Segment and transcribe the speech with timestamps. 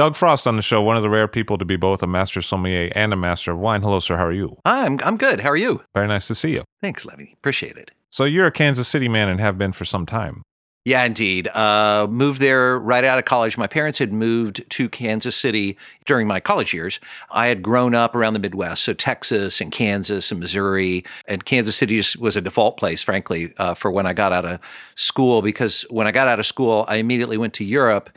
[0.00, 2.40] Doug Frost on the show, one of the rare people to be both a master
[2.40, 3.82] sommelier and a master of wine.
[3.82, 4.16] Hello, sir.
[4.16, 4.56] How are you?
[4.64, 5.40] I'm I'm good.
[5.40, 5.82] How are you?
[5.94, 6.64] Very nice to see you.
[6.80, 7.24] Thanks, Levi.
[7.34, 7.90] Appreciate it.
[8.08, 10.42] So you're a Kansas City man and have been for some time.
[10.86, 11.48] Yeah, indeed.
[11.48, 13.58] Uh, moved there right out of college.
[13.58, 15.76] My parents had moved to Kansas City
[16.06, 16.98] during my college years.
[17.30, 21.04] I had grown up around the Midwest, so Texas and Kansas and Missouri.
[21.26, 24.46] And Kansas City just was a default place, frankly, uh, for when I got out
[24.46, 24.60] of
[24.94, 25.42] school.
[25.42, 28.08] Because when I got out of school, I immediately went to Europe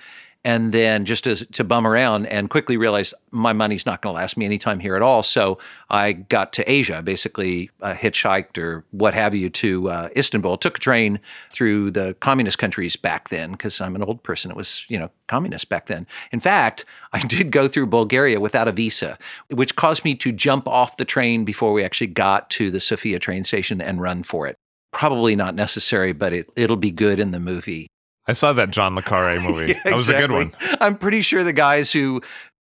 [0.45, 4.17] and then just to, to bum around and quickly realized my money's not going to
[4.17, 5.23] last me any time here at all.
[5.23, 5.57] So
[5.89, 10.57] I got to Asia, basically uh, hitchhiked or what have you to uh, Istanbul.
[10.57, 14.51] Took a train through the communist countries back then because I'm an old person.
[14.51, 16.05] It was you know communist back then.
[16.31, 19.17] In fact, I did go through Bulgaria without a visa,
[19.49, 23.19] which caused me to jump off the train before we actually got to the Sofia
[23.19, 24.57] train station and run for it.
[24.91, 27.87] Probably not necessary, but it, it'll be good in the movie.
[28.27, 29.73] I saw that John Le Carre movie.
[29.73, 30.55] Yeah, that was a good one.
[30.79, 32.21] I'm pretty sure the guys who,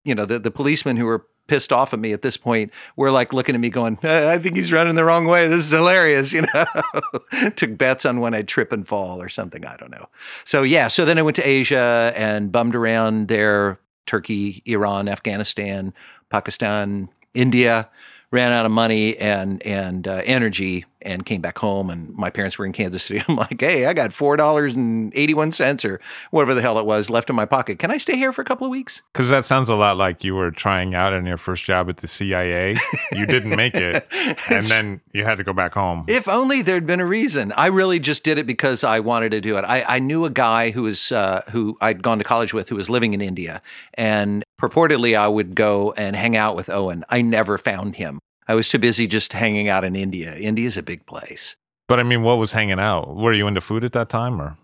[0.05, 3.11] you know, the, the policemen who were pissed off at me at this point were
[3.11, 5.47] like looking at me going, "Uh, I think he's running the wrong way.
[5.49, 7.51] This is hilarious, you know.
[7.51, 9.65] Took bets on when I'd trip and fall or something.
[9.67, 10.09] I don't know.
[10.45, 15.93] So yeah, so then I went to Asia and bummed around there, Turkey, Iran, Afghanistan,
[16.31, 17.89] Pakistan, India.
[18.31, 21.91] Ran out of money and and uh, energy and came back home.
[21.91, 23.23] And my parents were in Kansas City.
[23.29, 26.01] I'm like, hey, I got four dollars and eighty one cents or
[26.31, 27.79] whatever the hell it was left in my pocket.
[27.79, 29.03] Can I stay here for a couple of weeks?
[29.13, 31.99] Because that sounds a lot like you were trying out in your first job at
[31.99, 32.79] the CIA.
[33.13, 34.07] You didn't make it,
[34.51, 36.05] and then you had to go back home.
[36.09, 37.53] If only there'd been a reason.
[37.57, 39.63] I really just did it because I wanted to do it.
[39.63, 42.77] I, I knew a guy who was uh, who I'd gone to college with who
[42.77, 43.63] was living in India,
[43.95, 47.05] and purportedly I would go and hang out with Owen.
[47.09, 48.21] I never found him.
[48.47, 50.35] I was too busy just hanging out in India.
[50.37, 51.57] India's a big place.
[51.89, 53.15] But I mean, what was hanging out?
[53.17, 54.57] Were you into food at that time, or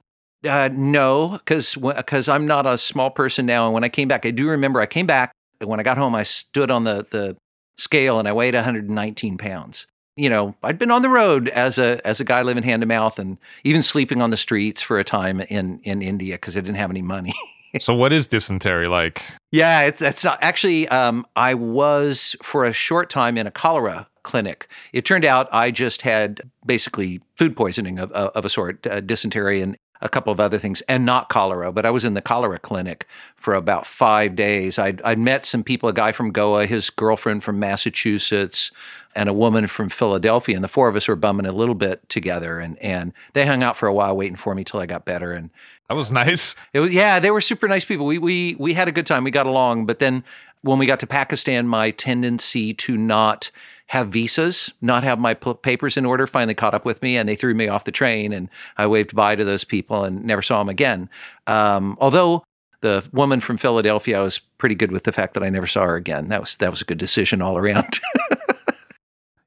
[0.46, 3.66] Uh, no, because because I'm not a small person now.
[3.66, 5.32] And when I came back, I do remember I came back.
[5.60, 7.36] and When I got home, I stood on the the
[7.78, 9.86] scale and I weighed 119 pounds.
[10.16, 12.86] You know, I'd been on the road as a as a guy living hand to
[12.86, 16.60] mouth, and even sleeping on the streets for a time in in India because I
[16.60, 17.34] didn't have any money.
[17.78, 17.94] so?
[17.94, 19.22] What is dysentery like?
[19.52, 20.88] Yeah, it's, that's not actually.
[20.88, 24.68] Um, I was for a short time in a cholera clinic.
[24.92, 29.60] It turned out I just had basically food poisoning of, of, a sort, uh, dysentery
[29.60, 31.72] and a couple of other things, and not cholera.
[31.72, 34.78] But I was in the cholera clinic for about five days.
[34.78, 38.70] I'd, I'd met some people, a guy from Goa, his girlfriend from Massachusetts,
[39.14, 42.08] and a woman from Philadelphia, and the four of us were bumming a little bit
[42.08, 45.04] together, and and they hung out for a while, waiting for me till I got
[45.04, 45.50] better, and
[45.90, 46.54] That was nice.
[46.72, 48.06] it was yeah, they were super nice people.
[48.06, 49.24] We we we had a good time.
[49.24, 50.22] We got along, but then
[50.62, 53.50] when we got to Pakistan, my tendency to not
[53.86, 57.28] have visas, not have my p- papers in order, finally caught up with me, and
[57.28, 60.42] they threw me off the train, and I waved bye to those people and never
[60.42, 61.10] saw them again.
[61.48, 62.44] Um, although
[62.82, 65.82] the woman from Philadelphia, I was pretty good with the fact that I never saw
[65.86, 66.28] her again.
[66.28, 67.98] That was that was a good decision all around.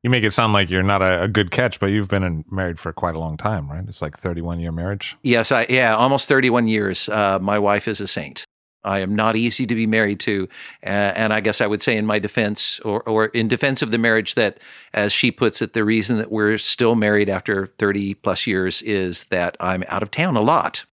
[0.03, 2.43] You make it sound like you're not a, a good catch, but you've been in,
[2.51, 3.85] married for quite a long time, right?
[3.87, 5.15] It's like 31 year marriage.
[5.23, 7.07] Yes, I yeah, almost 31 years.
[7.07, 8.45] Uh, my wife is a saint.
[8.83, 10.49] I am not easy to be married to,
[10.85, 13.91] uh, and I guess I would say in my defense, or or in defense of
[13.91, 14.59] the marriage, that
[14.93, 19.23] as she puts it, the reason that we're still married after 30 plus years is
[19.25, 20.83] that I'm out of town a lot.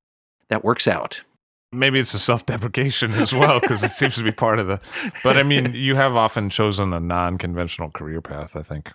[0.50, 1.22] That works out.
[1.72, 4.80] Maybe it's a self deprecation as well, because it seems to be part of the.
[5.22, 8.92] But I mean, you have often chosen a non conventional career path, I think.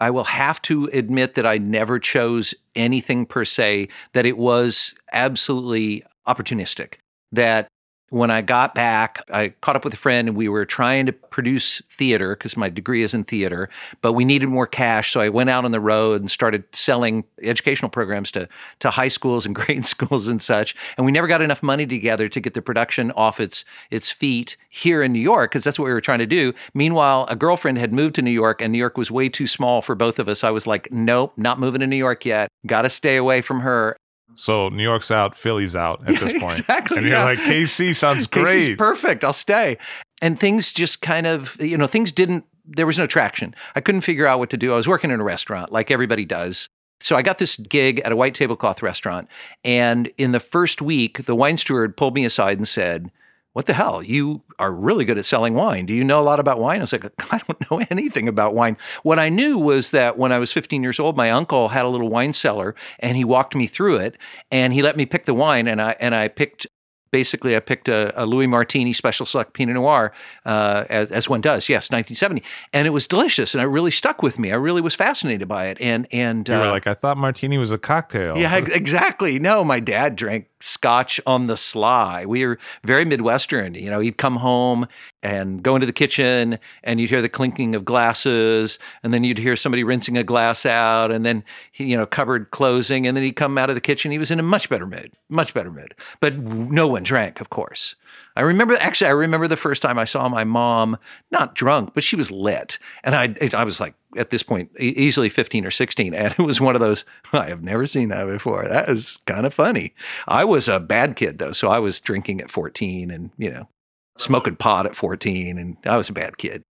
[0.00, 4.94] I will have to admit that I never chose anything per se, that it was
[5.12, 6.94] absolutely opportunistic.
[7.32, 7.68] That
[8.14, 11.12] when I got back, I caught up with a friend and we were trying to
[11.12, 13.68] produce theater because my degree is in theater,
[14.02, 15.10] but we needed more cash.
[15.10, 19.08] So I went out on the road and started selling educational programs to, to high
[19.08, 20.76] schools and grade schools and such.
[20.96, 24.56] And we never got enough money together to get the production off its, its feet
[24.70, 26.52] here in New York because that's what we were trying to do.
[26.72, 29.82] Meanwhile, a girlfriend had moved to New York and New York was way too small
[29.82, 30.44] for both of us.
[30.44, 32.48] I was like, nope, not moving to New York yet.
[32.64, 33.96] Got to stay away from her.
[34.36, 36.60] So New York's out, Philly's out at this point.
[36.60, 36.98] exactly.
[36.98, 37.24] And you're yeah.
[37.24, 38.70] like, KC sounds great.
[38.70, 39.24] KC's perfect.
[39.24, 39.78] I'll stay.
[40.22, 43.54] And things just kind of, you know, things didn't, there was no traction.
[43.74, 44.72] I couldn't figure out what to do.
[44.72, 46.68] I was working in a restaurant like everybody does.
[47.00, 49.28] So I got this gig at a white tablecloth restaurant.
[49.64, 53.10] And in the first week, the wine steward pulled me aside and said,
[53.54, 54.02] what the hell?
[54.02, 55.86] You are really good at selling wine.
[55.86, 56.78] Do you know a lot about wine?
[56.78, 58.76] I was like, I don't know anything about wine.
[59.04, 61.88] What I knew was that when I was 15 years old, my uncle had a
[61.88, 64.18] little wine cellar and he walked me through it
[64.50, 66.66] and he let me pick the wine and I and I picked
[67.14, 70.12] basically I picked a, a Louis Martini Special Select Pinot Noir,
[70.44, 71.68] uh, as, as one does.
[71.68, 74.50] Yes, 1970, and it was delicious, and it really stuck with me.
[74.50, 77.56] I really was fascinated by it, and and you were uh, like, I thought martini
[77.56, 78.36] was a cocktail.
[78.36, 79.38] yeah, exactly.
[79.38, 82.24] No, my dad drank scotch on the sly.
[82.24, 83.74] We were very Midwestern.
[83.74, 84.88] You know, he'd come home
[85.22, 89.38] and go into the kitchen and you'd hear the clinking of glasses and then you'd
[89.38, 93.22] hear somebody rinsing a glass out and then, he, you know, cupboard closing and then
[93.22, 94.10] he'd come out of the kitchen.
[94.10, 95.94] He was in a much better mood, much better mood.
[96.20, 97.94] But no one drank, of course.
[98.36, 100.98] I remember actually I remember the first time I saw my mom
[101.30, 102.78] not drunk, but she was lit.
[103.04, 106.60] And I I was like at this point easily 15 or 16 and it was
[106.60, 108.66] one of those I have never seen that before.
[108.68, 109.94] That is kind of funny.
[110.26, 113.68] I was a bad kid though, so I was drinking at 14 and, you know,
[114.18, 116.62] smoking pot at 14 and I was a bad kid.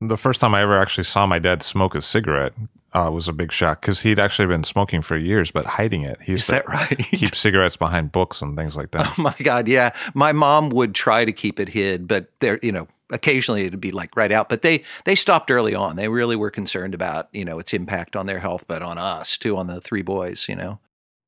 [0.00, 2.54] The first time I ever actually saw my dad smoke a cigarette
[2.92, 6.18] uh, was a big shock because he'd actually been smoking for years, but hiding it.
[6.22, 6.98] He used Is that right?
[7.10, 9.06] keep cigarettes behind books and things like that.
[9.18, 9.90] Oh my God, yeah.
[10.14, 13.90] My mom would try to keep it hid, but there, you know, occasionally it'd be
[13.90, 14.48] like right out.
[14.48, 15.96] But they they stopped early on.
[15.96, 19.36] They really were concerned about you know its impact on their health, but on us
[19.36, 20.46] too, on the three boys.
[20.48, 20.78] You know.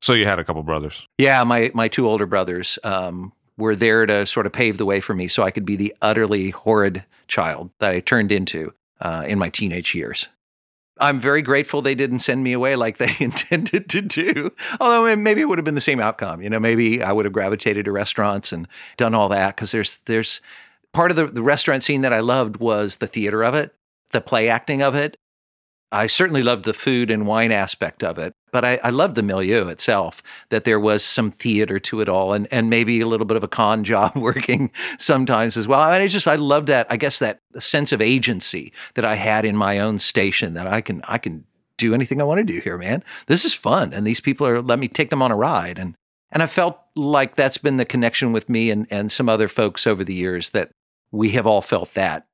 [0.03, 1.06] So you had a couple brothers.
[1.19, 5.01] Yeah, my my two older brothers um, were there to sort of pave the way
[5.01, 9.25] for me, so I could be the utterly horrid child that I turned into uh,
[9.27, 10.29] in my teenage years.
[11.00, 14.52] I'm very grateful they didn't send me away like they intended to do.
[14.81, 16.43] Although eh, maybe it would have been the same outcome.
[16.43, 19.99] You know, maybe I would have gravitated to restaurants and done all that because there's
[20.05, 20.41] there's
[20.93, 23.75] part of the, the restaurant scene that I loved was the theater of it,
[24.11, 25.17] the play acting of it.
[25.93, 29.23] I certainly loved the food and wine aspect of it, but I, I loved the
[29.23, 33.26] milieu itself, that there was some theater to it all and, and maybe a little
[33.26, 35.81] bit of a con job working sometimes as well.
[35.91, 39.44] Mean, I just, I loved that, I guess that sense of agency that I had
[39.44, 41.44] in my own station that I can, I can
[41.76, 43.02] do anything I want to do here, man.
[43.26, 43.93] This is fun.
[43.93, 45.79] And these people are, let me take them on a ride.
[45.79, 45.94] And,
[46.31, 49.87] and I felt like that's been the connection with me and, and some other folks
[49.87, 50.70] over the years that
[51.11, 52.26] we have all felt that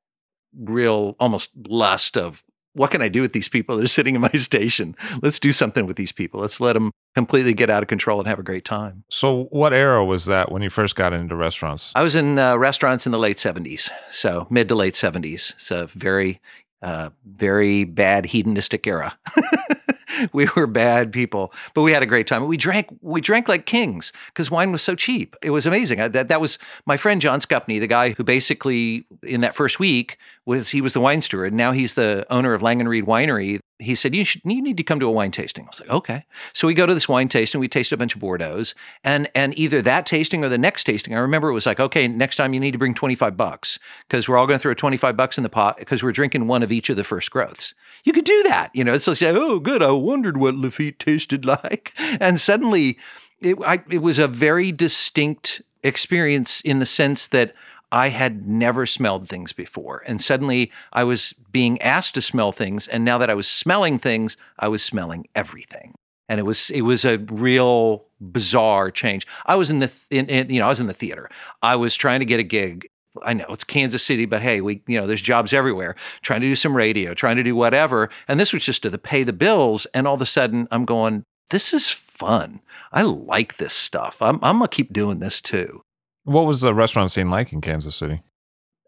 [0.57, 2.43] real almost lust of
[2.77, 4.95] what can I do with these people that are sitting in my station?
[5.21, 6.41] Let's do something with these people.
[6.41, 9.03] Let's let them completely get out of control and have a great time.
[9.09, 11.91] So, what era was that when you first got into restaurants?
[11.95, 15.53] I was in uh, restaurants in the late 70s, so mid to late 70s.
[15.53, 16.39] It's a very,
[16.81, 19.17] uh, very bad hedonistic era.
[20.33, 22.45] we were bad people, but we had a great time.
[22.47, 25.35] We drank, we drank like kings because wine was so cheap.
[25.41, 26.01] It was amazing.
[26.01, 29.79] I, that that was my friend John Skupny, the guy who basically in that first
[29.79, 31.53] week was he was the wine steward.
[31.53, 33.59] Now he's the owner of Lang & Reed Winery.
[33.79, 35.65] He said you should you need to come to a wine tasting.
[35.65, 36.25] I was like okay.
[36.53, 37.59] So we go to this wine tasting.
[37.59, 38.73] We taste a bunch of Bordeaux's,
[39.03, 41.13] and and either that tasting or the next tasting.
[41.13, 43.77] I remember it was like okay, next time you need to bring twenty five bucks
[44.07, 46.47] because we're all going to throw twenty five bucks in the pot because we're drinking
[46.47, 47.75] one of each of the first growths.
[48.05, 48.97] You could do that, you know.
[48.97, 49.83] So say, oh, good.
[49.83, 52.97] I wondered what Lafite tasted like, and suddenly,
[53.41, 57.53] it I, it was a very distinct experience in the sense that
[57.91, 60.03] I had never smelled things before.
[60.05, 62.87] And suddenly I was being asked to smell things.
[62.87, 65.95] And now that I was smelling things, I was smelling everything.
[66.29, 69.25] And it was it was a real bizarre change.
[69.45, 71.29] I was in the in, in, you know I was in the theater.
[71.61, 72.89] I was trying to get a gig.
[73.23, 75.95] I know it's Kansas City, but hey, we you know there's jobs everywhere.
[76.23, 79.23] Trying to do some radio, trying to do whatever, and this was just to pay
[79.23, 79.87] the bills.
[79.93, 82.59] And all of a sudden, I'm going, this is fun.
[82.91, 84.21] I like this stuff.
[84.21, 85.81] I'm I'm gonna keep doing this too.
[86.27, 88.21] What was the restaurant scene like in Kansas City?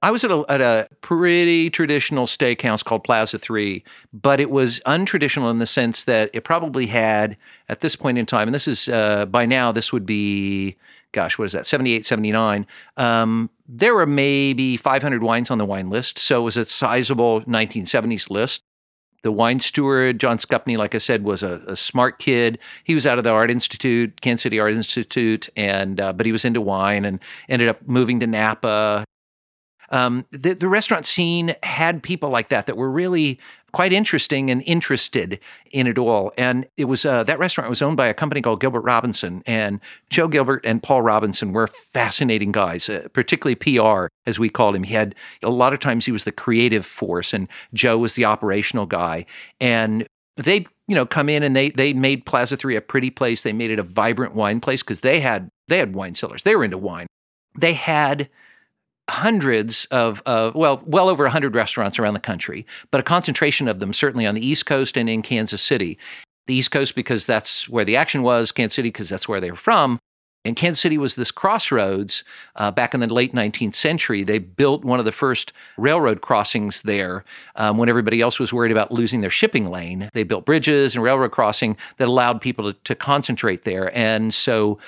[0.02, 3.82] I was at a, at a pretty traditional steakhouse called Plaza 3,
[4.12, 7.38] but it was untraditional in the sense that it probably had,
[7.70, 10.76] at this point in time, and this is uh, by now, this would be,
[11.14, 12.68] gosh, what is that, 78, 79.
[12.98, 16.20] Um, there were maybe 500 wines on the wine list.
[16.20, 18.64] So it was a sizable 1970s list.
[19.22, 22.58] The wine steward, John Skupny, like I said, was a, a, smart kid.
[22.86, 26.32] He was out of the Art Institute, Kansas City Art Institute, and uh, but he
[26.32, 29.04] was into wine and ended up moving to Napa.
[29.92, 33.40] Um, the, the restaurant scene had people like that that were really
[33.72, 35.40] quite interesting and interested
[35.72, 36.32] in it all.
[36.38, 39.80] And it was uh, that restaurant was owned by a company called Gilbert Robinson, and
[40.10, 44.84] Joe Gilbert and Paul Robinson were fascinating guys, uh, particularly PR as we called him.
[44.84, 48.26] He had a lot of times he was the creative force, and Joe was the
[48.26, 49.26] operational guy.
[49.60, 50.08] And
[50.38, 53.44] they you know come in and they they made Plaza Three a pretty place.
[53.44, 56.44] They made it a vibrant wine place because they had they had wine cellars.
[56.44, 57.08] They were into wine.
[57.58, 58.30] They had
[59.10, 63.80] hundreds of, uh, well, well over 100 restaurants around the country, but a concentration of
[63.80, 65.98] them certainly on the East Coast and in Kansas City.
[66.48, 69.52] The East Coast because that's where the action was, Kansas City because that's where they
[69.52, 70.00] were from.
[70.46, 72.24] And Kansas City was this crossroads
[72.56, 74.24] uh, back in the late 19th century.
[74.24, 77.26] They built one of the first railroad crossings there
[77.56, 80.10] um, when everybody else was worried about losing their shipping lane.
[80.14, 83.96] They built bridges and railroad crossing that allowed people to, to concentrate there.
[83.96, 84.80] And so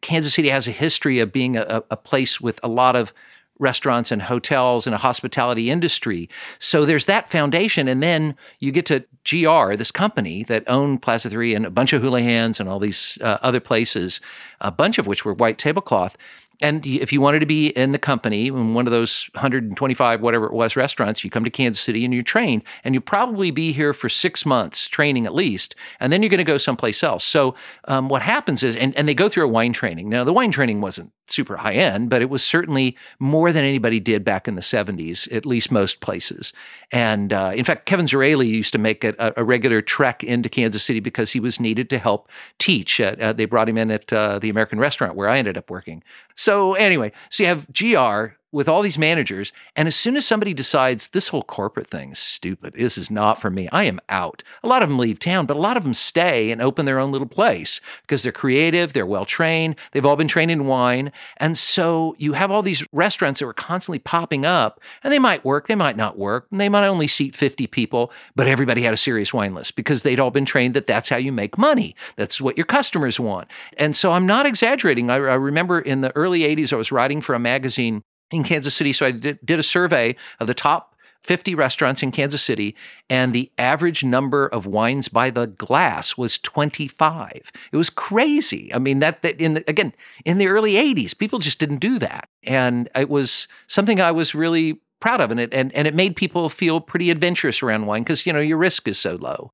[0.00, 3.12] Kansas City has a history of being a, a place with a lot of
[3.58, 6.28] restaurants and hotels and a hospitality industry.
[6.58, 7.88] So there's that foundation.
[7.88, 11.92] And then you get to GR, this company that owned Plaza 3 and a bunch
[11.92, 14.20] of Houlihan's and all these uh, other places,
[14.60, 16.16] a bunch of which were white tablecloth
[16.60, 20.46] and if you wanted to be in the company in one of those 125 whatever
[20.46, 23.72] it was restaurants you come to kansas city and you're trained and you'll probably be
[23.72, 27.24] here for six months training at least and then you're going to go someplace else.
[27.24, 30.08] So um, what happens is and, and they go through a wine training.
[30.08, 33.98] Now the wine training wasn't super high end but it was certainly more than anybody
[33.98, 36.52] did back in the 70s at least most places.
[36.92, 40.84] And uh, in fact kevin zraly used to make a, a, regular trek into kansas
[40.84, 44.38] city because he was needed to help teach uh, they brought him in at uh,
[44.38, 46.02] the american restaurant where i ended up working
[46.36, 49.52] so anyway, so you have GR with all these managers.
[49.74, 53.40] And as soon as somebody decides this whole corporate thing is stupid, this is not
[53.40, 54.42] for me, I am out.
[54.62, 56.98] A lot of them leave town, but a lot of them stay and open their
[56.98, 61.12] own little place because they're creative, they're well trained, they've all been trained in wine.
[61.38, 65.44] And so you have all these restaurants that were constantly popping up, and they might
[65.44, 68.94] work, they might not work, and they might only seat 50 people, but everybody had
[68.94, 71.94] a serious wine list because they'd all been trained that that's how you make money.
[72.16, 73.48] That's what your customers want.
[73.76, 75.10] And so I'm not exaggerating.
[75.10, 78.74] I, I remember in the early 80s, I was writing for a magazine in Kansas
[78.74, 78.92] City.
[78.92, 82.76] So I did, a survey of the top 50 restaurants in Kansas City,
[83.10, 87.50] and the average number of wines by the glass was 25.
[87.72, 88.72] It was crazy.
[88.72, 89.92] I mean, that, that in the, again,
[90.24, 92.28] in the early 80s, people just didn't do that.
[92.44, 95.32] And it was something I was really proud of.
[95.32, 98.40] And it, and, and it made people feel pretty adventurous around wine because, you know,
[98.40, 99.52] your risk is so low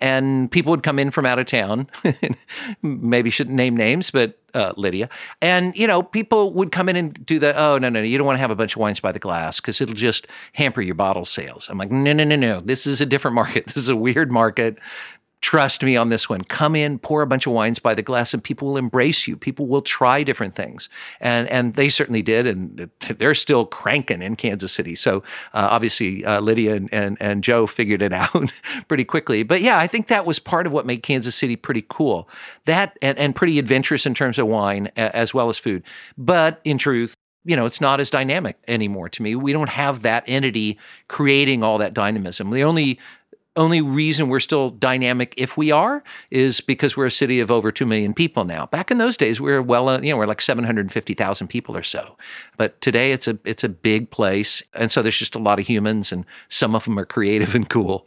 [0.00, 1.88] and people would come in from out of town.
[2.82, 5.08] Maybe shouldn't name names, but uh, Lydia.
[5.42, 8.16] And, you know, people would come in and do the, oh, no, no, no, you
[8.18, 10.80] don't want to have a bunch of wines by the glass because it'll just hamper
[10.80, 11.68] your bottle sales.
[11.68, 12.60] I'm like, no, no, no, no.
[12.60, 13.66] This is a different market.
[13.66, 14.78] This is a weird market
[15.40, 16.42] trust me on this one.
[16.44, 19.36] Come in, pour a bunch of wines by the glass, and people will embrace you.
[19.36, 20.88] People will try different things,
[21.20, 24.94] and and they certainly did, and they're still cranking in Kansas City.
[24.94, 25.18] So
[25.54, 28.52] uh, obviously, uh, Lydia and, and and Joe figured it out
[28.88, 29.42] pretty quickly.
[29.42, 32.28] But yeah, I think that was part of what made Kansas City pretty cool.
[32.64, 35.82] That and, and pretty adventurous in terms of wine as well as food.
[36.16, 37.14] But in truth,
[37.44, 39.34] you know, it's not as dynamic anymore to me.
[39.34, 40.78] We don't have that entity
[41.08, 42.50] creating all that dynamism.
[42.50, 42.98] The only
[43.58, 47.70] only reason we're still dynamic if we are is because we're a city of over
[47.70, 48.66] 2 million people now.
[48.66, 51.82] Back in those days we were well uh, you know we're like 750,000 people or
[51.82, 52.16] so.
[52.56, 55.66] But today it's a it's a big place and so there's just a lot of
[55.66, 58.06] humans and some of them are creative and cool.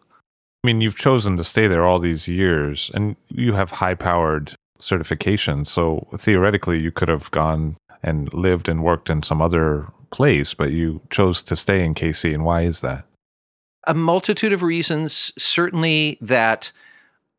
[0.63, 5.67] I mean, you've chosen to stay there all these years and you have high-powered certifications.
[5.67, 10.72] So theoretically you could have gone and lived and worked in some other place, but
[10.72, 13.05] you chose to stay in KC and why is that?
[13.85, 15.31] A multitude of reasons.
[15.38, 16.71] Certainly that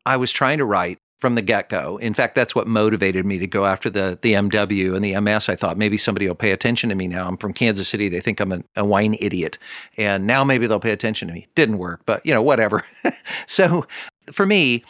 [0.05, 1.95] I was trying to write from the get go.
[1.99, 5.47] In fact, that's what motivated me to go after the the MW and the MS.
[5.47, 7.25] I thought maybe somebody will pay attention to me now.
[7.25, 8.09] I'm from Kansas City.
[8.09, 9.57] They think I'm a, a wine idiot,
[9.95, 11.47] and now maybe they'll pay attention to me.
[11.55, 12.83] Didn't work, but you know whatever.
[13.47, 13.87] so
[14.33, 14.83] for me,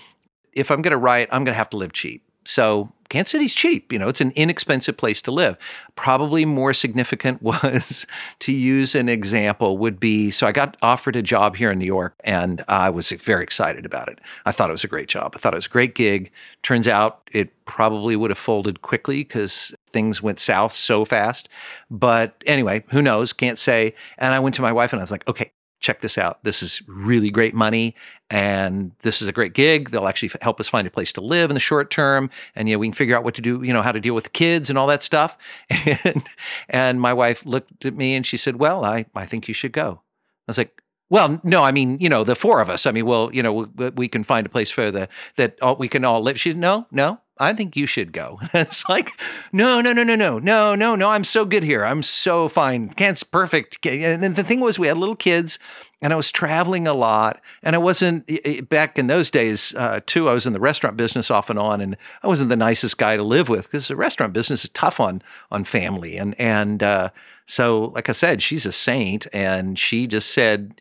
[0.54, 2.24] if I'm going to write, I'm going to have to live cheap.
[2.46, 3.94] So Kansas City's cheap.
[3.94, 5.56] You know, it's an inexpensive place to live.
[5.96, 8.08] Probably more significant was
[8.40, 11.86] to use an example would be so I got offered a job here in New
[11.86, 14.18] York and I was very excited about it.
[14.48, 15.34] I thought it was a great job.
[15.36, 16.32] I thought it was a great gig.
[16.64, 21.50] Turns out it probably would have folded quickly because things went south so fast.
[21.92, 23.32] But anyway, who knows?
[23.32, 23.94] Can't say.
[24.18, 25.52] And I went to my wife and I was like, okay,
[25.84, 26.44] check this out.
[26.44, 27.94] This is really great money
[28.30, 29.92] and this is a great gig.
[29.92, 32.32] They'll actually help us find a place to live in the short term.
[32.56, 34.16] And, you know, we can figure out what to do, you know, how to deal
[34.16, 35.38] with the kids and all that stuff.
[36.06, 36.24] And,
[36.70, 39.74] and my wife looked at me and she said, well, I, I think you should
[39.74, 40.02] go.
[40.02, 42.86] I was like, Well, no, I mean, you know, the four of us.
[42.86, 45.76] I mean, well, you know, we, we can find a place for the that all,
[45.76, 46.40] we can all live.
[46.40, 47.20] She said, no, no.
[47.38, 48.40] I think you should go.
[48.54, 49.12] it's like,
[49.52, 51.10] no, no, no, no, no, no, no, no.
[51.10, 51.84] I'm so good here.
[51.84, 52.90] I'm so fine.
[52.90, 53.86] Can't perfect.
[53.86, 55.58] And the thing was, we had little kids,
[56.02, 57.42] and I was traveling a lot.
[57.64, 58.30] And I wasn't
[58.70, 60.30] back in those days uh, too.
[60.30, 63.18] I was in the restaurant business off and on, and I wasn't the nicest guy
[63.18, 65.22] to live with because the restaurant business is tough on
[65.52, 66.18] on family.
[66.18, 67.10] And and uh,
[67.46, 70.76] so, like I said, she's a saint, and she just said,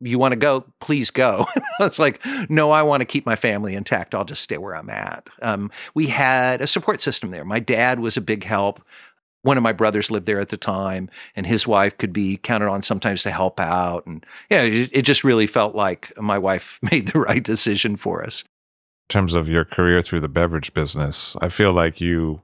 [0.00, 1.46] you want to go, please go.
[1.80, 4.14] it's like, no, I want to keep my family intact.
[4.14, 5.28] I'll just stay where I'm at.
[5.42, 7.44] Um, we had a support system there.
[7.44, 8.82] My dad was a big help.
[9.42, 12.68] One of my brothers lived there at the time, and his wife could be counted
[12.68, 14.04] on sometimes to help out.
[14.06, 18.24] And yeah, it, it just really felt like my wife made the right decision for
[18.24, 18.42] us.
[18.42, 22.40] In terms of your career through the beverage business, I feel like you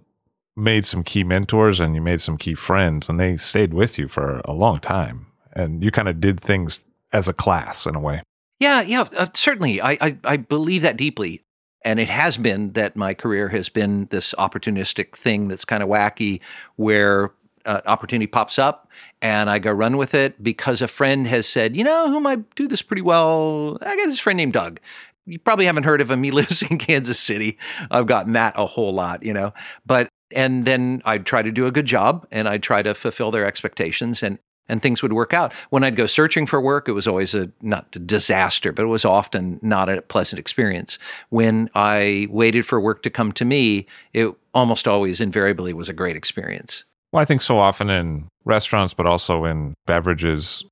[0.54, 4.06] made some key mentors and you made some key friends, and they stayed with you
[4.06, 5.26] for a long time.
[5.54, 6.82] And you kind of did things
[7.12, 8.22] as a class in a way.
[8.60, 9.80] Yeah, yeah, uh, certainly.
[9.80, 11.42] I, I, I believe that deeply.
[11.84, 15.88] And it has been that my career has been this opportunistic thing that's kind of
[15.88, 16.40] wacky
[16.76, 17.32] where
[17.66, 18.88] uh, opportunity pops up
[19.20, 22.54] and I go run with it because a friend has said, you know, who might
[22.54, 23.78] do this pretty well?
[23.82, 24.80] I got this friend named Doug.
[25.26, 26.22] You probably haven't heard of him.
[26.22, 27.58] He lives in Kansas City.
[27.90, 29.52] I've gotten that a whole lot, you know.
[29.84, 33.30] But and then I'd try to do a good job and I'd try to fulfill
[33.30, 34.22] their expectations.
[34.22, 34.38] And
[34.68, 35.52] and things would work out.
[35.70, 38.86] When I'd go searching for work, it was always a not a disaster, but it
[38.86, 40.98] was often not a pleasant experience.
[41.30, 45.92] When I waited for work to come to me, it almost always invariably was a
[45.92, 46.84] great experience.
[47.12, 50.64] Well, I think so often in restaurants, but also in beverages,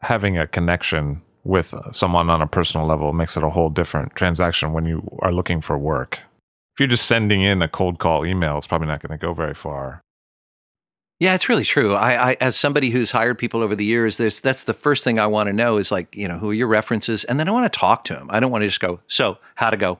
[0.00, 4.72] having a connection with someone on a personal level makes it a whole different transaction
[4.72, 6.20] when you are looking for work.
[6.74, 9.34] If you're just sending in a cold call email, it's probably not going to go
[9.34, 10.00] very far.
[11.20, 11.94] Yeah, it's really true.
[11.94, 15.18] I, I, as somebody who's hired people over the years, there's that's the first thing
[15.18, 17.50] I want to know is like, you know, who are your references, and then I
[17.50, 18.28] want to talk to them.
[18.30, 19.98] I don't want to just go, so how to go?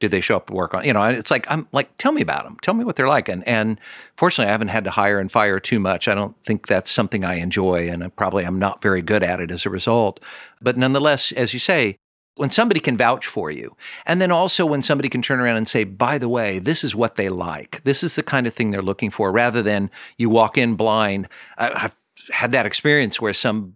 [0.00, 0.84] Did they show up to work on?
[0.84, 2.58] You know, it's like I'm like, tell me about them.
[2.60, 3.28] Tell me what they're like.
[3.30, 3.80] And and
[4.16, 6.06] fortunately, I haven't had to hire and fire too much.
[6.06, 9.40] I don't think that's something I enjoy, and I probably I'm not very good at
[9.40, 10.20] it as a result.
[10.60, 11.96] But nonetheless, as you say,
[12.38, 13.76] when somebody can vouch for you.
[14.06, 16.94] And then also when somebody can turn around and say, by the way, this is
[16.94, 17.82] what they like.
[17.82, 21.28] This is the kind of thing they're looking for, rather than you walk in blind.
[21.58, 21.96] I've
[22.30, 23.74] had that experience where some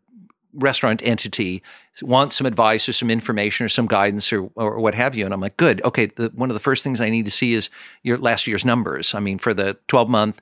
[0.55, 1.61] restaurant entity
[2.03, 5.25] wants some advice or some information or some guidance or, or what have you.
[5.25, 5.83] And I'm like, good.
[5.83, 6.07] Okay.
[6.07, 7.69] The, one of the first things I need to see is
[8.05, 9.13] your last year's numbers.
[9.13, 10.41] I mean, for the 12 month,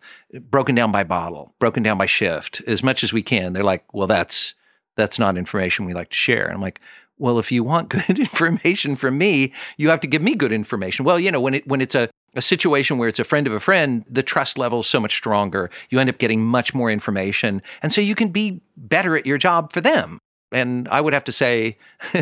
[0.51, 3.55] broken down by bottle, broken down by shift, as much as we can.
[3.55, 4.55] They're like, well, that's,
[4.97, 6.45] that's not information we like to share.
[6.45, 6.81] And I'm like,
[7.21, 11.05] well, if you want good information from me, you have to give me good information.
[11.05, 13.53] Well, you know, when it when it's a a situation where it's a friend of
[13.53, 15.71] a friend, the trust level is so much stronger.
[15.91, 17.63] You end up getting much more information.
[17.83, 20.21] And so you can be better at your job for them.
[20.53, 21.79] And I would have to say,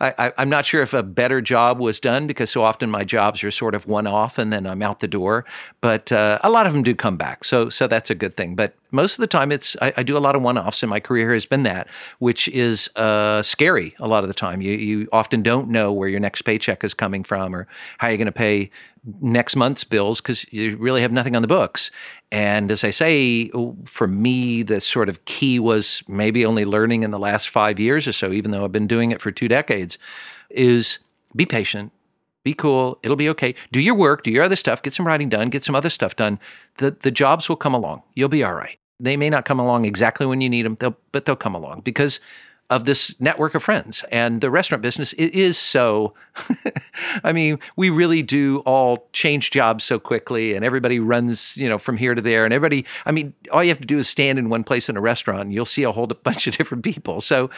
[0.00, 3.42] I, am not sure if a better job was done because so often my jobs
[3.42, 5.46] are sort of one off and then I'm out the door.
[5.80, 8.54] But uh, a lot of them do come back, so so that's a good thing.
[8.54, 10.88] But most of the time, it's I, I do a lot of one offs, and
[10.88, 11.88] my career has been that,
[12.20, 14.62] which is uh, scary a lot of the time.
[14.62, 17.66] You you often don't know where your next paycheck is coming from or
[17.98, 18.70] how you're going to pay
[19.20, 21.90] next month's bills because you really have nothing on the books.
[22.32, 23.50] And as I say,
[23.84, 28.06] for me, the sort of key was maybe only learning in the last five years
[28.06, 29.98] or so, even though I've been doing it for two decades,
[30.50, 30.98] is
[31.36, 31.92] be patient,
[32.44, 33.54] be cool, it'll be okay.
[33.72, 36.14] Do your work, do your other stuff, get some writing done, get some other stuff
[36.14, 36.38] done.
[36.76, 38.02] The the jobs will come along.
[38.14, 38.78] You'll be all right.
[39.00, 41.80] They may not come along exactly when you need them, they'll, but they'll come along
[41.80, 42.20] because
[42.70, 44.04] of this network of friends.
[44.10, 46.14] And the restaurant business it is so
[47.24, 51.78] I mean, we really do all change jobs so quickly and everybody runs, you know,
[51.78, 54.38] from here to there and everybody I mean, all you have to do is stand
[54.38, 57.20] in one place in a restaurant and you'll see a whole bunch of different people.
[57.20, 57.50] So,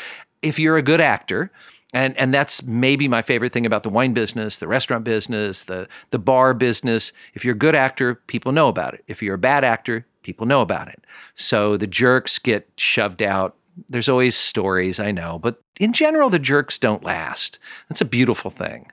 [0.43, 1.51] if you're a good actor,
[1.93, 5.89] and and that's maybe my favorite thing about the wine business, the restaurant business, the
[6.11, 7.13] the bar business.
[7.33, 9.05] If you're a good actor, people know about it.
[9.07, 11.05] If you're a bad actor, people know about it.
[11.35, 13.57] So the jerks get shoved out
[13.89, 17.59] there's always stories, I know, but in general, the jerks don't last.
[17.89, 18.91] That's a beautiful thing.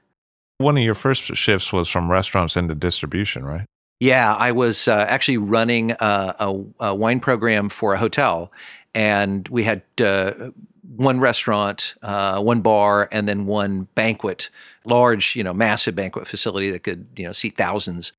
[0.58, 3.66] One of your first shifts was from restaurants into distribution, right?
[4.00, 8.52] Yeah, I was uh, actually running a, a, a, wine program for a hotel,
[8.94, 10.34] and we had uh,
[10.96, 14.50] one restaurant, uh, one bar, and then one banquet,
[14.86, 18.12] large, you know, massive banquet facility that could, you know, seat thousands.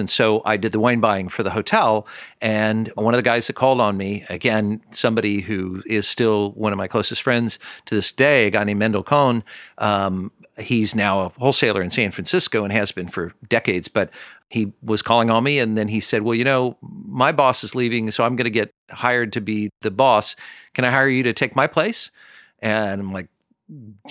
[0.00, 2.06] And so I did the wine buying for the hotel.
[2.40, 6.72] And one of the guys that called on me, again, somebody who is still one
[6.72, 9.44] of my closest friends to this day, a guy named Mendel Cohn,
[9.78, 13.88] um, he's now a wholesaler in San Francisco and has been for decades.
[13.88, 14.10] But
[14.48, 17.74] he was calling on me and then he said, Well, you know, my boss is
[17.74, 20.34] leaving, so I'm going to get hired to be the boss.
[20.74, 22.10] Can I hire you to take my place?
[22.58, 23.28] And I'm like,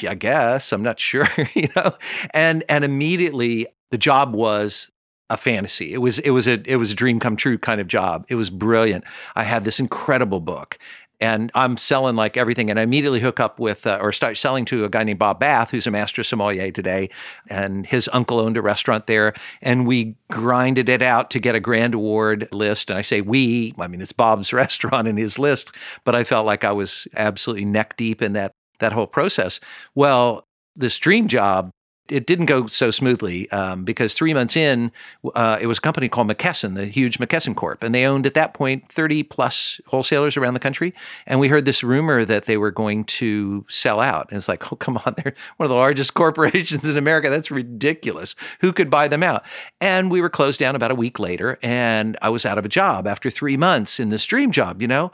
[0.08, 1.96] I guess I'm not sure, you know.
[2.34, 4.90] And and immediately the job was
[5.30, 5.94] a fantasy.
[5.94, 8.26] It was it was a it was a dream come true kind of job.
[8.30, 9.04] It was brilliant.
[9.36, 10.78] I had this incredible book,
[11.20, 12.70] and I'm selling like everything.
[12.70, 15.40] And I immediately hook up with uh, or start selling to a guy named Bob
[15.40, 17.10] Bath, who's a master sommelier today,
[17.48, 19.34] and his uncle owned a restaurant there.
[19.62, 22.90] And we grinded it out to get a grand award list.
[22.90, 25.72] And I say we, I mean it's Bob's restaurant and his list,
[26.06, 29.60] but I felt like I was absolutely neck deep in that that whole process.
[29.94, 31.72] Well, this dream job
[32.12, 34.92] it didn't go so smoothly um, because three months in,
[35.36, 38.34] uh, it was a company called McKesson, the huge McKesson Corp, and they owned at
[38.34, 40.94] that point 30 plus wholesalers around the country.
[41.28, 44.28] And we heard this rumor that they were going to sell out.
[44.30, 47.30] And it's like, oh, come on, they're one of the largest corporations in America.
[47.30, 48.36] That's ridiculous.
[48.62, 49.46] Who could buy them out?
[49.82, 52.70] And we were closed down about a week later, and I was out of a
[52.70, 55.12] job after three months in this dream job, you know?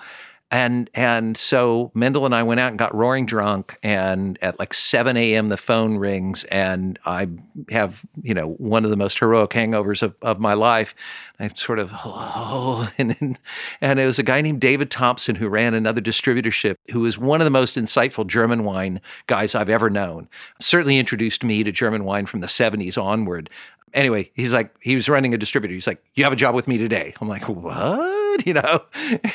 [0.52, 4.76] And and so Mendel and I went out and got roaring drunk, and at like
[4.76, 5.50] 7 a.m.
[5.50, 7.30] the phone rings, and I
[7.72, 10.94] have you know one of the most heroic hangovers of, of my life.
[11.40, 13.40] I sort of oh, hello, and
[13.82, 17.42] and it was a guy named David Thompson who ran another distributorship, who was one
[17.42, 20.30] of the most insightful German wine guys I've ever known.
[20.62, 23.50] Certainly introduced me to German wine from the 70s onward.
[23.96, 25.74] Anyway, he's like he was running a distributor.
[25.74, 28.06] He's like, "You have a job with me today." I'm like, "What?"
[28.46, 28.82] You know,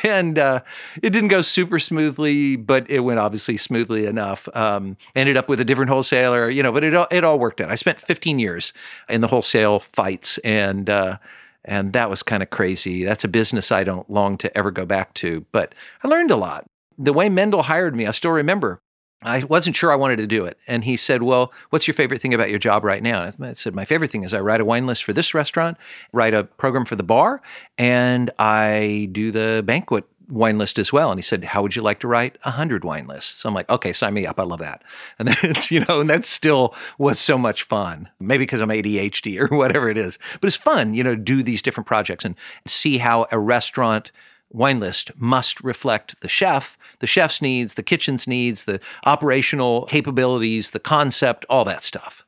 [0.05, 0.61] and uh,
[1.03, 4.47] it didn't go super smoothly, but it went obviously smoothly enough.
[4.55, 7.63] Um, ended up with a different wholesaler, you know, but it all, it all worked
[7.63, 7.71] out.
[7.71, 8.75] I spent 15 years
[9.09, 11.17] in the wholesale fights, and uh,
[11.65, 13.05] and that was kind of crazy.
[13.05, 16.37] That's a business I don't long to ever go back to, but I learned a
[16.37, 16.67] lot.
[16.99, 18.83] The way Mendel hired me, I still remember.
[19.23, 20.57] I wasn't sure I wanted to do it.
[20.67, 23.33] And he said, Well, what's your favorite thing about your job right now?
[23.41, 25.77] I said, My favorite thing is I write a wine list for this restaurant,
[26.13, 27.43] write a program for the bar,
[27.77, 31.11] and I do the banquet wine list as well.
[31.11, 33.45] And he said, How would you like to write a hundred wine lists?
[33.45, 34.41] I'm like, okay, sign me up.
[34.41, 34.83] I love that.
[35.19, 38.09] And that's, you know, and that still was so much fun.
[38.21, 40.19] Maybe because I'm ADHD or whatever it is.
[40.41, 42.35] But it's fun, you know, do these different projects and
[42.67, 44.13] see how a restaurant
[44.51, 50.71] wine list must reflect the chef, the chef's needs, the kitchen's needs, the operational capabilities,
[50.71, 52.25] the concept, all that stuff.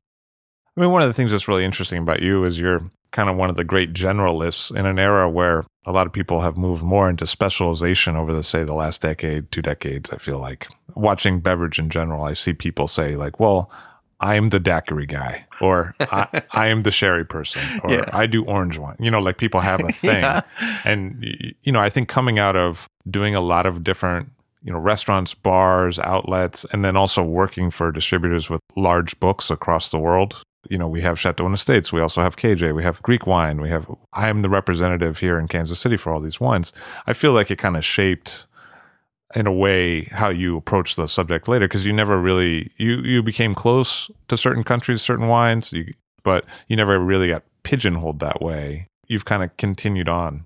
[0.77, 3.37] I mean, one of the things that's really interesting about you is you're kind of
[3.37, 6.83] one of the great generalists in an era where a lot of people have moved
[6.83, 10.11] more into specialization over the say the last decade, two decades.
[10.11, 13.71] I feel like watching beverage in general, I see people say like, "Well,
[14.23, 18.09] I'm the daiquiri guy, or I, I, am the sherry person, or yeah.
[18.13, 18.97] I do orange wine.
[19.01, 20.23] You know, like people have a thing.
[20.23, 20.43] yeah.
[20.85, 24.31] And, you know, I think coming out of doing a lot of different,
[24.63, 29.91] you know, restaurants, bars, outlets, and then also working for distributors with large books across
[29.91, 30.43] the world.
[30.71, 31.93] You know, we have Chateau in the States.
[31.93, 32.73] We also have KJ.
[32.77, 33.61] We have Greek wine.
[33.61, 36.73] We have, I am the representative here in Kansas City for all these wines.
[37.09, 38.47] I feel like it kind of shaped
[39.35, 43.23] in a way how you approach the subject later because you never really you you
[43.23, 45.93] became close to certain countries certain wines you,
[46.23, 48.87] but you never really got pigeonholed that way.
[49.07, 50.45] You've kind of continued on.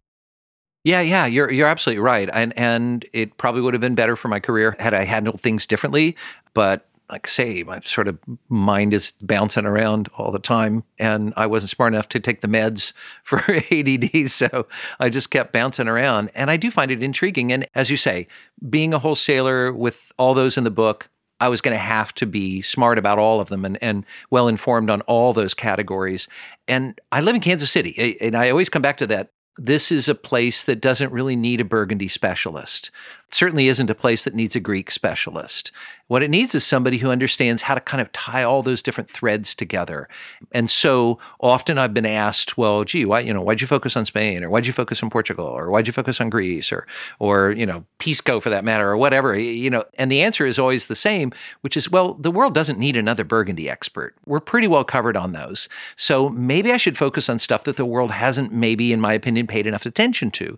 [0.84, 4.28] Yeah yeah you're you're absolutely right and and it probably would have been better for
[4.28, 6.16] my career had i handled things differently
[6.54, 10.84] but like say, my sort of mind is bouncing around all the time.
[10.98, 12.92] And I wasn't smart enough to take the meds
[13.22, 13.40] for
[13.70, 14.30] ADD.
[14.30, 14.66] So
[14.98, 16.30] I just kept bouncing around.
[16.34, 17.52] And I do find it intriguing.
[17.52, 18.26] And as you say,
[18.68, 22.26] being a wholesaler with all those in the book, I was going to have to
[22.26, 26.28] be smart about all of them and, and well informed on all those categories.
[26.66, 28.16] And I live in Kansas City.
[28.20, 31.60] And I always come back to that this is a place that doesn't really need
[31.60, 32.90] a Burgundy specialist.
[33.30, 35.72] Certainly isn't a place that needs a Greek specialist.
[36.08, 39.10] What it needs is somebody who understands how to kind of tie all those different
[39.10, 40.08] threads together.
[40.52, 44.04] And so often I've been asked, well, gee, why, you know, why'd you focus on
[44.04, 46.86] Spain or why'd you focus on Portugal or why'd you focus on Greece or,
[47.18, 50.60] or, you know, Pisco for that matter or whatever, you know, and the answer is
[50.60, 54.14] always the same, which is, well, the world doesn't need another Burgundy expert.
[54.26, 55.68] We're pretty well covered on those.
[55.96, 59.48] So maybe I should focus on stuff that the world hasn't maybe, in my opinion,
[59.48, 60.56] paid enough attention to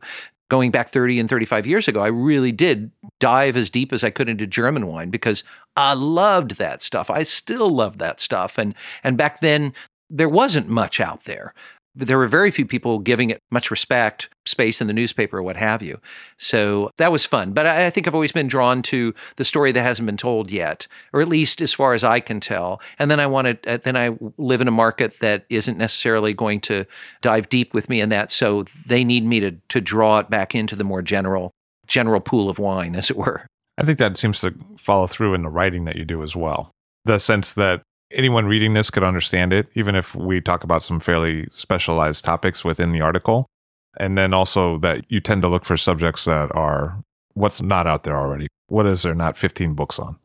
[0.48, 4.10] going back 30 and 35 years ago, I really did dive as deep as I
[4.10, 5.44] could into German wine because
[5.76, 7.10] I loved that stuff.
[7.10, 8.58] I still love that stuff.
[8.58, 9.74] And and back then
[10.10, 11.54] there wasn't much out there
[12.06, 15.56] there were very few people giving it much respect, space in the newspaper, or what
[15.56, 16.00] have you.
[16.38, 17.52] So that was fun.
[17.52, 20.50] But I, I, think I've always been drawn to the story that hasn't been told
[20.50, 22.80] yet, or at least as far as I can tell.
[22.98, 26.32] And then I want to, uh, then I live in a market that isn't necessarily
[26.32, 26.86] going to
[27.20, 28.30] dive deep with me in that.
[28.30, 31.52] So they need me to to draw it back into the more general
[31.86, 33.46] general pool of wine, as it were.
[33.76, 36.70] I think that seems to follow through in the writing that you do as well.
[37.04, 41.00] The sense that anyone reading this could understand it, even if we talk about some
[41.00, 43.46] fairly specialized topics within the article.
[43.98, 47.02] And then also that you tend to look for subjects that are
[47.34, 48.48] what's not out there already.
[48.68, 50.18] What is there not 15 books on?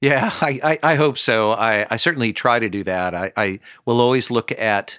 [0.00, 1.52] Yeah, I, I, I hope so.
[1.52, 3.14] I, I certainly try to do that.
[3.14, 4.98] I, I will always look at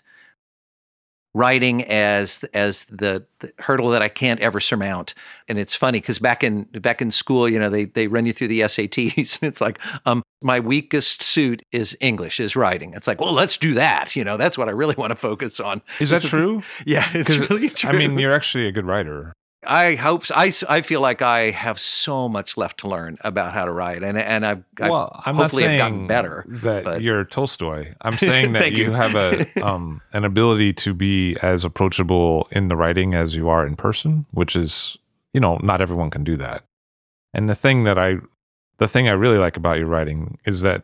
[1.34, 5.14] writing as as the, the, hurdle that I can't ever surmount.
[5.48, 8.34] And it's funny because back in back in school, you know, they they run you
[8.34, 12.94] through the SATs, and it's like, um, my weakest suit is English, is writing.
[12.94, 14.16] It's like, well, let's do that.
[14.16, 15.82] You know, that's what I really want to focus on.
[16.00, 16.64] Is that true?
[16.86, 17.90] yeah, it's really true.
[17.90, 19.34] I mean, you're actually a good writer.
[19.64, 20.24] I hope.
[20.32, 24.02] I, I feel like I have so much left to learn about how to write,
[24.02, 26.46] and and I've, I've well, I'm hopefully not saying have gotten better.
[26.48, 27.94] That but- you're Tolstoy.
[28.02, 28.92] I'm saying that you, you.
[28.92, 33.66] have a um an ability to be as approachable in the writing as you are
[33.66, 34.98] in person, which is
[35.34, 36.64] you know not everyone can do that.
[37.34, 38.18] And the thing that I
[38.80, 40.84] the thing I really like about your writing is that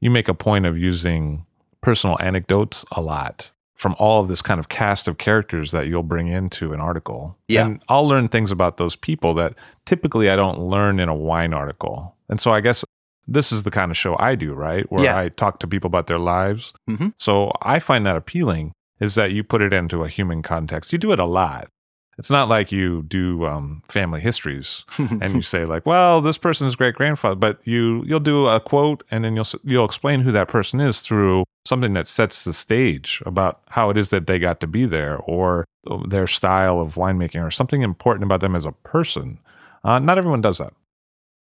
[0.00, 1.46] you make a point of using
[1.80, 6.02] personal anecdotes a lot from all of this kind of cast of characters that you'll
[6.02, 7.38] bring into an article.
[7.46, 7.64] Yeah.
[7.66, 9.54] And I'll learn things about those people that
[9.86, 12.16] typically I don't learn in a wine article.
[12.28, 12.84] And so I guess
[13.28, 14.90] this is the kind of show I do, right?
[14.90, 15.16] Where Yeah.
[15.18, 16.72] I talk to people about their lives.
[16.90, 17.12] Mhm.
[17.18, 20.92] So I find that appealing is that you put it into a human context.
[20.92, 21.68] You do it a lot.
[22.18, 26.74] It's not like you do um, family histories and you say like, "Well, this person's
[26.74, 30.48] great grandfather," but you you'll do a quote and then you'll you'll explain who that
[30.48, 34.58] person is through something that sets the stage about how it is that they got
[34.60, 35.64] to be there or
[36.08, 39.38] their style of winemaking or something important about them as a person.
[39.84, 40.72] Uh, not everyone does that.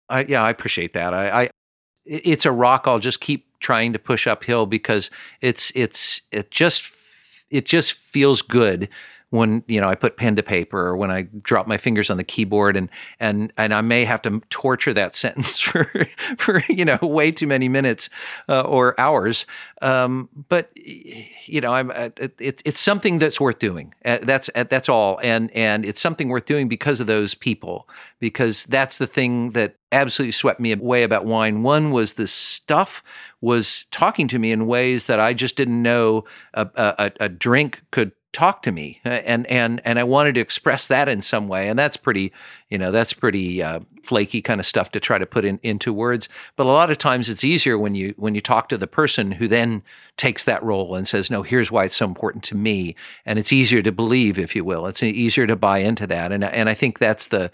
[0.10, 1.14] I, yeah, I appreciate that.
[1.14, 1.50] I, I,
[2.06, 5.10] it's a rock I'll just keep trying to push uphill because
[5.42, 6.94] it's it's it just
[7.50, 8.90] it just feels good
[9.30, 12.18] when you know I put pen to paper or when I drop my fingers on
[12.18, 16.86] the keyboard and and and I may have to torture that sentence for for you
[16.86, 18.10] know way too many minutes
[18.48, 19.46] uh, or hours.
[19.82, 23.94] Um, but you know, I'm uh, it, it, it's something that's worth doing.
[24.06, 27.88] Uh, that's uh, that's all, and and it's something worth doing because of those people.
[28.20, 31.64] Because that's the thing that absolutely swept me away about wine.
[31.64, 33.04] One was the stuff
[33.42, 37.82] was talking to me in ways that I just didn't know a, a, a drink
[37.92, 41.48] could talk to me Uh, and and and I wanted to express that in some
[41.48, 42.32] way and that's pretty
[42.70, 45.92] you know that's pretty uh, flaky kind of stuff to try to put in into
[45.92, 48.86] words but a lot of times it's easier when you when you talk to the
[48.86, 49.82] person who then
[50.18, 52.96] takes that role and says no here's why it's so important to me
[53.26, 54.86] and it's easier to believe if you will.
[54.86, 57.50] It's easier to buy into that and and I think that's the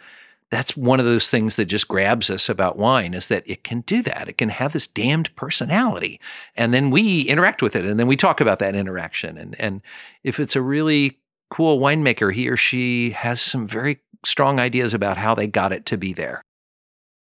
[0.53, 3.81] that's one of those things that just grabs us about wine is that it can
[3.81, 4.29] do that.
[4.29, 6.19] It can have this damned personality.
[6.55, 9.37] And then we interact with it and then we talk about that interaction.
[9.37, 9.81] And and
[10.23, 11.17] if it's a really
[11.49, 15.85] cool winemaker, he or she has some very strong ideas about how they got it
[15.87, 16.43] to be there.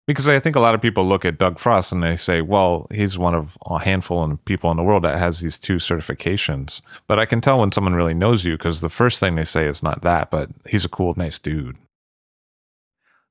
[0.05, 2.87] Because I think a lot of people look at Doug Frost and they say, well,
[2.93, 6.81] he's one of a handful of people in the world that has these two certifications.
[7.07, 9.65] But I can tell when someone really knows you because the first thing they say
[9.65, 11.75] is not that, but he's a cool, nice dude.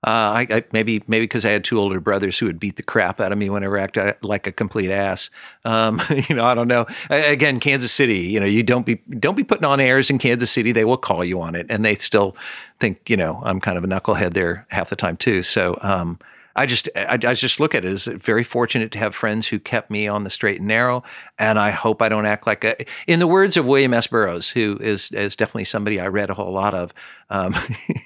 [0.06, 2.82] Uh, I, I maybe maybe because I had two older brothers who would beat the
[2.84, 5.30] crap out of me whenever I acted like a complete ass.
[5.64, 6.86] Um, you know, I don't know.
[7.10, 8.20] A- Again, Kansas City.
[8.20, 10.70] You know, you don't be don't be putting on airs in Kansas City.
[10.70, 12.36] They will call you on it, and they still
[12.78, 15.42] think you know I'm kind of a knucklehead there half the time too.
[15.42, 16.20] So um,
[16.56, 19.58] I just I, I just look at it as very fortunate to have friends who
[19.58, 21.04] kept me on the straight and narrow,
[21.38, 22.84] and I hope I don't act like a.
[23.06, 24.06] In the words of William S.
[24.06, 26.92] Burroughs, who is is definitely somebody I read a whole lot of.
[27.28, 27.56] Um,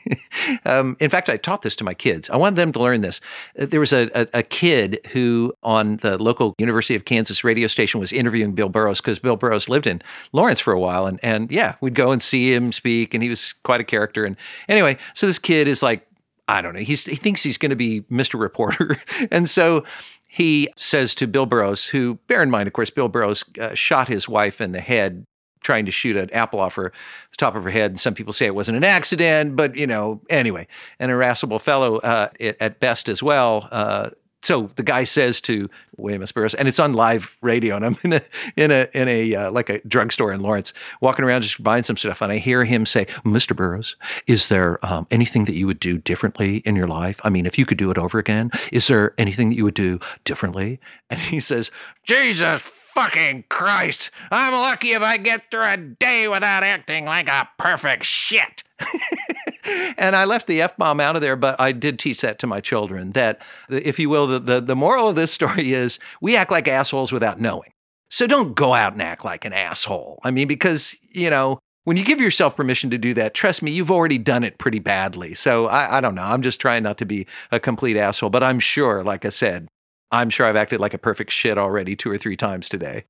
[0.65, 2.31] um, in fact, I taught this to my kids.
[2.31, 3.21] I wanted them to learn this.
[3.59, 7.67] Uh, There was a, a, a kid who, on the local University of Kansas radio
[7.67, 11.21] station, was interviewing Bill Burroughs because Bill Burroughs lived in Lawrence for a while, and
[11.23, 14.25] and yeah, we'd go and see him speak, and he was quite a character.
[14.25, 14.37] And
[14.69, 16.07] anyway, so this kid is like
[16.51, 16.81] I don't know.
[16.81, 18.39] He's, he thinks he's going to be Mr.
[18.39, 18.97] Reporter.
[19.31, 19.85] and so
[20.27, 24.09] he says to Bill Burroughs, who, bear in mind, of course, Bill Burroughs uh, shot
[24.09, 25.25] his wife in the head
[25.61, 26.93] trying to shoot an apple off her
[27.31, 27.91] the top of her head.
[27.91, 30.67] And some people say it wasn't an accident, but, you know, anyway,
[30.99, 33.69] an irascible fellow uh, at, best as well.
[33.71, 34.11] Uh,
[34.43, 36.33] so the guy says to William S.
[36.33, 38.23] Burroughs, and it's on live radio, and I'm in a
[38.57, 41.97] in a in a uh, like a drugstore in Lawrence, walking around just buying some
[41.97, 43.55] stuff, and I hear him say, "Mr.
[43.55, 47.21] Burroughs, is there um, anything that you would do differently in your life?
[47.23, 49.75] I mean, if you could do it over again, is there anything that you would
[49.75, 51.71] do differently?" And he says,
[52.05, 54.11] "Jesus." Fucking Christ!
[54.33, 58.65] I'm lucky if I get through a day without acting like a perfect shit.
[59.99, 62.47] and I left the F bomb out of there, but I did teach that to
[62.47, 66.37] my children that, if you will, the, the, the moral of this story is we
[66.37, 67.73] act like assholes without knowing.
[68.11, 70.19] So don't go out and act like an asshole.
[70.25, 73.71] I mean, because, you know, when you give yourself permission to do that, trust me,
[73.71, 75.35] you've already done it pretty badly.
[75.35, 76.23] So I, I don't know.
[76.23, 79.69] I'm just trying not to be a complete asshole, but I'm sure, like I said,
[80.11, 83.05] I'm sure I've acted like a perfect shit already two or three times today.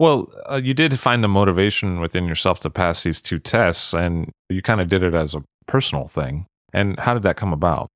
[0.00, 4.30] Well, uh, you did find the motivation within yourself to pass these two tests, and
[4.48, 6.46] you kind of did it as a personal thing.
[6.72, 7.88] And how did that come about?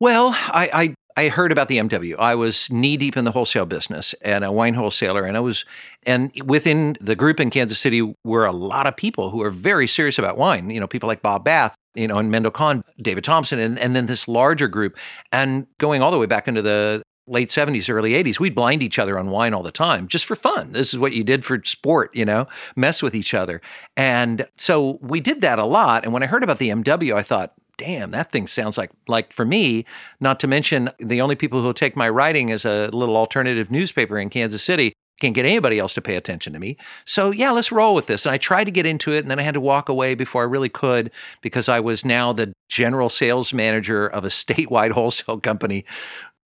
[0.00, 2.16] Well, I, I I heard about the MW.
[2.18, 5.24] I was knee deep in the wholesale business and a wine wholesaler.
[5.24, 5.64] And I was,
[6.02, 9.86] and within the group in Kansas City were a lot of people who are very
[9.86, 10.70] serious about wine.
[10.70, 13.94] You know, people like Bob Bath, you know, and Mendel Kahn, David Thompson, and, and
[13.94, 14.96] then this larger group.
[15.30, 18.98] And going all the way back into the late 70s, early 80s, we'd blind each
[18.98, 20.72] other on wine all the time just for fun.
[20.72, 23.60] This is what you did for sport, you know, mess with each other.
[23.96, 26.04] And so we did that a lot.
[26.04, 29.32] And when I heard about the MW, I thought, damn, that thing sounds like like
[29.32, 29.84] for me,
[30.20, 33.70] not to mention the only people who will take my writing as a little alternative
[33.70, 36.76] newspaper in Kansas City can't get anybody else to pay attention to me.
[37.04, 38.26] So yeah, let's roll with this.
[38.26, 40.42] And I tried to get into it and then I had to walk away before
[40.42, 41.10] I really could
[41.40, 45.84] because I was now the general sales manager of a statewide wholesale company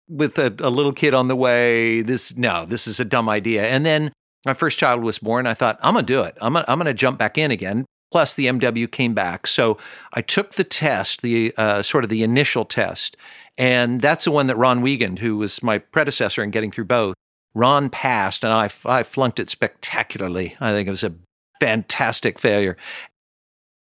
[0.09, 2.03] with a, a little kid on the way.
[2.03, 3.67] This no, this is a dumb idea.
[3.67, 4.13] And then
[4.45, 5.47] my first child was born.
[5.47, 6.37] I thought, I'm gonna do it.
[6.41, 9.47] I'm gonna, I'm gonna jump back in again plus the MW came back.
[9.47, 9.79] So
[10.15, 13.17] I took the test, the uh, sort of the initial test,
[13.57, 17.15] and that's the one that Ronn Wiegand, who was my predecessor in getting through both,
[17.55, 20.57] Ron passed, and I, I flunked it spectacularly.
[20.61, 21.15] I think it was a
[21.61, 22.77] fantastic failure.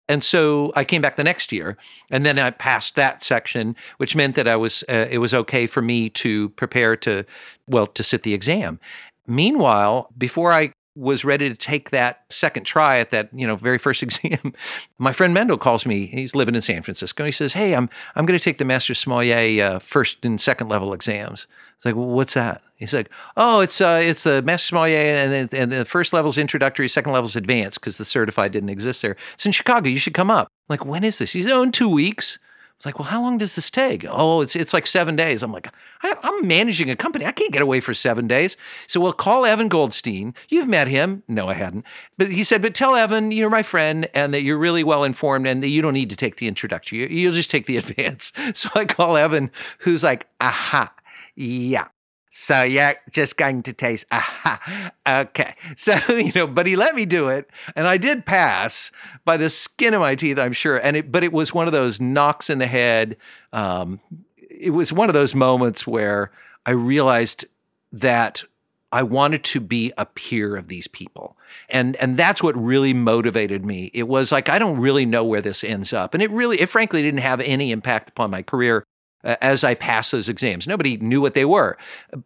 [0.08, 1.76] And so I came back the next year,
[2.10, 5.66] and then I passed that section, which meant that I was uh, it was okay
[5.66, 7.24] for me to prepare to
[7.66, 8.80] well to sit the exam.
[9.26, 13.78] Meanwhile, before I was ready to take that second try at that you know very
[13.78, 14.52] first exam
[14.98, 16.06] my friend mendel calls me.
[16.06, 17.24] He's living in san francisco.
[17.24, 20.68] He says hey i'm i'm going to take the master sommelier uh, first and second
[20.68, 24.68] level exams it's like well, what's that he's like oh it's uh it's the master
[24.68, 29.02] sommelier and, and the first level's introductory second level's advanced because the certified didn't exist
[29.02, 31.62] there it's in chicago you should come up I'm like when is this he's oh
[31.62, 32.38] in two weeks
[32.76, 34.04] it's like, well, how long does this take?
[34.06, 35.42] Oh, it's it's like seven days.
[35.42, 35.68] I'm like,
[36.02, 37.24] I, am managing a company.
[37.24, 38.56] I can't get away for seven days.
[38.88, 40.34] So we'll call Evan Goldstein.
[40.48, 41.22] You've met him.
[41.28, 41.84] No, I hadn't.
[42.18, 45.46] But he said, but tell Evan you're my friend and that you're really well informed
[45.46, 46.98] and that you don't need to take the introductory.
[46.98, 48.32] You, you'll just take the advance.
[48.54, 50.92] So I call Evan, who's like, aha,
[51.36, 51.88] yeah,
[52.36, 54.06] so you're just going to taste.
[54.10, 54.90] Aha.
[55.06, 55.54] Okay.
[55.76, 57.48] So, you know, but he let me do it.
[57.76, 58.90] And I did pass
[59.24, 60.76] by the skin of my teeth, I'm sure.
[60.76, 63.16] And it, but it was one of those knocks in the head.
[63.52, 64.00] Um,
[64.36, 66.32] it was one of those moments where
[66.66, 67.44] I realized
[67.92, 68.42] that
[68.90, 71.36] I wanted to be a peer of these people.
[71.68, 73.92] And and that's what really motivated me.
[73.94, 76.14] It was like I don't really know where this ends up.
[76.14, 78.84] And it really it frankly didn't have any impact upon my career
[79.24, 80.66] as I passed those exams.
[80.66, 81.76] Nobody knew what they were,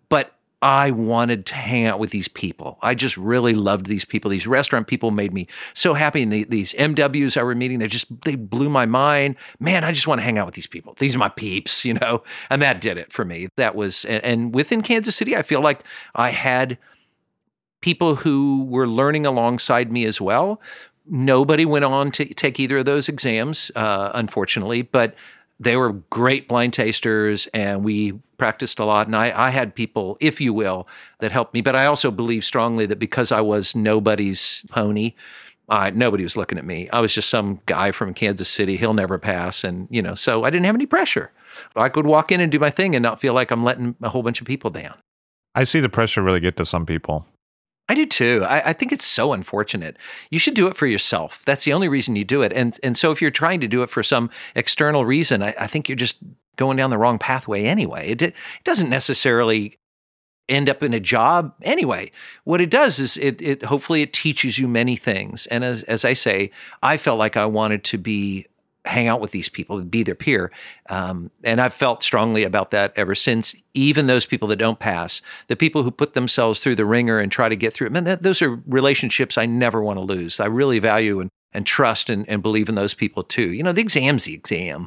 [0.09, 2.79] but I wanted to hang out with these people.
[2.83, 4.29] I just really loved these people.
[4.29, 6.23] These restaurant people made me so happy.
[6.23, 9.37] And the, these MWs I were meeting, they just they blew my mind.
[9.61, 10.97] Man, I just want to hang out with these people.
[10.99, 12.25] These are my peeps, you know.
[12.51, 13.49] And that did it for me.
[13.57, 15.85] That was and, and within Kansas City, I feel like
[16.17, 16.77] I had
[17.81, 20.61] people who were learning alongside me as well.
[21.07, 25.15] Nobody went on to take either of those exams, uh, unfortunately, but
[25.61, 29.07] they were great blind tasters and we practiced a lot.
[29.07, 30.87] And I, I had people, if you will,
[31.19, 31.61] that helped me.
[31.61, 35.15] But I also believe strongly that because I was nobody's pony,
[35.69, 36.89] uh, nobody was looking at me.
[36.91, 38.77] I was just some guy from Kansas City.
[38.77, 39.65] He'll never pass.
[39.65, 41.31] And, you know, so I didn't have any pressure.
[41.77, 44.09] I could walk in and do my thing and not feel like I'm letting a
[44.09, 44.95] whole bunch of people down.
[45.55, 47.27] I see the pressure really get to some people.
[47.89, 48.45] I do too.
[48.47, 49.97] I, I, think it's so unfortunate.
[50.31, 51.43] You should do it for yourself.
[51.47, 52.53] That's the only reason you do it.
[52.53, 55.67] And and so if you're trying to do it for some external reason, I, I
[55.67, 56.17] think you're just
[56.57, 58.11] going down the wrong pathway anyway.
[58.11, 59.79] It, it doesn't necessarily
[60.49, 62.11] end up in a job anyway.
[62.45, 65.47] What it does is it it hopefully it teaches you many things.
[65.47, 66.51] And as as I say,
[66.83, 68.47] I felt like I wanted to be
[68.89, 70.51] hang out with these people, be their peer.
[70.89, 73.55] Um, and I've felt strongly about that ever since.
[73.75, 77.31] Even those people that don't pass, the people who put themselves through the ringer and
[77.31, 80.41] try to get through it, man, that, those are relationships I never want to lose.
[80.41, 83.53] I really value and, and trust and, and believe in those people too.
[83.53, 84.87] You know, the exam's the exam.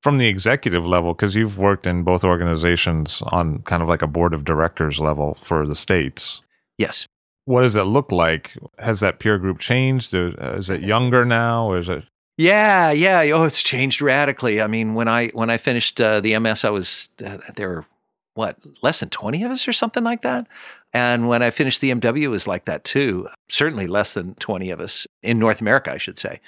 [0.00, 4.08] From the executive level, because you've worked in both organizations on kind of like a
[4.08, 6.42] board of directors level for the states.
[6.78, 7.06] Yes.
[7.44, 8.56] What does it look like?
[8.78, 10.12] Has that peer group changed?
[10.14, 11.70] Is it younger now?
[11.70, 12.04] Or is it
[12.42, 13.34] yeah, yeah.
[13.34, 14.60] Oh, it's changed radically.
[14.60, 17.86] I mean, when I when I finished uh, the MS, I was uh, there were
[18.34, 20.46] what less than twenty of us or something like that.
[20.94, 23.28] And when I finished the MW, it was like that too.
[23.48, 26.40] Certainly less than twenty of us in North America, I should say.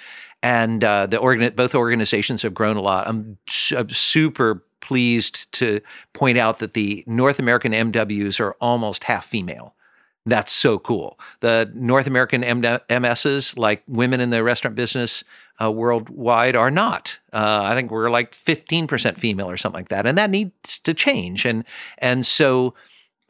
[0.42, 3.08] And uh, the organ both organizations have grown a lot.
[3.08, 3.38] I'm,
[3.76, 5.80] I'm super pleased to
[6.12, 9.74] point out that the North American MWs are almost half female.
[10.26, 11.18] That's so cool.
[11.40, 15.22] The North American MSs, like women in the restaurant business,
[15.60, 17.18] uh, worldwide are not.
[17.32, 20.94] Uh, I think we're like 15% female or something like that, and that needs to
[20.94, 21.44] change.
[21.44, 21.64] And
[21.98, 22.74] and so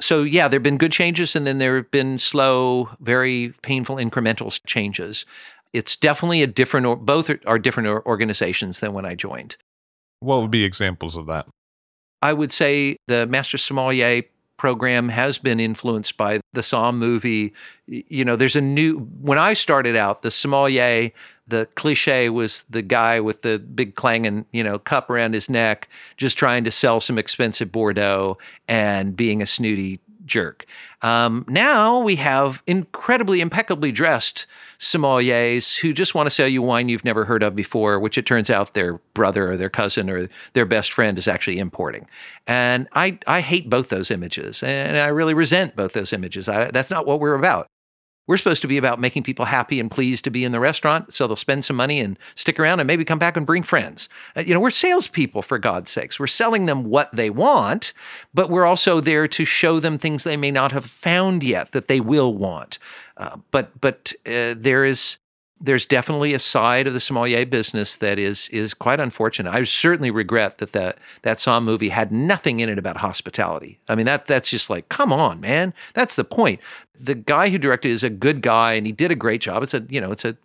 [0.01, 4.59] so yeah, there've been good changes, and then there have been slow, very painful incremental
[4.67, 5.25] changes.
[5.73, 6.87] It's definitely a different.
[6.87, 9.57] or Both are, are different organizations than when I joined.
[10.21, 11.47] What would be examples of that?
[12.23, 14.23] I would say the Master Sommelier
[14.65, 17.53] program has been influenced by the Somm movie.
[17.87, 21.11] You know, there's a new, when I started out, the sommelier,
[21.47, 25.91] the cliche was the guy with the big clanging, you know, cup around his neck,
[26.17, 30.67] just trying to sell some expensive Bordeaux and being a snooty jerk.
[31.03, 34.47] Um, now we have incredibly impeccably dressed
[34.79, 38.27] sommeliers who just want to sell you wine you've never heard of before, which it
[38.27, 42.07] turns out their brother or their cousin or their best friend is actually importing.
[42.47, 46.49] And I, I hate both those images and I really resent both those images.
[46.49, 47.69] I, that's not what we're about.
[48.27, 51.13] We're supposed to be about making people happy and pleased to be in the restaurant,
[51.13, 54.09] so they'll spend some money and stick around and maybe come back and bring friends.
[54.35, 56.19] Uh, you know, we're salespeople for God's sakes.
[56.19, 57.93] We're selling them what they want,
[58.33, 61.89] but we're also there to show them things they may not have found yet that
[61.89, 62.79] they will want.
[63.17, 65.19] Uh, but but uh, there is
[65.61, 69.53] there's definitely a side of the sommelier business that is is quite unfortunate.
[69.53, 73.79] I certainly regret that that that Somm movie had nothing in it about hospitality.
[73.89, 75.73] I mean that that's just like come on, man.
[75.95, 76.61] That's the point.
[76.99, 79.63] The guy who directed is a good guy and he did a great job.
[79.63, 80.37] It's a you know it's a,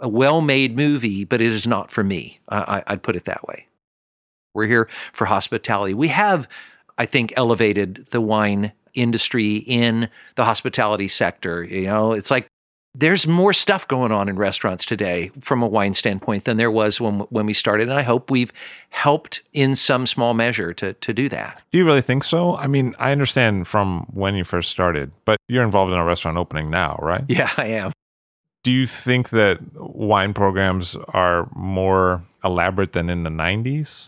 [0.00, 2.40] a well made movie, but it is not for me.
[2.48, 3.66] I, I'd put it that way.
[4.54, 5.94] We're here for hospitality.
[5.94, 6.48] We have,
[6.96, 11.64] I think, elevated the wine industry in the hospitality sector.
[11.64, 12.46] You know, it's like
[12.94, 17.00] there's more stuff going on in restaurants today from a wine standpoint than there was
[17.00, 18.52] when when we started and I hope we've
[18.90, 21.62] helped in some small measure to to do that.
[21.72, 22.56] Do you really think so?
[22.56, 26.38] I mean, I understand from when you first started, but you're involved in a restaurant
[26.38, 27.24] opening now, right?
[27.28, 27.92] Yeah, I am.
[28.62, 34.06] Do you think that wine programs are more elaborate than in the 90s?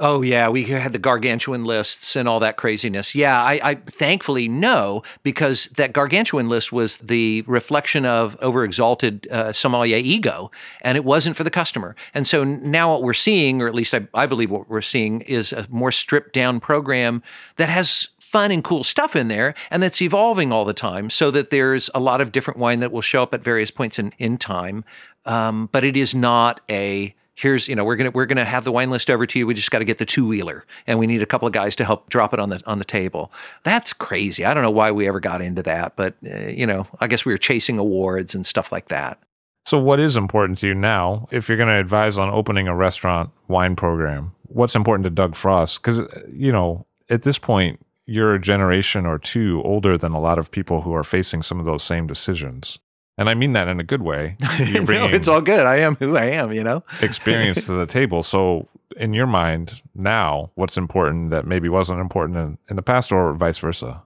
[0.00, 3.14] Oh yeah, we had the gargantuan lists and all that craziness.
[3.14, 9.52] Yeah, I, I, thankfully no, because that gargantuan list was the reflection of overexalted uh,
[9.52, 11.94] sommelier ego, and it wasn't for the customer.
[12.12, 15.20] And so now what we're seeing, or at least I, I believe what we're seeing,
[15.22, 17.22] is a more stripped down program
[17.56, 21.30] that has fun and cool stuff in there and that's evolving all the time so
[21.30, 24.12] that there's a lot of different wine that will show up at various points in,
[24.18, 24.84] in time.
[25.24, 28.72] Um, but it is not a here's you know we're gonna we're gonna have the
[28.72, 29.46] wine list over to you.
[29.46, 31.76] We just got to get the two wheeler, and we need a couple of guys
[31.76, 33.32] to help drop it on the on the table.
[33.62, 34.44] That's crazy.
[34.44, 37.24] I don't know why we ever got into that, but uh, you know, I guess
[37.24, 39.18] we were chasing awards and stuff like that.
[39.66, 41.26] So, what is important to you now?
[41.30, 45.34] If you're going to advise on opening a restaurant wine program, what's important to Doug
[45.34, 45.82] Frost?
[45.82, 46.00] Because
[46.32, 50.50] you know, at this point, you're a generation or two older than a lot of
[50.50, 52.78] people who are facing some of those same decisions.
[53.16, 54.36] And I mean that in a good way.
[54.58, 55.66] You're no, it's all good.
[55.66, 56.82] I am who I am, you know?
[57.00, 58.22] experience to the table.
[58.22, 63.12] So, in your mind now, what's important that maybe wasn't important in, in the past
[63.12, 64.02] or vice versa?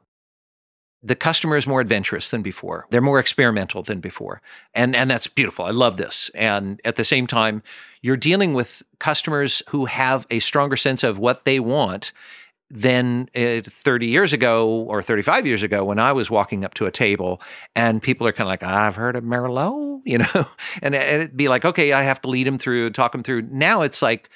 [1.03, 2.87] The customer is more adventurous than before.
[2.91, 4.43] They're more experimental than before.
[4.75, 5.65] And, and that's beautiful.
[5.65, 6.31] I love this.
[6.35, 7.63] And at the same time,
[8.03, 12.13] you're dealing with customers who have a stronger sense of what they want
[12.71, 16.87] than uh, 30 years ago or 35 years ago when I was walking up to
[16.87, 17.41] a table
[17.75, 20.47] and people are kind of like, I've heard of Merlot, you know,
[20.83, 23.43] and, and it'd be like, okay, I have to lead them through, talk them through.
[23.51, 24.29] Now it's like,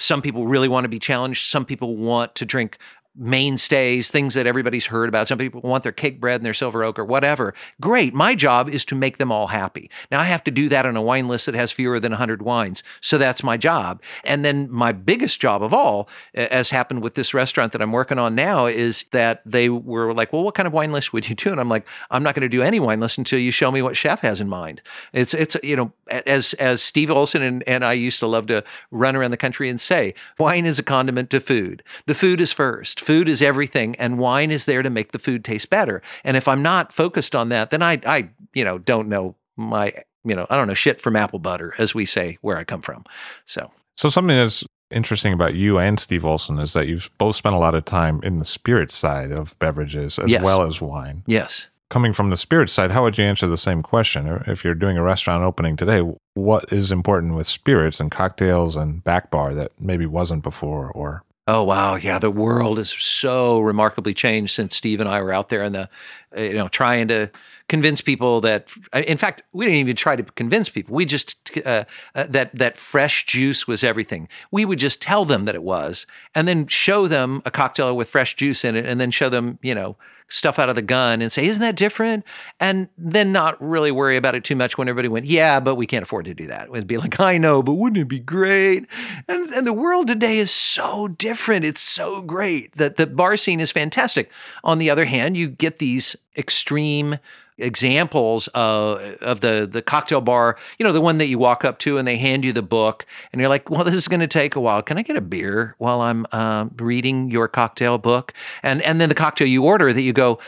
[0.00, 1.48] some people really want to be challenged.
[1.48, 2.78] Some people want to drink
[3.18, 5.28] mainstays, things that everybody's heard about.
[5.28, 7.52] Some people want their Cakebread and their silver oak or whatever.
[7.80, 8.14] Great.
[8.14, 9.90] My job is to make them all happy.
[10.10, 12.42] Now I have to do that on a wine list that has fewer than 100
[12.42, 12.82] wines.
[13.00, 14.00] So that's my job.
[14.24, 18.18] And then my biggest job of all, as happened with this restaurant that I'm working
[18.18, 21.34] on now, is that they were like, well, what kind of wine list would you
[21.34, 21.50] do?
[21.50, 23.82] And I'm like, I'm not going to do any wine list until you show me
[23.82, 24.80] what chef has in mind.
[25.12, 28.62] It's, it's, you know, as, as Steve Olson and, and I used to love to
[28.90, 31.82] run around the country and say, wine is a condiment to food.
[32.06, 35.42] The food is first food is everything and wine is there to make the food
[35.42, 36.02] taste better.
[36.24, 39.94] And if I'm not focused on that, then I, I, you know, don't know my,
[40.24, 42.82] you know, I don't know shit from apple butter, as we say where I come
[42.82, 43.06] from.
[43.46, 47.54] So, so something that's interesting about you and Steve Olson is that you've both spent
[47.54, 50.42] a lot of time in the spirit side of beverages as yes.
[50.42, 51.22] well as wine.
[51.26, 51.66] Yes.
[51.88, 54.42] Coming from the spirit side, how would you answer the same question?
[54.46, 56.02] If you're doing a restaurant opening today,
[56.34, 61.22] what is important with spirits and cocktails and back bar that maybe wasn't before or
[61.50, 65.48] Oh wow, yeah, the world has so remarkably changed since Steve and I were out
[65.48, 65.88] there in the,
[66.36, 67.30] uh, you know, trying to
[67.70, 68.68] convince people that.
[68.92, 70.94] Uh, in fact, we didn't even try to convince people.
[70.94, 74.28] We just uh, uh, that that fresh juice was everything.
[74.50, 78.10] We would just tell them that it was, and then show them a cocktail with
[78.10, 79.96] fresh juice in it, and then show them, you know,
[80.28, 82.24] stuff out of the gun and say, Isn't that different?
[82.60, 85.86] And then not really worry about it too much when everybody went, Yeah, but we
[85.86, 86.68] can't afford to do that.
[86.68, 88.86] It'd be like, I know, but wouldn't it be great?
[89.26, 91.64] And, and the world today is so different.
[91.64, 94.30] It's so great that the bar scene is fantastic.
[94.64, 97.18] On the other hand, you get these extreme
[97.58, 101.78] examples of of the the cocktail bar, you know, the one that you walk up
[101.80, 104.26] to and they hand you the book and you're like, well, this is going to
[104.26, 104.80] take a while.
[104.82, 108.32] Can I get a beer while I'm uh, reading your cocktail book?
[108.62, 110.38] And and then the cocktail you order that you go.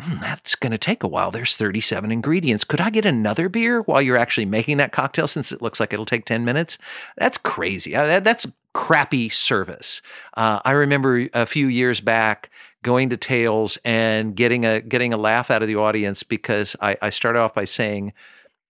[0.00, 1.30] Hmm, that's going to take a while.
[1.30, 2.64] There's 37 ingredients.
[2.64, 5.92] Could I get another beer while you're actually making that cocktail since it looks like
[5.92, 6.78] it'll take 10 minutes?
[7.16, 7.92] That's crazy.
[7.92, 10.02] That's crappy service.
[10.36, 12.50] Uh, I remember a few years back
[12.82, 16.96] going to Tales and getting a getting a laugh out of the audience because I,
[17.00, 18.12] I started off by saying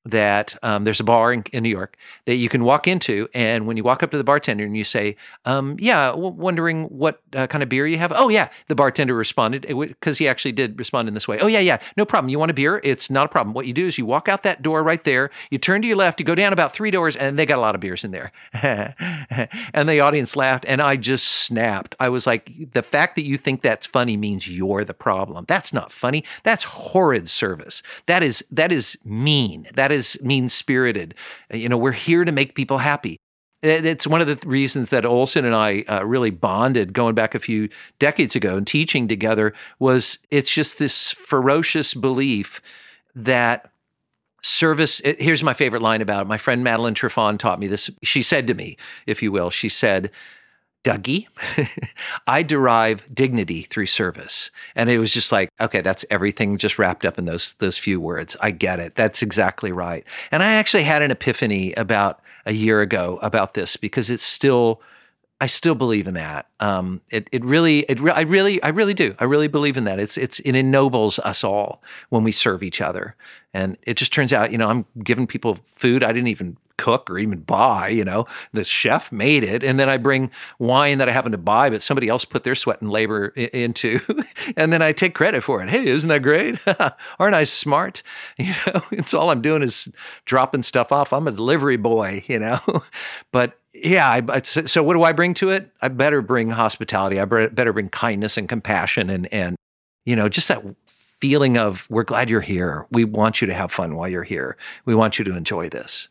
[0.04, 1.96] that um, there's a bar in, in, New York
[2.26, 4.84] that you can walk into, and when you walk up to the bartender and you
[4.84, 8.74] say, um, "Yeah, w- wondering what uh, kind of beer you have," oh yeah, the
[8.74, 11.38] bartender responded because he actually did respond in this way.
[11.38, 12.28] Oh yeah, yeah, no problem.
[12.28, 12.80] You want a beer?
[12.84, 13.54] It's not a problem.
[13.54, 15.96] What you do is you walk out that door right there, you turn to your
[15.96, 18.10] left, you go down about three doors, and they got a lot of beers in
[18.10, 18.32] there.
[18.62, 21.94] and the audience laughed, and I just snapped.
[21.98, 25.46] I was like, the fact that you think that's funny means you're the problem.
[25.48, 26.24] That's not funny.
[26.42, 27.82] That's horrid service.
[28.06, 29.68] That is that is mean.
[29.74, 31.14] That is mean spirited.
[31.52, 33.18] Uh, you know, we're here to make people happy.
[33.62, 37.38] It's one of the reasons that Olson and I uh, really bonded going back a
[37.38, 42.60] few decades ago and teaching together was it's just this ferocious belief
[43.14, 43.70] that
[44.42, 48.22] service here's my favorite line about it my friend Madeline Triffon taught me this she
[48.22, 48.76] said to me
[49.06, 50.10] if you will she said
[50.84, 51.26] Dougie,
[52.26, 54.50] I derive dignity through service.
[54.76, 58.00] And it was just like, okay, that's everything just wrapped up in those those few
[58.00, 58.36] words.
[58.40, 58.94] I get it.
[58.94, 60.04] That's exactly right.
[60.30, 64.82] And I actually had an epiphany about a year ago about this because it's still
[65.40, 66.46] I still believe in that.
[66.60, 69.14] Um, it it really it re- I really I really do.
[69.18, 69.98] I really believe in that.
[69.98, 73.16] It's it's it ennobles us all when we serve each other.
[73.52, 77.10] And it just turns out, you know, I'm giving people food I didn't even cook
[77.10, 79.62] or even buy, you know, the chef made it.
[79.62, 82.54] And then I bring wine that I happen to buy, but somebody else put their
[82.54, 84.00] sweat and labor I- into.
[84.56, 85.68] and then I take credit for it.
[85.68, 86.58] Hey, isn't that great?
[87.18, 88.02] Aren't I smart?
[88.36, 89.88] You know, it's all I'm doing is
[90.26, 91.12] dropping stuff off.
[91.12, 92.58] I'm a delivery boy, you know,
[93.32, 95.70] but yeah, I, so what do I bring to it?
[95.80, 97.18] I better bring hospitality.
[97.20, 99.56] I better bring kindness and compassion and, and,
[100.04, 100.62] you know, just that
[101.20, 102.86] feeling of we're glad you're here.
[102.90, 104.56] We want you to have fun while you're here.
[104.84, 106.08] We want you to enjoy this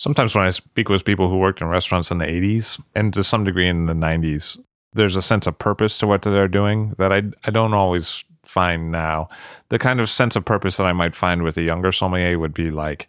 [0.00, 3.22] sometimes when I speak with people who worked in restaurants in the 80s and to
[3.22, 4.58] some degree in the 90s,
[4.94, 8.90] there's a sense of purpose to what they're doing that I, I don't always find
[8.90, 9.28] now.
[9.68, 12.54] The kind of sense of purpose that I might find with a younger sommelier would
[12.54, 13.08] be like,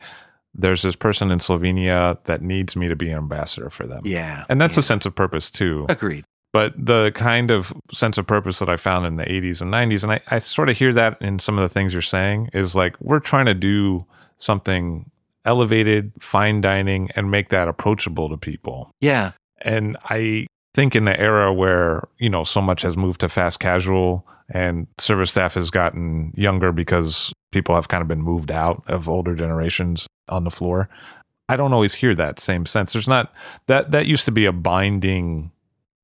[0.54, 4.02] there's this person in Slovenia that needs me to be an ambassador for them.
[4.04, 4.44] Yeah.
[4.50, 4.82] And that's yeah.
[4.82, 5.86] a sense of purpose too.
[5.88, 6.26] Agreed.
[6.52, 10.04] But the kind of sense of purpose that I found in the 80s and 90s,
[10.04, 12.76] and I, I sort of hear that in some of the things you're saying, is
[12.76, 14.06] like we're trying to do
[14.40, 15.10] something
[15.46, 18.92] elevated, fine dining, and make that approachable to people.
[19.02, 19.32] Yeah.
[19.62, 23.60] And I think in the era where, you know, so much has moved to fast
[23.60, 28.84] casual and service staff has gotten younger because people have kind of been moved out
[28.88, 30.90] of older generations on the floor.
[31.50, 32.94] I don't always hear that same sense.
[32.94, 33.34] There's not
[33.68, 35.52] that that used to be a binding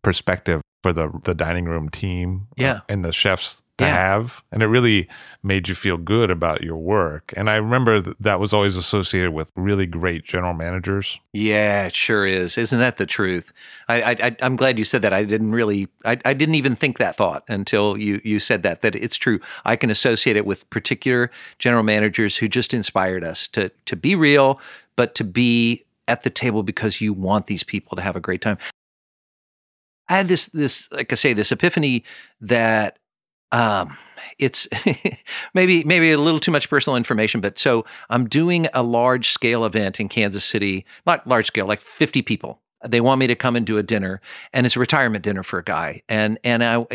[0.04, 2.74] perspective for the the dining room team yeah.
[2.74, 3.94] Uh, and the chefs to Yeah.
[3.94, 5.08] have and it really
[5.44, 9.32] made you feel good about your work and i remember th- that was always associated
[9.34, 12.58] with really great general managers Yeah, it sure is.
[12.58, 13.54] Isn't that the truth?
[13.88, 15.14] I, I, I I'm glad you said that.
[15.14, 18.82] I didn't really, I, I didn't even think that thought until you you said that.
[18.82, 19.40] That it's true.
[19.64, 24.16] I can associate it with particular general managers who just inspired us to to be
[24.16, 24.60] real,
[24.96, 28.42] but to be at the table because you want these people to have a great
[28.42, 28.58] time.
[30.10, 32.04] I had this this like I say this epiphany
[32.42, 32.98] that
[33.52, 33.98] um
[34.40, 34.68] it's
[35.54, 39.66] maybe maybe a little too much personal information but so i'm doing a large scale
[39.66, 42.62] event in kansas city not large scale like 50 people.
[42.88, 44.22] They want me to come and do a dinner
[44.54, 46.04] and it's a retirement dinner for a guy.
[46.08, 46.86] And and i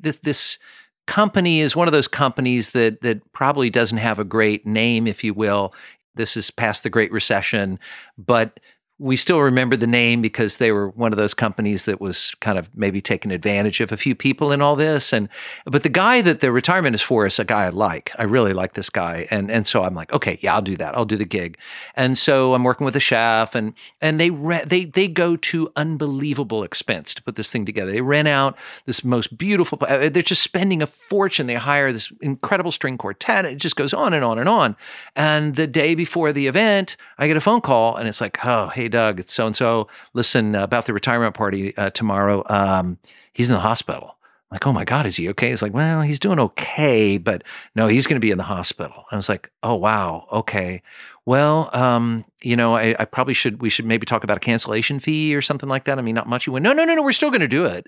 [0.00, 0.58] this, this
[1.06, 5.24] company is one of those companies that that probably doesn't have a great name if
[5.24, 5.74] you will.
[6.14, 7.78] This is past the great recession
[8.16, 8.60] but
[9.00, 12.58] we still remember the name because they were one of those companies that was kind
[12.58, 15.12] of maybe taking advantage of a few people in all this.
[15.12, 15.28] And
[15.66, 18.10] but the guy that the retirement is for is a guy I like.
[18.18, 20.96] I really like this guy, and and so I'm like, okay, yeah, I'll do that.
[20.96, 21.58] I'll do the gig.
[21.94, 25.70] And so I'm working with a chef, and and they re- they they go to
[25.76, 27.92] unbelievable expense to put this thing together.
[27.92, 29.78] They rent out this most beautiful.
[29.82, 31.46] uh, They're just spending a fortune.
[31.46, 33.44] They hire this incredible string quartet.
[33.44, 34.76] It just goes on and on and on.
[35.14, 38.68] And the day before the event, I get a phone call, and it's like, oh,
[38.68, 39.88] hey, Doug, it's so and so.
[40.14, 42.44] Listen uh, about the retirement party uh, tomorrow.
[42.48, 42.98] Um,
[43.32, 44.16] he's in the hospital.
[44.50, 45.50] like, oh my God, is he okay?
[45.50, 49.04] He's like, well, he's doing okay, but no, he's going to be in the hospital.
[49.10, 50.82] I was like, oh wow, okay.
[51.26, 53.60] Well, um, you know, I, I, probably should.
[53.60, 55.98] We should maybe talk about a cancellation fee or something like that.
[55.98, 56.44] I mean, not much.
[56.44, 57.02] He went, no, no, no, no.
[57.02, 57.86] We're still going to do it.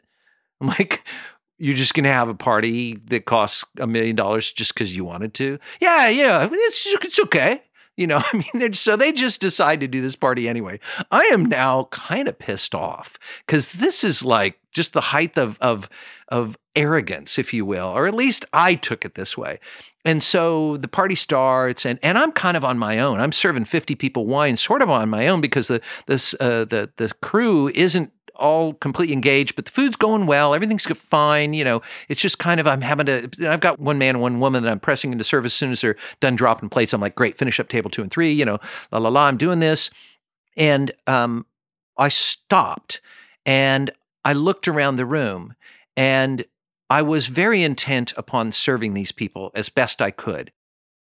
[0.60, 1.02] I'm like,
[1.56, 5.04] you're just going to have a party that costs a million dollars just because you
[5.04, 5.58] wanted to?
[5.80, 6.48] Yeah, yeah.
[6.50, 7.62] It's it's okay.
[8.00, 10.80] You know, I mean, so they just decide to do this party anyway.
[11.10, 15.58] I am now kind of pissed off because this is like just the height of
[15.60, 15.88] of
[16.28, 19.60] of arrogance, if you will, or at least I took it this way.
[20.04, 23.20] And so the party starts, and and I'm kind of on my own.
[23.20, 26.90] I'm serving 50 people wine, sort of on my own because the this uh, the
[26.96, 30.54] the crew isn't all completely engaged, but the food's going well.
[30.54, 31.52] Everything's fine.
[31.52, 34.62] You know, it's just kind of, I'm having to, I've got one man one woman
[34.62, 36.92] that I'm pressing into service as soon as they're done dropping plates.
[36.92, 38.58] I'm like, great, finish up table two and three, you know,
[38.90, 39.90] la, la, la, I'm doing this.
[40.56, 41.46] And um,
[41.96, 43.00] I stopped
[43.46, 43.90] and
[44.24, 45.54] I looked around the room
[45.96, 46.44] and
[46.88, 50.50] I was very intent upon serving these people as best I could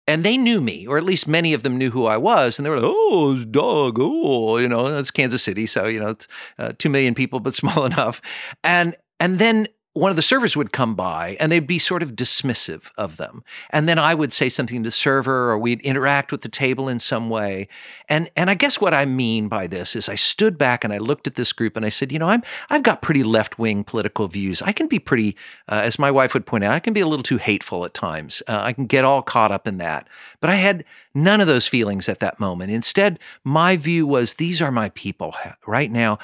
[0.07, 2.65] and they knew me, or at least many of them knew who I was, and
[2.65, 6.09] they were like, "Oh, it's Doug, oh, you know, that's Kansas City, so you know,
[6.09, 6.27] it's
[6.59, 8.21] uh, two million people, but small enough."
[8.63, 12.17] And and then one of the servers would come by and they'd be sort of
[12.17, 13.45] dismissive of them.
[13.69, 16.89] And then I would say something to the server or we'd interact with the table
[16.89, 17.69] in some way.
[18.09, 20.97] And and I guess what I mean by this is I stood back and I
[20.97, 24.27] looked at this group and I said, you know, I'm I've got pretty left-wing political
[24.27, 24.61] views.
[24.61, 25.37] I can be pretty
[25.69, 27.93] uh, as my wife would point out, I can be a little too hateful at
[27.93, 28.43] times.
[28.49, 30.09] Uh, I can get all caught up in that.
[30.41, 30.83] But I had
[31.15, 32.71] none of those feelings at that moment.
[32.71, 35.33] Instead, my view was these are my people
[35.65, 36.19] right now.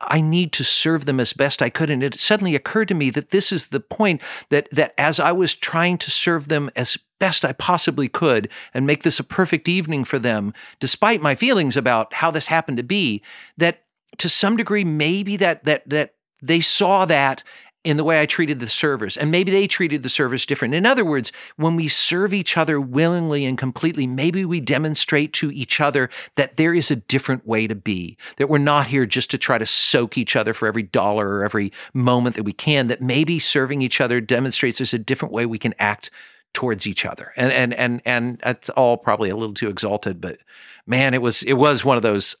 [0.00, 1.90] I need to serve them as best I could.
[1.90, 4.20] And it suddenly occurred to me that this is the point
[4.50, 8.86] that, that as I was trying to serve them as best I possibly could and
[8.86, 12.82] make this a perfect evening for them, despite my feelings about how this happened to
[12.84, 13.22] be,
[13.56, 13.84] that
[14.18, 17.42] to some degree, maybe that, that, that they saw that
[17.84, 19.16] in the way I treated the servers.
[19.16, 20.74] And maybe they treated the servers different.
[20.74, 25.52] In other words, when we serve each other willingly and completely, maybe we demonstrate to
[25.52, 29.30] each other that there is a different way to be, that we're not here just
[29.30, 32.86] to try to soak each other for every dollar or every moment that we can,
[32.86, 36.10] that maybe serving each other demonstrates there's a different way we can act
[36.54, 37.32] towards each other.
[37.36, 40.38] And and and and that's all probably a little too exalted, but
[40.86, 42.36] man, it was it was one of those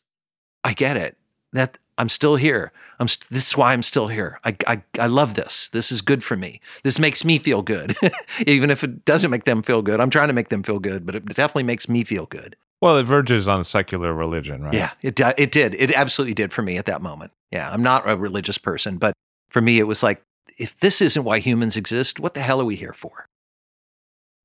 [0.62, 1.18] I get it.
[1.52, 2.72] That I'm still here.
[2.98, 4.40] I'm st- this is why I'm still here.
[4.44, 5.68] I, I, I love this.
[5.68, 6.60] This is good for me.
[6.82, 7.96] This makes me feel good.
[8.46, 11.06] Even if it doesn't make them feel good, I'm trying to make them feel good,
[11.06, 12.56] but it definitely makes me feel good.
[12.80, 14.74] Well, it verges on secular religion, right?
[14.74, 15.74] Yeah, it it did.
[15.74, 17.32] It absolutely did for me at that moment.
[17.50, 19.14] Yeah, I'm not a religious person, but
[19.48, 20.22] for me it was like
[20.58, 23.26] if this isn't why humans exist, what the hell are we here for?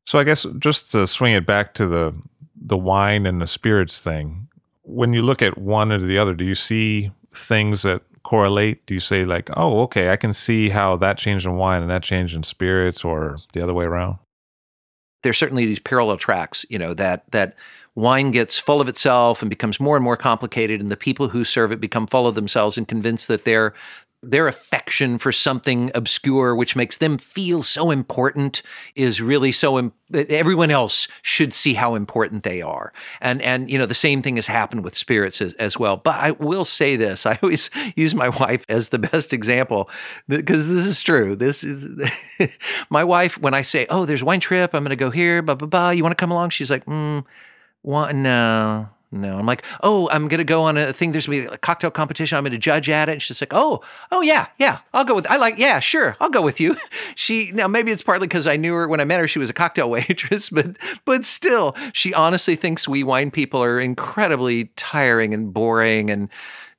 [0.05, 2.15] So I guess just to swing it back to the
[2.55, 4.47] the wine and the spirits thing,
[4.83, 8.85] when you look at one or the other, do you see things that correlate?
[8.85, 11.91] Do you say like, oh, okay, I can see how that changed in wine and
[11.91, 14.17] that changed in spirits, or the other way around?
[15.23, 17.55] There's certainly these parallel tracks, you know, that that
[17.95, 21.43] wine gets full of itself and becomes more and more complicated, and the people who
[21.43, 23.73] serve it become full of themselves and convinced that they're
[24.21, 28.61] their affection for something obscure, which makes them feel so important,
[28.95, 29.79] is really so.
[29.79, 32.91] Im- everyone else should see how important they are,
[33.21, 35.95] and and you know the same thing has happened with spirits as, as well.
[35.97, 39.89] But I will say this: I always use my wife as the best example
[40.27, 41.35] because this is true.
[41.35, 42.11] This is
[42.89, 43.37] my wife.
[43.37, 45.89] When I say, "Oh, there's wine trip, I'm going to go here," blah blah blah.
[45.91, 46.49] You want to come along?
[46.49, 47.23] She's like, mm,
[47.83, 48.13] "What?
[48.15, 51.11] No." No, I'm like, oh, I'm gonna go on a thing.
[51.11, 52.37] There's gonna be a cocktail competition.
[52.37, 53.13] I'm gonna judge at it.
[53.13, 53.81] And she's like, oh,
[54.11, 55.25] oh yeah, yeah, I'll go with.
[55.31, 56.75] I like, yeah, sure, I'll go with you.
[57.15, 59.27] she now maybe it's partly because I knew her when I met her.
[59.27, 63.79] She was a cocktail waitress, but but still, she honestly thinks we wine people are
[63.79, 66.29] incredibly tiring and boring and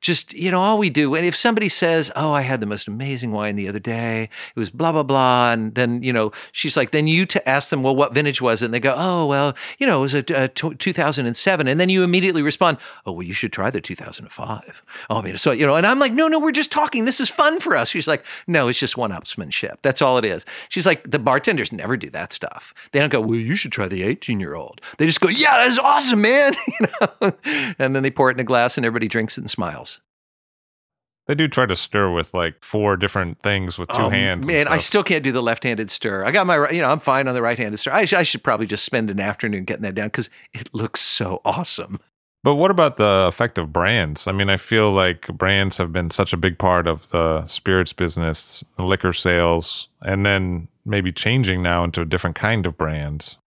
[0.01, 1.15] just, you know, all we do.
[1.15, 4.59] And if somebody says, Oh, I had the most amazing wine the other day, it
[4.59, 5.53] was blah, blah, blah.
[5.53, 8.63] And then, you know, she's like, Then you to ask them, Well, what vintage was
[8.63, 8.67] it?
[8.67, 11.69] And they go, Oh, well, you know, it was a, a t- 2007.
[11.69, 14.83] And then you immediately respond, Oh, well, you should try the 2005.
[15.11, 17.05] Oh, I mean, so, you know, and I'm like, No, no, we're just talking.
[17.05, 17.89] This is fun for us.
[17.91, 19.77] She's like, No, it's just one upsmanship.
[19.83, 20.47] That's all it is.
[20.71, 22.73] She's like, The bartenders never do that stuff.
[22.93, 24.81] They don't go, Well, you should try the 18 year old.
[24.97, 26.55] They just go, Yeah, that's awesome, man.
[26.81, 27.33] you know,
[27.79, 29.90] and then they pour it in a glass and everybody drinks it and smiles.
[31.31, 34.49] They do try to stir with like four different things with two um, hands.
[34.49, 36.25] Man, I still can't do the left-handed stir.
[36.25, 37.93] I got my, you know, I'm fine on the right-handed stir.
[37.93, 41.01] I, sh- I should probably just spend an afternoon getting that down because it looks
[41.01, 42.01] so awesome.
[42.43, 44.27] But what about the effect of brands?
[44.27, 47.93] I mean, I feel like brands have been such a big part of the spirits
[47.93, 53.39] business, the liquor sales, and then maybe changing now into a different kind of brands.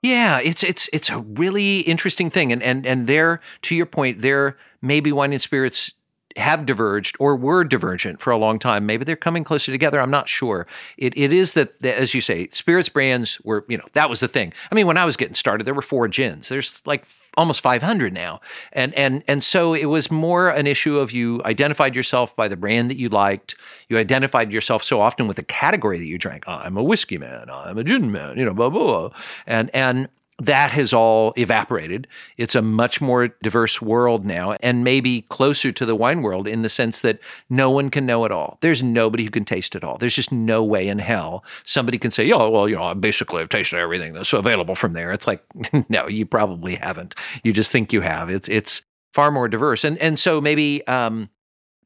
[0.00, 4.22] Yeah, it's it's it's a really interesting thing, and and and there, to your point,
[4.22, 5.92] there maybe wine and spirits
[6.36, 8.86] have diverged or were divergent for a long time.
[8.86, 10.00] Maybe they're coming closer together.
[10.00, 10.66] I'm not sure.
[10.96, 14.28] It, it is that, as you say, spirits brands were, you know, that was the
[14.28, 14.52] thing.
[14.70, 16.48] I mean, when I was getting started, there were four gins.
[16.48, 17.06] There's like
[17.36, 18.40] almost 500 now.
[18.72, 22.56] And, and, and so it was more an issue of you identified yourself by the
[22.56, 23.56] brand that you liked.
[23.88, 26.44] You identified yourself so often with the category that you drank.
[26.46, 27.48] I'm a whiskey man.
[27.50, 29.18] I'm a gin man, you know, blah, blah, blah.
[29.46, 30.08] And, and,
[30.38, 32.08] that has all evaporated.
[32.36, 36.62] It's a much more diverse world now and maybe closer to the wine world in
[36.62, 37.20] the sense that
[37.50, 38.58] no one can know it all.
[38.60, 39.98] There's nobody who can taste it all.
[39.98, 43.40] There's just no way in hell somebody can say, oh, well, you know, I basically
[43.40, 45.12] have tasted everything that's available from there.
[45.12, 45.44] It's like,
[45.88, 47.14] no, you probably haven't.
[47.44, 48.30] You just think you have.
[48.30, 49.84] It's, it's far more diverse.
[49.84, 51.28] And, and so maybe, um,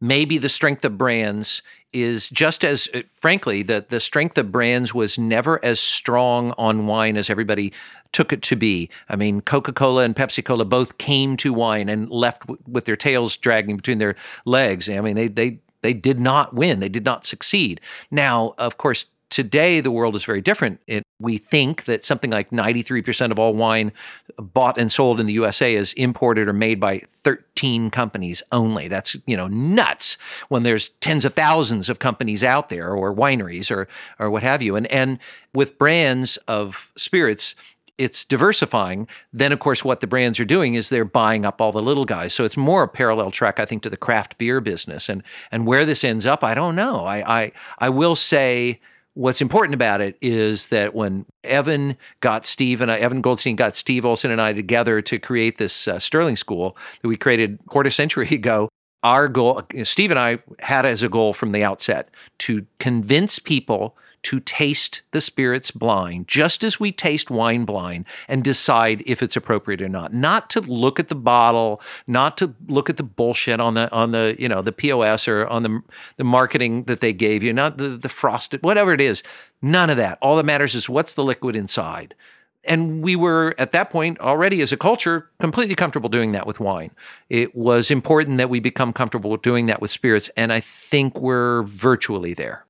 [0.01, 4.93] maybe the strength of brands is just as uh, frankly the the strength of brands
[4.93, 7.73] was never as strong on wine as everybody
[8.13, 8.91] took it to be.
[9.09, 12.85] I mean, Coca Cola and Pepsi Cola both came to wine and left w- with
[12.85, 14.89] their tails dragging between their legs.
[14.89, 16.81] I mean, they they they did not win.
[16.81, 17.81] They did not succeed.
[18.11, 20.81] Now, of course, today the world is very different.
[20.87, 23.93] It, we think that something like 93% of all wine
[24.39, 28.89] bought and sold in the USA is imported or made by 13 companies only.
[28.89, 30.17] That's, you know, nuts
[30.49, 33.89] when there's tens of thousands of companies out there or wineries or
[34.19, 34.77] or what have you.
[34.77, 35.19] And and
[35.55, 37.55] with brands of spirits,
[37.99, 41.73] it's diversifying, then of course what the brands are doing is they're buying up all
[41.73, 42.35] the little guys.
[42.35, 45.09] So it's more a parallel track, I think, to the craft beer business.
[45.09, 47.05] And and where this ends up, I don't know.
[47.05, 48.81] I I, I will say
[49.15, 53.75] what's important about it is that when Evan got Steve and I, Evan Goldstein got
[53.75, 57.91] Steve Olson and I together to create this uh, Sterling School that we created quarter
[57.91, 58.69] century ago,
[59.03, 63.97] our goal, Steve and I had as a goal from the outset to convince people
[64.27, 69.37] to taste the spirits blind, just as we taste wine blind and decide if it's
[69.37, 70.13] appropriate or not.
[70.13, 74.11] Not to look at the bottle, not to look at the bullshit on the on
[74.11, 75.81] the you know the POS or on the
[76.17, 79.23] the marketing that they gave you, not the the frosted whatever it is.
[79.63, 80.19] None of that.
[80.21, 82.17] All that matters is what's the liquid inside.
[82.65, 86.59] And we were at that point already as a culture completely comfortable doing that with
[86.59, 86.91] wine.
[87.31, 90.29] It was important that we become comfortable doing that with spirits.
[90.37, 92.66] And I think we're virtually there.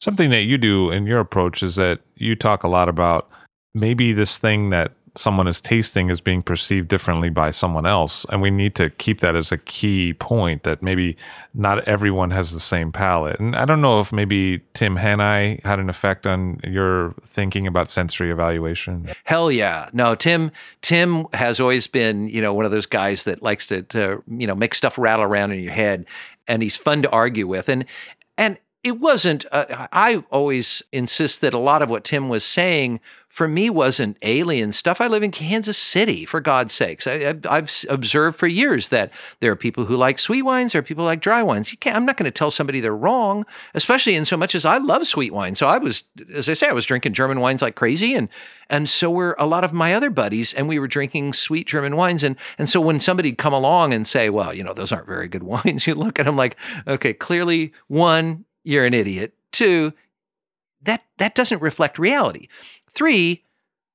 [0.00, 3.30] Something that you do in your approach is that you talk a lot about
[3.74, 8.24] maybe this thing that someone is tasting is being perceived differently by someone else.
[8.30, 11.16] And we need to keep that as a key point that maybe
[11.54, 13.38] not everyone has the same palate.
[13.40, 17.90] And I don't know if maybe Tim Hanni had an effect on your thinking about
[17.90, 19.10] sensory evaluation.
[19.24, 19.90] Hell yeah.
[19.92, 20.50] No, Tim
[20.82, 24.46] Tim has always been, you know, one of those guys that likes to, to you
[24.46, 26.06] know, make stuff rattle around in your head
[26.48, 27.68] and he's fun to argue with.
[27.68, 27.84] And
[28.38, 33.00] and it wasn't uh, i always insist that a lot of what tim was saying
[33.30, 35.00] for me wasn't alien stuff.
[35.00, 37.06] I live in kansas city for god's sakes.
[37.06, 37.18] I,
[37.48, 41.04] have observed for years that there are people who like sweet wines there are people
[41.04, 41.72] who like dry wines.
[41.86, 45.06] I'm not going to tell somebody they're wrong especially in so much as i love
[45.06, 45.54] sweet wine.
[45.54, 46.02] So i was
[46.34, 48.28] as i say i was drinking german wines like crazy and
[48.68, 51.96] and so were a lot of my other buddies and we were drinking sweet german
[51.96, 52.24] wines.
[52.24, 55.28] And and so when somebody'd come along and say well you know those aren't very
[55.28, 56.56] good wines you look at them like
[56.88, 59.34] okay clearly one you're an idiot.
[59.52, 59.92] Two,
[60.82, 62.48] that that doesn't reflect reality.
[62.90, 63.44] Three,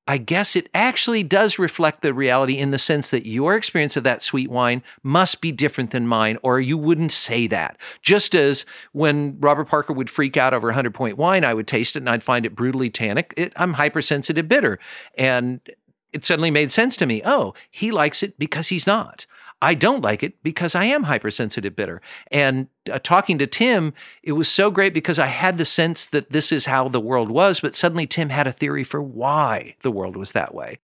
[0.08, 4.04] I guess it actually does reflect the reality in the sense that your experience of
[4.04, 7.76] that sweet wine must be different than mine, or you wouldn't say that.
[8.02, 11.66] Just as when Robert Parker would freak out over a 100 point wine, I would
[11.66, 13.34] taste it and I'd find it brutally tannic.
[13.36, 14.78] It, I'm hypersensitive bitter.
[15.18, 15.60] And
[16.12, 17.20] it suddenly made sense to me.
[17.24, 19.26] Oh, he likes it because he's not.
[19.66, 22.00] I don't like it because I am hypersensitive bitter.
[22.30, 26.30] And uh, talking to Tim, it was so great because I had the sense that
[26.30, 29.90] this is how the world was, but suddenly Tim had a theory for why the
[29.90, 30.78] world was that way.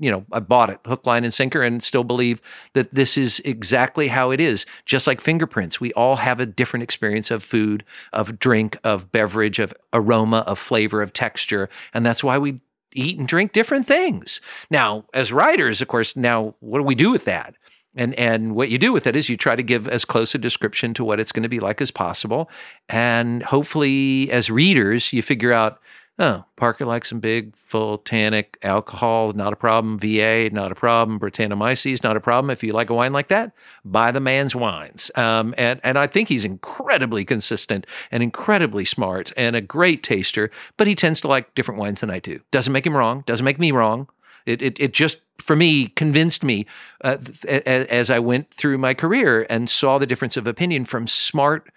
[0.00, 2.40] You know, I bought it hook, line, and sinker and still believe
[2.72, 4.64] that this is exactly how it is.
[4.86, 9.58] Just like fingerprints, we all have a different experience of food, of drink, of beverage,
[9.58, 11.68] of aroma, of flavor, of texture.
[11.92, 12.60] And that's why we
[12.94, 14.40] eat and drink different things.
[14.70, 17.56] Now, as writers, of course, now what do we do with that?
[17.94, 20.38] And and what you do with it is you try to give as close a
[20.38, 22.48] description to what it's going to be like as possible.
[22.88, 25.78] And hopefully as readers, you figure out,
[26.18, 29.98] oh, Parker likes some big, full tannic alcohol, not a problem.
[29.98, 31.18] VA, not a problem.
[31.18, 32.50] Brettanomyces, not a problem.
[32.50, 33.52] If you like a wine like that,
[33.84, 35.10] buy the man's wines.
[35.14, 40.50] Um, and, and I think he's incredibly consistent and incredibly smart and a great taster,
[40.76, 42.40] but he tends to like different wines than I do.
[42.50, 44.08] Doesn't make him wrong, doesn't make me wrong.
[44.46, 46.66] It, it, it just, for me, convinced me
[47.02, 51.70] uh, as I went through my career and saw the difference of opinion from smart,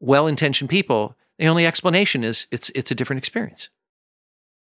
[0.00, 1.16] well intentioned people.
[1.38, 3.68] The only explanation is it's, it's a different experience.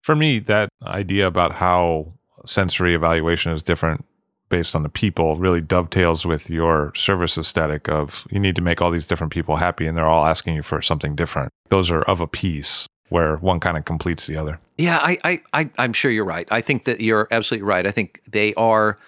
[0.02, 2.12] For me, that idea about how
[2.44, 4.04] sensory evaluation is different
[4.50, 8.82] based on the people really dovetails with your service aesthetic of you need to make
[8.82, 11.50] all these different people happy and they're all asking you for something different.
[11.70, 14.58] Those are of a piece where one kind of completes the other.
[14.76, 16.48] Yeah, I, I, I, I'm sure you're right.
[16.50, 17.86] I think that you're absolutely right.
[17.86, 18.98] I think they are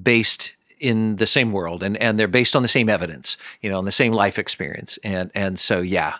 [0.00, 3.78] based in the same world and, and they're based on the same evidence, you know,
[3.78, 4.98] on the same life experience.
[5.02, 6.16] And and so yeah,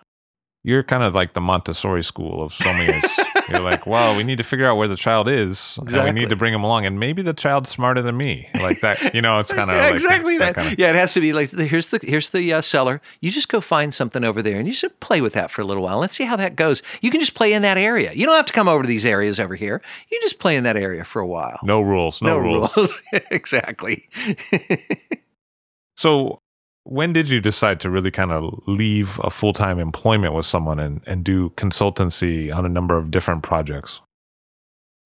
[0.65, 3.05] you're kind of like the Montessori school of Somia's.
[3.51, 5.99] You're like, well, we need to figure out where the child is, exactly.
[5.99, 8.81] and we need to bring him along, and maybe the child's smarter than me, like
[8.81, 9.15] that.
[9.15, 10.55] You know, it's kind of like exactly that.
[10.55, 10.62] that.
[10.62, 10.79] Kind of...
[10.79, 13.03] Yeah, it has to be like here's the here's the uh, cellar.
[13.21, 15.65] You just go find something over there, and you just play with that for a
[15.67, 15.99] little while.
[15.99, 16.83] Let's see how that goes.
[17.03, 18.15] You can just play in that area.
[18.15, 19.83] You don't have to come over to these areas over here.
[20.11, 21.59] You just play in that area for a while.
[21.62, 22.23] No rules.
[22.23, 22.75] No, no rules.
[22.75, 23.03] rules.
[23.31, 24.09] exactly.
[25.99, 26.41] so
[26.85, 30.78] when did you decide to really kind of leave a full time employment with someone
[30.78, 34.01] and, and do consultancy on a number of different projects?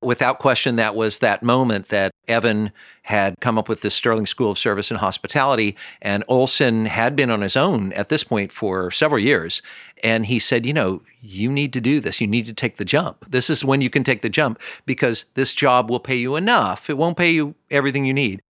[0.00, 2.70] Without question, that was that moment that Evan
[3.02, 7.30] had come up with the Sterling School of Service and Hospitality, and Olson had been
[7.30, 9.60] on his own at this point for several years.
[10.04, 12.20] And he said, You know, you need to do this.
[12.20, 13.24] You need to take the jump.
[13.28, 16.88] This is when you can take the jump because this job will pay you enough.
[16.88, 18.40] It won't pay you everything you need,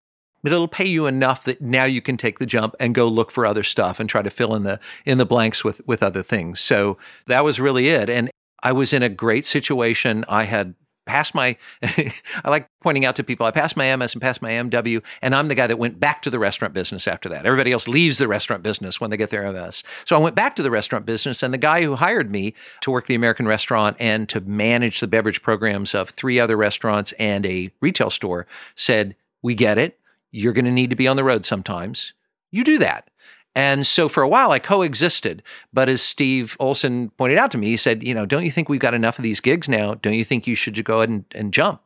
[0.43, 3.31] but it'll pay you enough that now you can take the jump and go look
[3.31, 6.23] for other stuff and try to fill in the in the blanks with with other
[6.23, 6.61] things.
[6.61, 8.09] So that was really it.
[8.09, 8.31] And
[8.63, 10.25] I was in a great situation.
[10.29, 10.75] I had
[11.07, 14.51] passed my I like pointing out to people I passed my MS and passed my
[14.51, 17.47] MW and I'm the guy that went back to the restaurant business after that.
[17.47, 19.83] Everybody else leaves the restaurant business when they get their MS.
[20.05, 22.91] So I went back to the restaurant business and the guy who hired me to
[22.91, 27.47] work the American restaurant and to manage the beverage programs of three other restaurants and
[27.47, 29.99] a retail store said, "We get it.
[30.31, 32.13] You're going to need to be on the road sometimes.
[32.51, 33.11] You do that.
[33.55, 35.43] And so for a while, I coexisted.
[35.73, 38.69] But as Steve Olson pointed out to me, he said, You know, don't you think
[38.69, 39.95] we've got enough of these gigs now?
[39.95, 41.83] Don't you think you should go ahead and, and jump?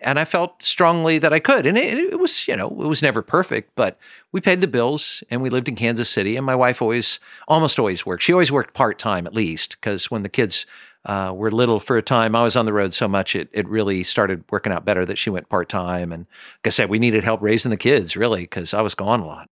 [0.00, 1.66] And I felt strongly that I could.
[1.66, 3.98] And it, it, was, you know, it was never perfect, but
[4.30, 6.36] we paid the bills and we lived in Kansas City.
[6.36, 7.18] And my wife always,
[7.48, 8.22] almost always worked.
[8.22, 10.66] She always worked part time at least, because when the kids
[11.08, 12.36] uh, were little for a time.
[12.36, 15.18] I was on the road so much, it, it really started working out better that
[15.18, 16.12] she went part time.
[16.12, 16.26] And
[16.58, 19.26] like I said, we needed help raising the kids, really, because I was gone a
[19.26, 19.46] lot.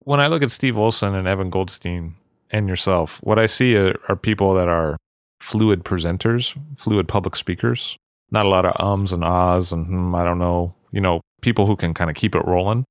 [0.00, 2.16] When I look at Steve Olson and Evan Goldstein
[2.50, 4.96] and yourself, what I see are, are people that are
[5.40, 7.96] fluid presenters, fluid public speakers,
[8.32, 11.66] not a lot of ums and ahs and hmm, I don't know, you know, people
[11.66, 12.84] who can kind of keep it rolling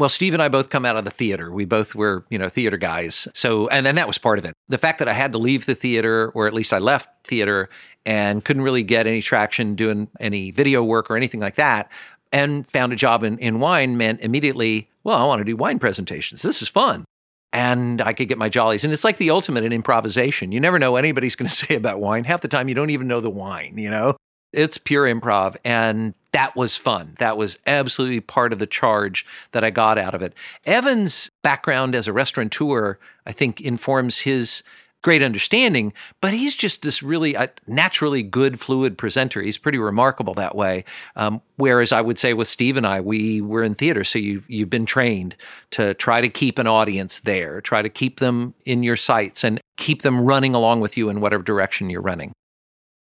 [0.00, 1.52] well, Steve and I both come out of the theater.
[1.52, 3.28] We both were, you know, theater guys.
[3.34, 4.54] So, and then that was part of it.
[4.68, 7.68] The fact that I had to leave the theater, or at least I left theater
[8.06, 11.90] and couldn't really get any traction doing any video work or anything like that,
[12.32, 15.78] and found a job in, in wine meant immediately, well, I want to do wine
[15.78, 16.40] presentations.
[16.40, 17.04] This is fun.
[17.52, 18.84] And I could get my jollies.
[18.84, 20.50] And it's like the ultimate in improvisation.
[20.50, 22.24] You never know anybody's going to say about wine.
[22.24, 24.16] Half the time, you don't even know the wine, you know?
[24.54, 25.56] It's pure improv.
[25.62, 27.16] And that was fun.
[27.18, 30.34] That was absolutely part of the charge that I got out of it.
[30.64, 34.62] Evan's background as a restaurateur, I think, informs his
[35.02, 39.40] great understanding, but he's just this really uh, naturally good, fluid presenter.
[39.40, 40.84] He's pretty remarkable that way.
[41.16, 44.48] Um, whereas I would say with Steve and I, we were in theater, so you've
[44.50, 45.36] you've been trained
[45.72, 49.60] to try to keep an audience there, try to keep them in your sights, and
[49.76, 52.32] keep them running along with you in whatever direction you're running.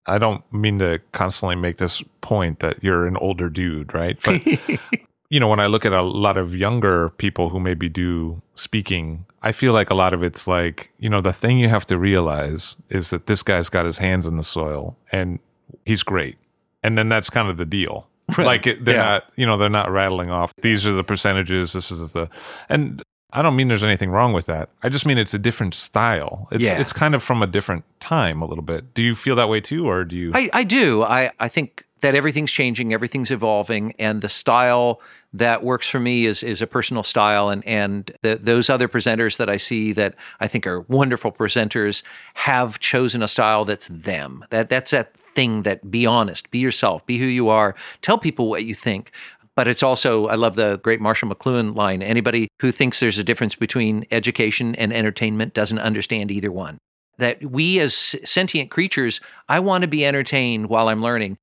[0.07, 4.17] I don't mean to constantly make this point that you're an older dude, right?
[4.23, 4.41] But
[5.29, 9.25] you know, when I look at a lot of younger people who maybe do speaking,
[9.41, 11.97] I feel like a lot of it's like, you know, the thing you have to
[11.97, 15.39] realize is that this guy's got his hands in the soil and
[15.85, 16.37] he's great.
[16.83, 18.07] And then that's kind of the deal.
[18.37, 18.45] Right.
[18.47, 19.03] Like it, they're yeah.
[19.03, 20.53] not, you know, they're not rattling off.
[20.61, 21.73] These are the percentages.
[21.73, 22.29] This is the,
[22.69, 24.69] and I don't mean there's anything wrong with that.
[24.83, 26.47] I just mean it's a different style.
[26.51, 26.79] It's yeah.
[26.79, 28.93] it's kind of from a different time a little bit.
[28.93, 30.31] Do you feel that way too, or do you?
[30.33, 31.03] I, I do.
[31.03, 34.99] I, I think that everything's changing, everything's evolving, and the style
[35.33, 39.37] that works for me is is a personal style and and the, those other presenters
[39.37, 42.03] that I see that I think are wonderful presenters
[42.33, 44.45] have chosen a style that's them.
[44.49, 48.49] That that's that thing that be honest, be yourself, be who you are, tell people
[48.49, 49.11] what you think.
[49.55, 53.23] But it's also, I love the great Marshall McLuhan line anybody who thinks there's a
[53.23, 56.77] difference between education and entertainment doesn't understand either one.
[57.17, 61.37] That we as sentient creatures, I want to be entertained while I'm learning.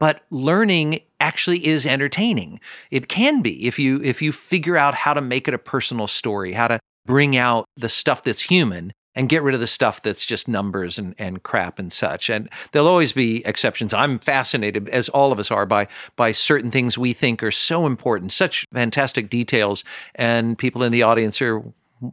[0.00, 2.58] But learning actually is entertaining.
[2.90, 6.08] It can be if you if you figure out how to make it a personal
[6.08, 10.02] story, how to bring out the stuff that's human and get rid of the stuff
[10.02, 12.30] that's just numbers and, and crap and such.
[12.30, 13.92] And there'll always be exceptions.
[13.92, 17.86] I'm fascinated, as all of us are, by by certain things we think are so
[17.86, 19.84] important, such fantastic details,
[20.14, 21.62] and people in the audience are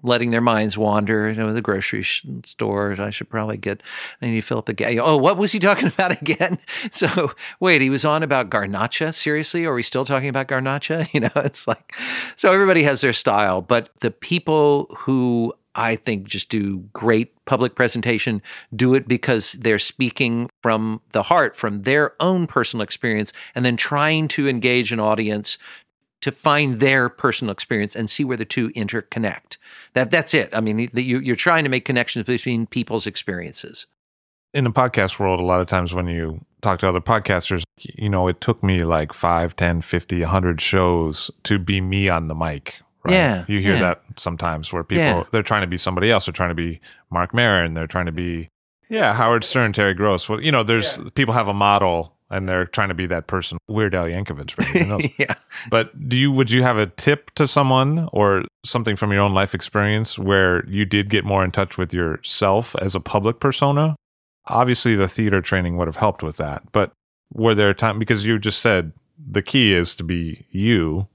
[0.03, 1.29] letting their minds wander.
[1.29, 2.05] You know, the grocery
[2.43, 2.95] store.
[2.99, 3.81] I should probably get.
[4.21, 4.95] I need to fill up the gas.
[5.01, 6.57] Oh, what was he talking about again?
[6.91, 9.13] So wait, he was on about garnacha.
[9.13, 11.07] Seriously, are we still talking about garnacha?
[11.19, 11.95] You know, it's like
[12.35, 17.75] so everybody has their style, but the people who I think just do great public
[17.75, 18.41] presentation,
[18.75, 23.77] do it because they're speaking from the heart, from their own personal experience, and then
[23.77, 25.57] trying to engage an audience
[26.21, 29.57] to find their personal experience and see where the two interconnect.
[29.93, 30.49] That that's it.
[30.53, 33.85] I mean, you, you're trying to make connections between people's experiences.
[34.53, 38.09] In the podcast world, a lot of times when you talk to other podcasters, you
[38.09, 42.35] know, it took me like 5, 10, 50, 100 shows to be me on the
[42.35, 43.13] mic, Right?
[43.13, 43.45] Yeah.
[43.47, 43.79] You hear yeah.
[43.79, 45.23] that sometimes where people Yeah.
[45.31, 46.25] they're trying to be somebody else.
[46.25, 47.73] They're trying to be Marc Maron.
[47.73, 48.49] They're trying to be
[48.89, 50.27] yeah Howard Stern, Terry Gross.
[50.27, 53.57] Well, you know, there's people have a model and they're trying to be that person.
[53.67, 55.05] Weird Al Yankovic, for anything else.
[55.17, 55.35] yeah.
[55.69, 59.33] But do you would you have a tip to someone or something from your own
[59.33, 63.95] life experience where you did get more in touch with yourself as a public persona?
[64.47, 66.63] Obviously, the theater training would have helped with that.
[66.71, 66.91] But
[67.33, 71.07] were there time because you just said the key is to be you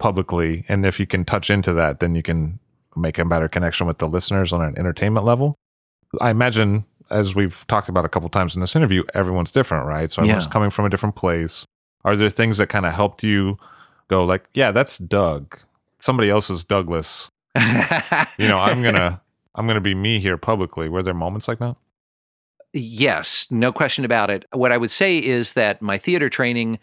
[0.00, 2.58] publicly, and if you can touch into that, then you can
[2.96, 5.54] make a better connection with the listeners on an entertainment level.
[6.20, 10.10] I imagine, as we've talked about a couple times in this interview, everyone's different, right?
[10.10, 10.50] So everyone's Yeah.
[10.50, 11.64] coming from a different place.
[12.04, 13.58] Are there things that kind of helped you
[14.08, 15.56] go like, yeah, that's Doug.
[16.00, 17.30] Somebody else is Douglas.
[17.56, 19.20] You know, I'm gonna
[19.54, 20.88] I'm gonna be me here publicly.
[20.88, 21.76] Were there moments like that?
[22.72, 24.44] Yes, no question about it.
[24.52, 26.78] What I would say is that my theater training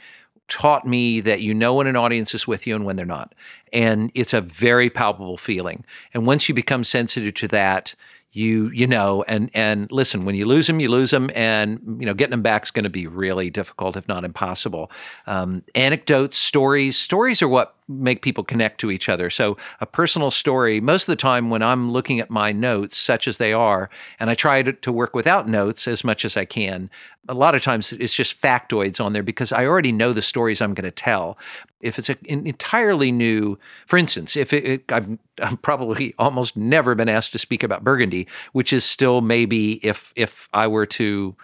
[0.47, 3.35] taught me that you know when an audience is with you and when they're not.
[3.73, 5.83] And it's a very palpable feeling.
[6.13, 7.95] And once you become sensitive to that,
[8.33, 12.05] you you know and and listen when you lose them you lose them and you
[12.05, 14.91] know getting them back is going to be really difficult if not impossible
[15.27, 19.29] um, anecdotes stories stories are what make people connect to each other.
[19.29, 23.27] So a personal story most of the time when i'm looking at my notes such
[23.27, 26.45] as they are and i try to, to work without notes as much as i
[26.45, 26.89] can
[27.27, 30.61] a lot of times it's just factoids on there because i already know the stories
[30.61, 31.37] i'm going to tell.
[31.79, 36.57] If it's a, an entirely new for instance if it, it, I've, I've probably almost
[36.57, 40.85] never been asked to speak about burgundy which is still maybe if if i were
[40.85, 41.35] to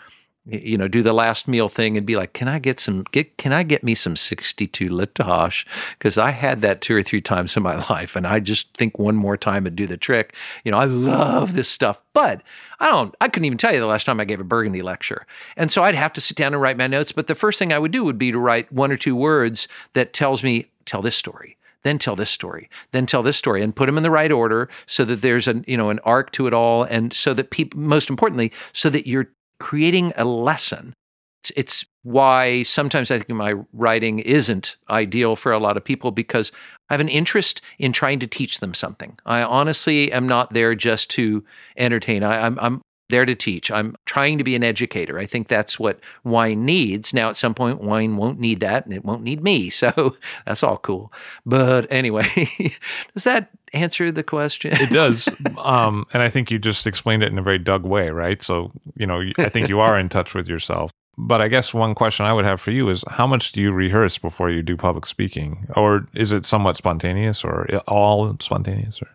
[0.46, 3.38] you know, do the last meal thing and be like, can I get some, get,
[3.38, 5.66] can I get me some 62 La Tâche?
[5.98, 8.16] Because I had that two or three times in my life.
[8.16, 10.36] And I just think one more time would do the trick.
[10.66, 12.42] You know, I love this stuff, but
[12.82, 15.26] I don't, I couldn't even tell you the last time I gave a Burgundy lecture.
[15.56, 17.14] And so I'd have to sit down and write my notes.
[17.14, 19.68] But the first thing I would do would be to write one or two words
[19.94, 23.76] that tells me, tell this story then tell this story then tell this story and
[23.76, 26.48] put them in the right order so that there's an you know an arc to
[26.48, 29.28] it all and so that people most importantly so that you're
[29.64, 30.94] creating a lesson.
[31.42, 36.12] It's, it's why sometimes i think my writing isn't ideal for a lot of people
[36.12, 36.52] because
[36.90, 39.18] i have an interest in trying to teach them something.
[39.26, 41.46] I honestly am not there just to
[41.78, 42.24] entertain.
[42.24, 43.70] I, I'm, I'm there to teach.
[43.70, 45.20] I'm trying to be an educator.
[45.20, 47.14] I think that's what wine needs.
[47.14, 49.72] Now, at some point, wine won't need that and it won't need me.
[49.84, 51.12] So that's all cool.
[51.46, 52.30] But anyway,
[53.14, 54.72] does that answer the question?
[54.74, 55.28] It does.
[55.58, 58.42] um, and I think you just explained it in a very Doug way, right?
[58.42, 60.92] So, you know, I think you are in touch with yourself.
[61.18, 63.74] But I guess one question I would have for you is how much do you
[63.74, 65.68] rehearse before you do public speaking?
[65.76, 69.02] Or is it somewhat spontaneous or all spontaneous?
[69.02, 69.10] Or?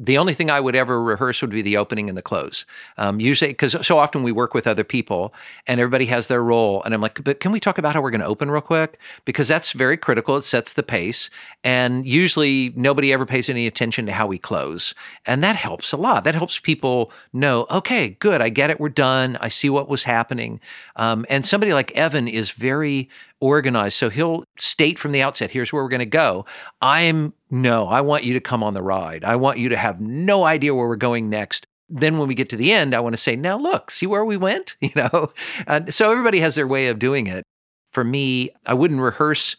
[0.00, 2.66] The only thing I would ever rehearse would be the opening and the close.
[2.98, 5.32] Um, usually, because so often we work with other people
[5.68, 6.82] and everybody has their role.
[6.82, 8.98] And I'm like, but can we talk about how we're going to open real quick?
[9.24, 10.36] Because that's very critical.
[10.36, 11.30] It sets the pace.
[11.62, 14.94] And usually nobody ever pays any attention to how we close.
[15.26, 16.24] And that helps a lot.
[16.24, 18.42] That helps people know, okay, good.
[18.42, 18.80] I get it.
[18.80, 19.38] We're done.
[19.40, 20.60] I see what was happening.
[20.96, 23.08] Um, and somebody like Evan is very
[23.40, 23.98] organized.
[23.98, 26.46] So he'll state from the outset, here's where we're going to go.
[26.80, 29.22] I'm no, I want you to come on the ride.
[29.22, 31.68] I want you to have no idea where we're going next.
[31.88, 34.24] Then when we get to the end, I want to say, now look, see where
[34.24, 35.32] we went, you know?
[35.68, 37.44] And so everybody has their way of doing it.
[37.92, 39.54] For me, I wouldn't rehearse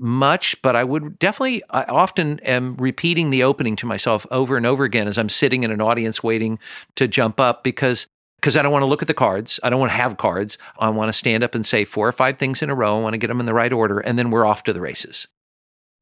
[0.00, 4.66] much, but I would definitely, I often am repeating the opening to myself over and
[4.66, 6.58] over again as I'm sitting in an audience waiting
[6.96, 8.08] to jump up because
[8.40, 9.58] because I don't want to look at the cards.
[9.64, 10.58] I don't want to have cards.
[10.78, 12.96] I want to stand up and say four or five things in a row.
[12.96, 14.80] I want to get them in the right order, and then we're off to the
[14.80, 15.26] races.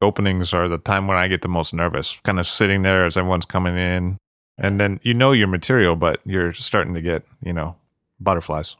[0.01, 3.17] Openings are the time when I get the most nervous, kind of sitting there as
[3.17, 4.17] everyone's coming in.
[4.57, 7.75] And then you know your material, but you're starting to get, you know,
[8.19, 8.75] butterflies.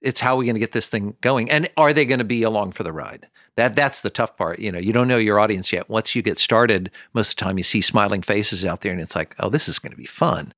[0.00, 1.50] It's how are we going to get this thing going?
[1.50, 3.28] And are they going to be along for the ride?
[3.56, 4.58] That that's the tough part.
[4.58, 5.88] You know, you don't know your audience yet.
[5.88, 9.00] Once you get started, most of the time you see smiling faces out there and
[9.00, 10.52] it's like, oh, this is going to be fun.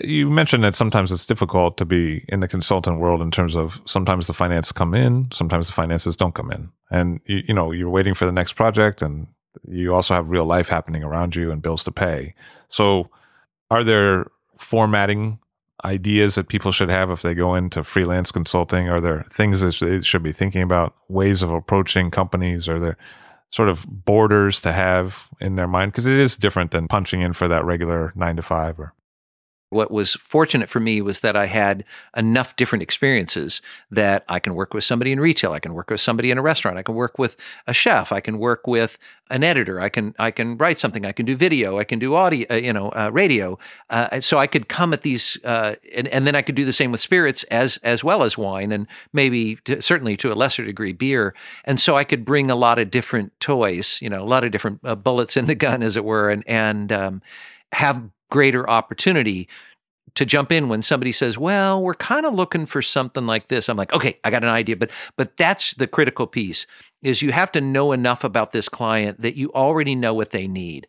[0.00, 3.80] You mentioned that sometimes it's difficult to be in the consultant world in terms of
[3.84, 6.70] sometimes the finances come in, sometimes the finances don't come in.
[6.90, 9.26] And you, you know, you're waiting for the next project and
[9.66, 12.34] you also have real life happening around you and bills to pay.
[12.68, 13.10] So,
[13.70, 14.26] are there
[14.56, 15.38] formatting
[15.84, 18.88] ideas that people should have if they go into freelance consulting?
[18.88, 22.68] Are there things that they should be thinking about, ways of approaching companies?
[22.68, 22.96] Are there
[23.50, 25.92] sort of borders to have in their mind?
[25.92, 28.92] Because it is different than punching in for that regular nine to five or
[29.70, 31.84] what was fortunate for me was that I had
[32.16, 33.60] enough different experiences
[33.90, 36.42] that I can work with somebody in retail, I can work with somebody in a
[36.42, 38.98] restaurant, I can work with a chef, I can work with
[39.30, 42.14] an editor, I can I can write something, I can do video, I can do
[42.14, 43.58] audio, uh, you know, uh, radio.
[43.90, 46.72] Uh, so I could come at these, uh, and, and then I could do the
[46.72, 50.64] same with spirits as as well as wine, and maybe to, certainly to a lesser
[50.64, 51.34] degree beer.
[51.64, 54.50] And so I could bring a lot of different toys, you know, a lot of
[54.50, 57.22] different uh, bullets in the gun, as it were, and and um,
[57.72, 59.48] have greater opportunity
[60.14, 63.68] to jump in when somebody says, "Well, we're kind of looking for something like this."
[63.68, 66.66] I'm like, "Okay, I got an idea." But but that's the critical piece
[67.02, 70.48] is you have to know enough about this client that you already know what they
[70.48, 70.86] need.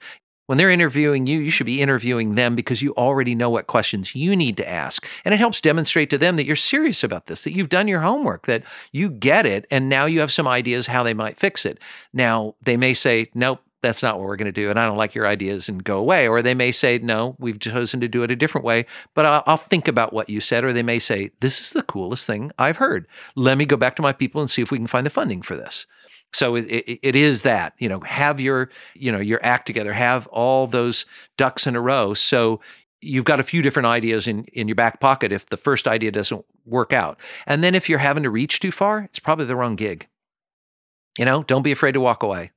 [0.47, 4.15] When they're interviewing you, you should be interviewing them because you already know what questions
[4.15, 5.05] you need to ask.
[5.23, 7.99] And it helps demonstrate to them that you're serious about this, that you've done your
[7.99, 11.67] homework, that you get it, and now you have some ideas how they might fix
[11.67, 11.77] it.
[12.13, 14.97] Now, they may say, nope, that's not what we're going to do and i don't
[14.97, 16.27] like your ideas and go away.
[16.27, 19.43] Or they may say no we've chosen to do it a different way but I'll,
[19.45, 20.63] I'll, think about what you said.
[20.63, 23.07] Or they may say this is the coolest thing i've heard.
[23.35, 25.41] Let me go back to my people and see if we can find the funding
[25.41, 25.85] for this.
[26.33, 29.93] So it, it, it is that you know have your you know your act together
[29.93, 31.05] have all those
[31.37, 32.13] ducks in a row.
[32.13, 32.59] So
[33.01, 36.11] you've got a few different ideas in, in your back pocket if the first idea
[36.11, 37.17] doesn't work out.
[37.47, 40.07] And then if you're having to reach too far it's probably the wrong gig.
[41.17, 42.51] You know don't be afraid to walk away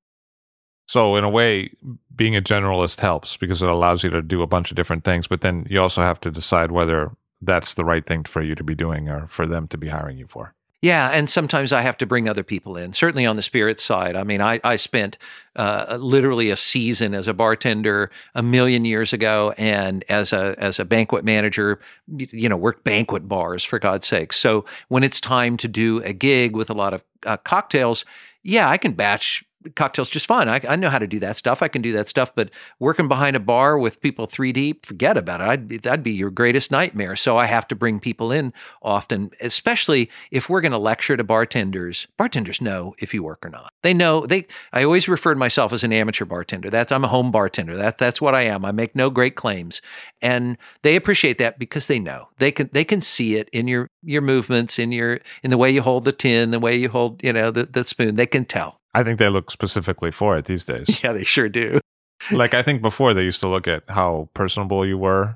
[0.86, 1.70] so in a way,
[2.14, 5.26] being a generalist helps because it allows you to do a bunch of different things.
[5.26, 7.10] But then you also have to decide whether
[7.40, 10.18] that's the right thing for you to be doing or for them to be hiring
[10.18, 10.54] you for.
[10.82, 12.92] Yeah, and sometimes I have to bring other people in.
[12.92, 14.16] Certainly on the spirit side.
[14.16, 15.16] I mean, I, I spent
[15.54, 20.80] uh, literally a season as a bartender a million years ago, and as a as
[20.80, 21.78] a banquet manager,
[22.16, 24.32] you know, worked banquet bars for God's sake.
[24.32, 28.04] So when it's time to do a gig with a lot of uh, cocktails,
[28.42, 29.44] yeah, I can batch
[29.76, 30.48] cocktails just fine.
[30.48, 31.62] I, I know how to do that stuff.
[31.62, 32.34] I can do that stuff.
[32.34, 35.48] But working behind a bar with people three deep, forget about it.
[35.48, 37.16] I'd be, that'd be your greatest nightmare.
[37.16, 38.52] So I have to bring people in
[38.82, 42.06] often, especially if we're going to lecture to bartenders.
[42.16, 43.70] Bartenders know if you work or not.
[43.82, 44.26] They know.
[44.26, 44.46] They.
[44.72, 46.70] I always refer to myself as an amateur bartender.
[46.70, 47.76] That's I'm a home bartender.
[47.76, 48.64] That that's what I am.
[48.64, 49.82] I make no great claims,
[50.20, 53.88] and they appreciate that because they know they can they can see it in your
[54.02, 57.22] your movements, in your in the way you hold the tin, the way you hold
[57.22, 58.16] you know the, the spoon.
[58.16, 61.01] They can tell I think they look specifically for it these days.
[61.03, 61.80] Yeah, they sure do.
[62.30, 65.34] like I think before they used to look at how personable you were.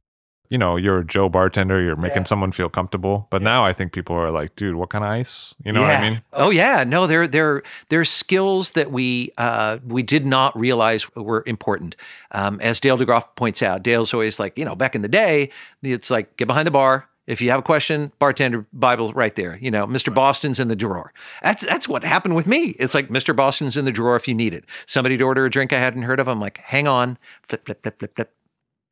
[0.48, 2.26] You know, you're a Joe bartender, you're making yeah.
[2.26, 3.26] someone feel comfortable.
[3.30, 3.46] But yeah.
[3.46, 5.56] now I think people are like, dude, what kind of ice?
[5.64, 5.88] You know yeah.
[5.88, 6.22] what I mean?
[6.32, 6.84] Oh yeah.
[6.84, 11.96] No, there there there's skills that we uh we did not realize were important.
[12.30, 15.50] Um, as Dale DeGroff points out, Dale's always like, you know, back in the day,
[15.82, 19.58] it's like get behind the bar, if you have a question, bartender Bible right there.
[19.60, 20.14] You know, Mr.
[20.14, 21.12] Boston's in the drawer.
[21.42, 22.76] That's that's what happened with me.
[22.78, 23.34] It's like Mr.
[23.34, 24.64] Boston's in the drawer if you need it.
[24.86, 26.28] Somebody to order a drink I hadn't heard of.
[26.28, 27.18] I'm like, hang on,
[27.48, 28.32] flip, flip, flip, flip, flip.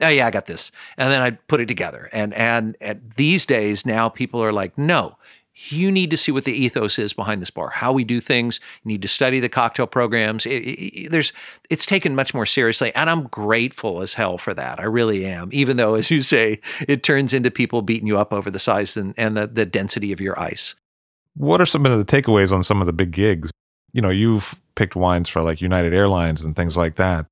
[0.00, 0.72] Oh yeah, I got this.
[0.98, 2.08] And then I put it together.
[2.12, 5.16] And and at these days now people are like, no,
[5.56, 8.60] you need to see what the ethos is behind this bar, how we do things.
[8.82, 10.46] You need to study the cocktail programs.
[10.46, 11.32] It, it, there's,
[11.70, 14.80] it's taken much more seriously, and I'm grateful as hell for that.
[14.80, 15.50] I really am.
[15.52, 18.96] Even though, as you say, it turns into people beating you up over the size
[18.96, 20.74] and, and the, the density of your ice.
[21.36, 23.50] What are some of the takeaways on some of the big gigs?
[23.92, 27.26] You know, you've picked wines for like United Airlines and things like that.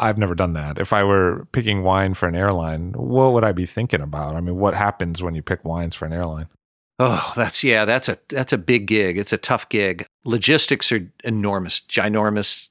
[0.00, 0.78] I've never done that.
[0.78, 4.34] If I were picking wine for an airline, what would I be thinking about?
[4.34, 6.48] I mean, what happens when you pick wines for an airline?
[6.98, 9.18] Oh, that's yeah, that's a that's a big gig.
[9.18, 10.06] It's a tough gig.
[10.24, 12.70] Logistics are enormous, ginormous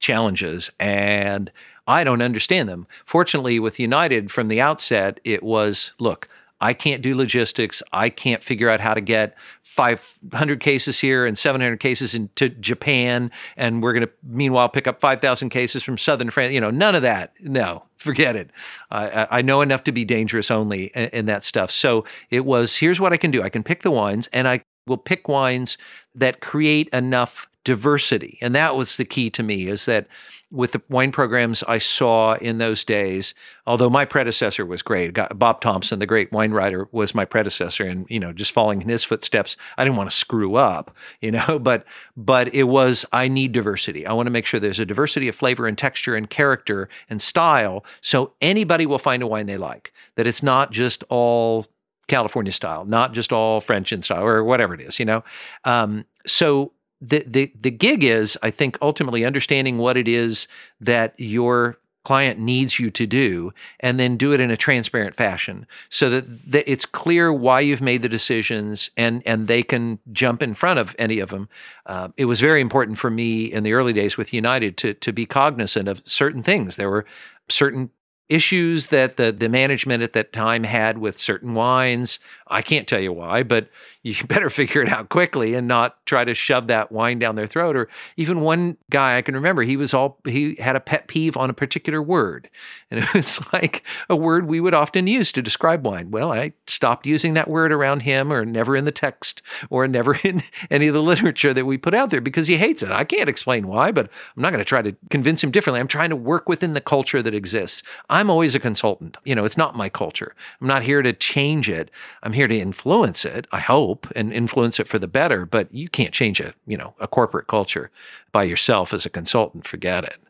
[0.00, 1.50] challenges and
[1.86, 2.86] I don't understand them.
[3.04, 6.28] Fortunately with United from the outset it was look,
[6.60, 7.82] I can't do logistics.
[7.92, 13.30] I can't figure out how to get 500 cases here and 700 cases into Japan.
[13.56, 16.52] And we're going to, meanwhile, pick up 5,000 cases from southern France.
[16.52, 17.32] You know, none of that.
[17.40, 18.50] No, forget it.
[18.90, 21.70] I, I know enough to be dangerous only in that stuff.
[21.70, 24.62] So it was here's what I can do I can pick the wines and I
[24.86, 25.78] will pick wines
[26.14, 28.38] that create enough diversity.
[28.40, 30.06] And that was the key to me is that
[30.50, 33.34] with the wine programs I saw in those days,
[33.66, 38.06] although my predecessor was great, Bob Thompson, the great wine writer, was my predecessor, and
[38.08, 41.58] you know, just following in his footsteps, I didn't want to screw up, you know,
[41.58, 41.84] but
[42.16, 44.06] but it was I need diversity.
[44.06, 47.20] I want to make sure there's a diversity of flavor and texture and character and
[47.20, 49.92] style, so anybody will find a wine they like.
[50.16, 51.66] That it's not just all
[52.08, 55.22] California style, not just all French in style or whatever it is, you know.
[55.64, 60.48] Um, so the, the the gig is, I think, ultimately understanding what it is
[60.80, 65.66] that your client needs you to do, and then do it in a transparent fashion,
[65.90, 70.42] so that, that it's clear why you've made the decisions, and and they can jump
[70.42, 71.48] in front of any of them.
[71.86, 75.12] Uh, it was very important for me in the early days with United to to
[75.12, 76.76] be cognizant of certain things.
[76.76, 77.04] There were
[77.48, 77.90] certain
[78.28, 82.18] issues that the the management at that time had with certain wines.
[82.50, 83.68] I can't tell you why, but
[84.02, 87.46] you better figure it out quickly and not try to shove that wine down their
[87.46, 87.76] throat.
[87.76, 91.36] Or even one guy I can remember, he was all he had a pet peeve
[91.36, 92.48] on a particular word,
[92.90, 96.10] and it was like a word we would often use to describe wine.
[96.10, 100.14] Well, I stopped using that word around him, or never in the text, or never
[100.24, 102.90] in any of the literature that we put out there because he hates it.
[102.90, 105.80] I can't explain why, but I'm not going to try to convince him differently.
[105.80, 107.82] I'm trying to work within the culture that exists.
[108.08, 109.16] I'm always a consultant.
[109.24, 110.34] You know, it's not my culture.
[110.60, 111.90] I'm not here to change it.
[112.22, 113.46] I'm here to influence it.
[113.50, 115.44] I hope and influence it for the better.
[115.44, 117.90] But you can't change a you know a corporate culture
[118.32, 119.66] by yourself as a consultant.
[119.66, 120.20] Forget it.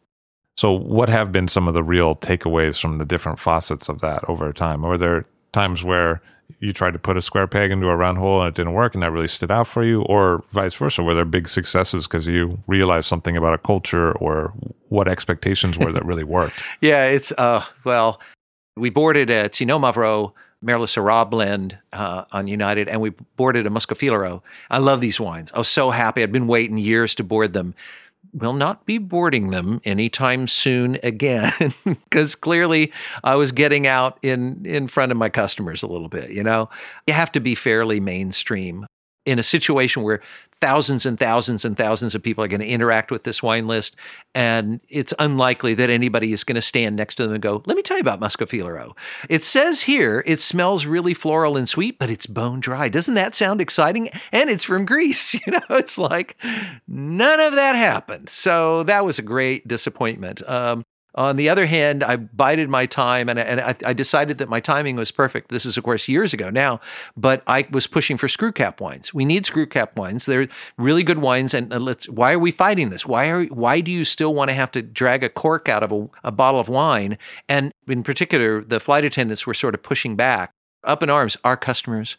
[0.56, 4.28] So, what have been some of the real takeaways from the different facets of that
[4.28, 4.82] over time?
[4.82, 6.22] Were there times where
[6.60, 8.94] you tried to put a square peg into a round hole and it didn't work
[8.94, 12.26] and that really stood out for you or vice versa were there big successes because
[12.26, 14.54] you realized something about a culture or
[14.88, 18.18] what expectations were that really worked yeah it's uh well
[18.78, 20.32] we boarded at Xinomavro
[20.64, 24.42] Merlot Syrah blend uh, on United, and we boarded a Moschofilero.
[24.70, 25.52] I love these wines.
[25.52, 26.22] I was so happy.
[26.22, 27.74] I'd been waiting years to board them.
[28.32, 31.52] Will not be boarding them anytime soon again,
[31.84, 36.30] because clearly I was getting out in in front of my customers a little bit.
[36.30, 36.68] You know,
[37.06, 38.86] you have to be fairly mainstream
[39.28, 40.22] in a situation where
[40.62, 43.94] thousands and thousands and thousands of people are going to interact with this wine list.
[44.34, 47.76] And it's unlikely that anybody is going to stand next to them and go, Let
[47.76, 48.96] me tell you about Moschofilero.
[49.28, 52.88] It says here it smells really floral and sweet, but it's bone dry.
[52.88, 54.08] Doesn't that sound exciting?
[54.32, 55.34] And it's from Greece.
[55.48, 56.36] You know, it's like
[56.88, 58.28] none of that happened.
[58.28, 60.42] So that was a great disappointment.
[60.48, 60.84] Um,
[61.14, 64.60] on the other hand, I bided my time and, and I, I, decided that my
[64.60, 65.50] timing was perfect.
[65.50, 66.80] This is, of course, years ago now,
[67.16, 69.14] but I was pushing for screw cap wines.
[69.14, 70.26] We need screw cap wines.
[70.26, 71.54] They're really good wines.
[71.54, 73.06] And let's, why are we fighting this?
[73.06, 75.92] Why, are, why do you still want to have to drag a cork out of
[75.92, 77.16] a, a bottle of wine?
[77.48, 80.52] And in particular, the flight attendants were sort of pushing back
[80.84, 81.36] up in arms.
[81.42, 82.16] Our customers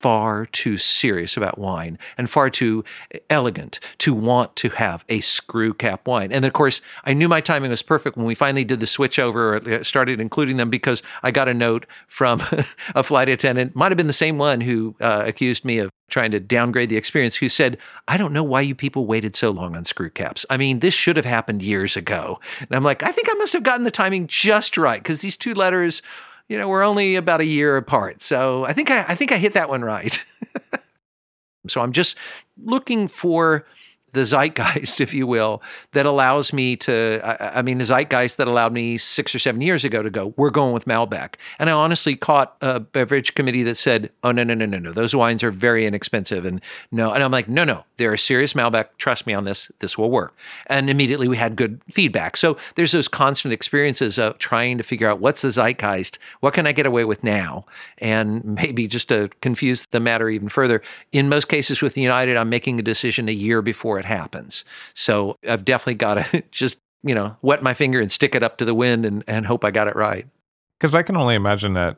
[0.00, 2.82] far too serious about wine and far too
[3.28, 6.32] elegant to want to have a screw cap wine.
[6.32, 9.18] And of course, I knew my timing was perfect when we finally did the switch
[9.18, 12.42] over, uh, started including them because I got a note from
[12.94, 16.30] a flight attendant, might have been the same one who uh, accused me of trying
[16.32, 17.78] to downgrade the experience, who said,
[18.08, 20.44] I don't know why you people waited so long on screw caps.
[20.50, 22.40] I mean, this should have happened years ago.
[22.58, 25.36] And I'm like, I think I must have gotten the timing just right because these
[25.36, 26.02] two letters
[26.50, 28.24] you know, we're only about a year apart.
[28.24, 30.22] So I think I, I think I hit that one right.
[31.68, 32.16] so I'm just
[32.60, 33.64] looking for
[34.12, 35.62] the zeitgeist, if you will,
[35.92, 39.60] that allows me to, I, I, mean, the zeitgeist that allowed me six or seven
[39.60, 41.34] years ago to go, we're going with Malbec.
[41.58, 44.92] And I honestly caught a beverage committee that said, oh, no, no, no, no, no,
[44.92, 46.44] those wines are very inexpensive.
[46.44, 46.60] And
[46.90, 48.86] no, and I'm like, no, no, they're a serious Malbec.
[48.98, 50.34] Trust me on this, this will work.
[50.66, 52.36] And immediately we had good feedback.
[52.36, 56.66] So there's those constant experiences of trying to figure out what's the zeitgeist, what can
[56.66, 57.66] I get away with now?
[57.98, 60.82] And maybe just to confuse the matter even further,
[61.12, 64.64] in most cases with the United, I'm making a decision a year before it happens.
[64.94, 68.58] So I've definitely got to just, you know, wet my finger and stick it up
[68.58, 70.26] to the wind and, and hope I got it right.
[70.78, 71.96] Because I can only imagine that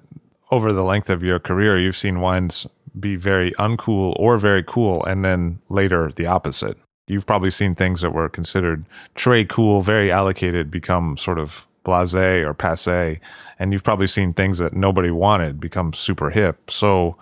[0.51, 2.67] over the length of your career, you've seen wines
[2.99, 6.77] be very uncool or very cool, and then later the opposite.
[7.09, 8.85] You've probably seen things that were considered
[9.17, 13.21] très cool, very allocated, become sort of blase or passe.
[13.59, 16.71] And you've probably seen things that nobody wanted become super hip.
[16.71, 17.17] So,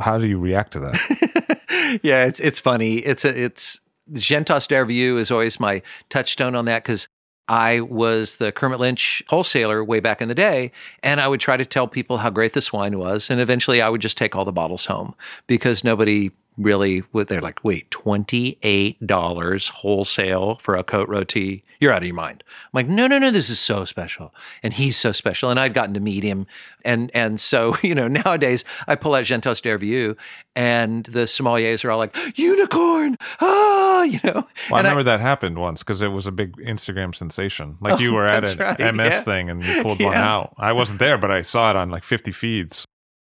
[0.00, 2.00] how do you react to that?
[2.02, 2.98] yeah, it's it's funny.
[2.98, 3.80] It's a, it's
[4.12, 7.08] Gentaz-Dervieux is always my touchstone on that because
[7.48, 10.72] I was the Kermit Lynch wholesaler way back in the day,
[11.02, 13.88] and I would try to tell people how great this wine was, and eventually I
[13.88, 15.14] would just take all the bottles home
[15.46, 17.02] because nobody really.
[17.12, 22.44] They're like, wait, twenty eight dollars wholesale for a Côte-Rôtie You're out of your mind.
[22.48, 25.74] I'm like, no, no, no, this is so special, and he's so special, and I'd
[25.74, 26.46] gotten to meet him,
[26.84, 30.14] and and so you know nowadays I pull out Gentaz-Dervieux,
[30.54, 34.46] and the sommeliers are all like, unicorn, ah, you know.
[34.70, 37.78] Well, I remember I, that happened once because it was a big Instagram sensation.
[37.80, 39.20] Like oh, you were at an right, MS yeah.
[39.22, 40.06] thing and you pulled yeah.
[40.06, 40.54] one out.
[40.58, 42.84] I wasn't there, but I saw it on like 50 feeds.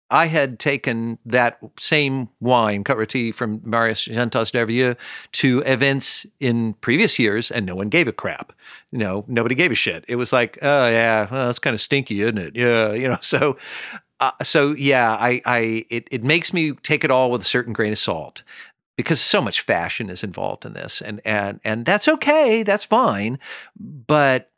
[0.09, 4.95] I had taken that same wine, Rôtie from Marius Gentaz-Dervieux,
[5.33, 8.53] to events in previous years, and no one gave a crap.
[8.91, 10.05] You know, nobody gave a shit.
[10.07, 12.55] It was like, oh yeah, well, it's kind of stinky, isn't it?
[12.55, 13.17] Yeah, you know.
[13.21, 13.57] So,
[14.19, 17.73] uh, so yeah, I, I, it, it makes me take it all with a certain
[17.73, 18.43] grain of salt.
[18.95, 23.37] because so much fashion is involved in this and and and that's okay that's fine
[23.79, 24.51] but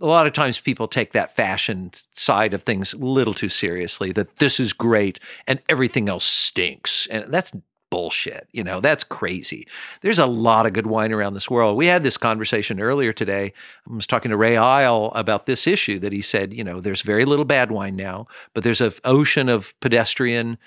[0.00, 4.12] a lot of times people take that fashion side of things a little too seriously
[4.12, 7.06] that this is great and everything else stinks.
[7.10, 7.52] And that's
[7.90, 9.66] bullshit you know that's crazy.
[10.02, 11.74] There's a lot of good wine around this world.
[11.74, 13.54] We had this conversation earlier today.
[13.90, 17.00] I was talking to Ray Isle about this issue that he said you know there's
[17.00, 20.58] very little bad wine now but there's an ocean of pedestrian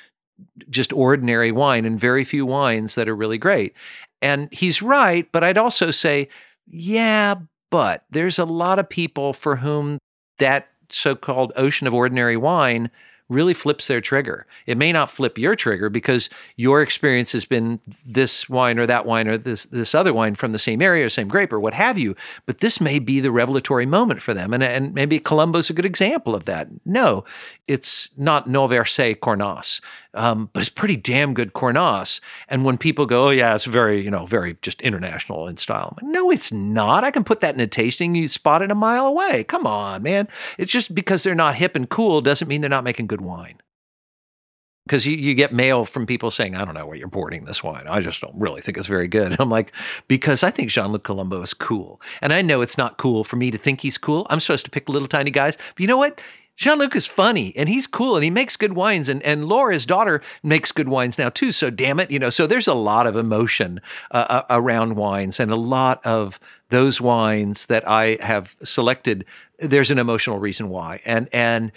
[0.69, 3.73] just ordinary wine and very few wines that are really great.
[4.21, 6.29] And he's right, but I'd also say,
[6.67, 7.35] yeah,
[7.71, 9.97] but there's a lot of people for whom
[10.37, 12.91] that so called ocean of ordinary wine
[13.31, 14.45] really flips their trigger.
[14.67, 19.05] It may not flip your trigger because your experience has been this wine or that
[19.05, 21.73] wine or this this other wine from the same area or same grape or what
[21.73, 22.13] have you,
[22.45, 24.53] but this may be the revelatory moment for them.
[24.53, 26.67] And and maybe Colombo's a good example of that.
[26.85, 27.23] No,
[27.69, 29.79] it's not Noël Verset Cornas,
[30.13, 32.19] um, but it's pretty damn good Cornas.
[32.49, 35.97] And when people go, oh yeah, it's very you know very just international in style.
[36.01, 37.03] Like, no, it's not.
[37.03, 38.15] I can put that in a tasting.
[38.15, 39.43] You spot it a mile away.
[39.43, 40.27] Come on, man.
[40.57, 43.61] It's just because they're not hip and cool doesn't mean they're not making good wine.
[44.87, 47.63] Because you, you get mail from people saying, I don't know where you're boarding this
[47.63, 47.85] wine.
[47.87, 49.35] I just don't really think it's very good.
[49.39, 49.71] I'm like,
[50.07, 52.01] because I think Jean Luc Colombo is cool.
[52.19, 54.25] And I know it's not cool for me to think he's cool.
[54.29, 55.55] I'm supposed to pick little tiny guys.
[55.55, 56.19] But you know what?
[56.61, 59.09] Jean Luc is funny and he's cool and he makes good wines.
[59.09, 61.51] And, and Laura, his daughter, makes good wines now too.
[61.51, 63.81] So damn it, you know, so there's a lot of emotion
[64.11, 66.39] uh, uh around wines and a lot of
[66.69, 69.25] those wines that I have selected.
[69.57, 71.01] There's an emotional reason why.
[71.03, 71.71] And, and,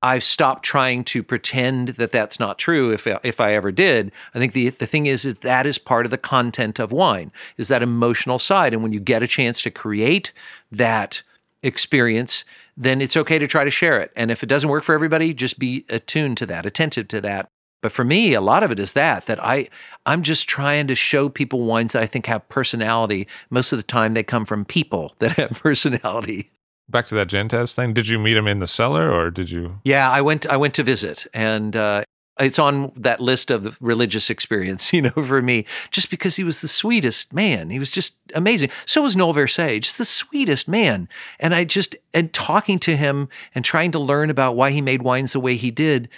[0.00, 2.92] I've stopped trying to pretend that that's not true.
[2.92, 6.04] If if I ever did, I think the the thing is that that is part
[6.04, 8.72] of the content of wine is that emotional side.
[8.72, 10.32] And when you get a chance to create
[10.70, 11.24] that
[11.64, 12.44] experience,
[12.78, 14.12] then it's okay to try to share it.
[14.16, 17.48] And if it doesn't work for everybody, just be attuned to that, attentive to that.
[17.82, 19.68] But for me, a lot of it is that that I
[20.06, 23.26] I'm just trying to show people wines that I think have personality.
[23.50, 26.50] Most of the time, they come from people that have personality
[26.88, 27.92] back to that Gentaz thing.
[27.92, 29.80] Did you meet him in the cellar, or did you?
[29.84, 30.46] Yeah, I went.
[30.46, 32.04] I went to visit, and uh,
[32.38, 34.92] it's on that list of the religious experience.
[34.98, 38.70] You know, for me, just because he was the sweetest man, he was just amazing.
[38.84, 41.08] So was Noël Verset, just the sweetest man.
[41.38, 45.02] And I just and talking to him and trying to learn about why he made
[45.02, 46.08] wines the way he did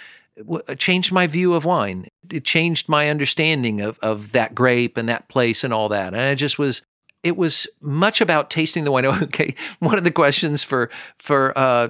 [0.49, 2.07] uh, changed my view of wine.
[2.31, 6.13] It changed my understanding of of that grape and that place and all that.
[6.13, 6.81] And I just was
[7.23, 9.05] it was much about tasting the wine.
[9.23, 10.89] Okay, one of the questions for
[11.19, 11.89] for uh,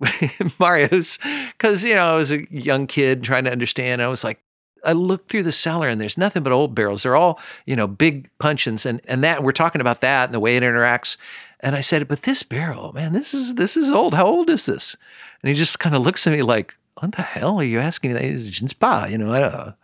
[0.58, 1.18] Mario's
[1.52, 4.02] because you know I was a young kid trying to understand.
[4.02, 4.40] I was like,
[4.84, 7.02] I looked through the cellar and there's nothing but old barrels.
[7.02, 10.40] They're all you know big puncheons and and that we're talking about that and the
[10.40, 11.16] way it interacts.
[11.60, 14.14] And I said, but this barrel, man, this is this is old.
[14.14, 14.96] How old is this?
[15.42, 18.14] And he just kind of looks at me like, what the hell are you asking
[18.14, 18.20] me?
[18.20, 19.32] It's spa, you know.
[19.32, 19.74] I don't know.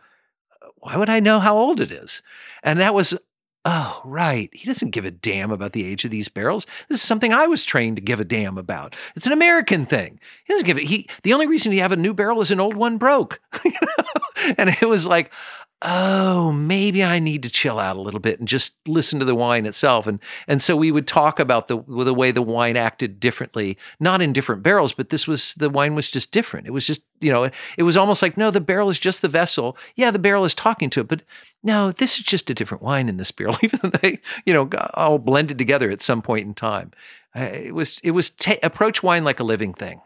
[0.78, 2.22] Why would I know how old it is?
[2.64, 3.16] And that was
[3.64, 4.50] Oh, right.
[4.52, 6.66] He doesn't give a damn about the age of these barrels.
[6.88, 8.96] This is something I was trained to give a damn about.
[9.14, 10.18] It's an American thing.
[10.44, 10.84] He doesn't give it.
[10.84, 13.40] He the only reason he have a new barrel is an old one broke.
[14.58, 15.30] and it was like,
[15.84, 19.34] oh, maybe I need to chill out a little bit and just listen to the
[19.34, 20.06] wine itself.
[20.06, 24.22] And and so we would talk about the the way the wine acted differently, not
[24.22, 26.66] in different barrels, but this was the wine was just different.
[26.66, 29.28] It was just you know it was almost like no, the barrel is just the
[29.28, 29.76] vessel.
[29.96, 31.22] Yeah, the barrel is talking to it, but
[31.62, 34.70] no, this is just a different wine in this barrel, even though they you know
[34.94, 36.92] all blended together at some point in time.
[37.34, 40.00] Uh, it was it was t- approach wine like a living thing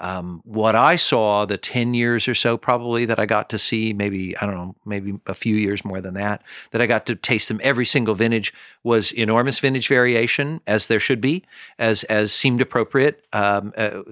[0.00, 3.92] um, what I saw, the 10 years or so probably that I got to see,
[3.92, 7.16] maybe, I don't know, maybe a few years more than that, that I got to
[7.16, 8.54] taste them every single vintage
[8.84, 11.44] was enormous vintage variation, as there should be,
[11.78, 13.26] as as seemed appropriate.
[13.32, 14.02] Um, uh,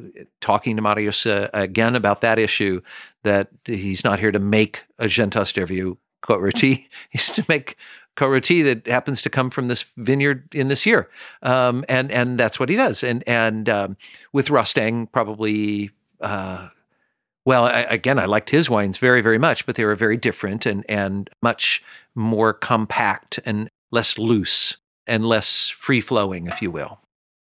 [0.41, 2.81] talking to Marius uh, again about that issue,
[3.23, 7.77] that he's not here to make a Gentaz-Dervieux quote Rôtie, he's to make
[8.17, 11.09] Côte that happens to come from this vineyard in this year,
[11.43, 13.03] um, and and that's what he does.
[13.03, 13.97] And and um,
[14.33, 15.91] with Rostaing, probably.
[16.21, 16.69] Uh,
[17.45, 20.67] well, I, again, I liked his wines very, very much, but they were very different
[20.67, 21.83] and and much
[22.17, 24.77] more compact and less loose
[25.07, 26.99] and less free flowing, if you will.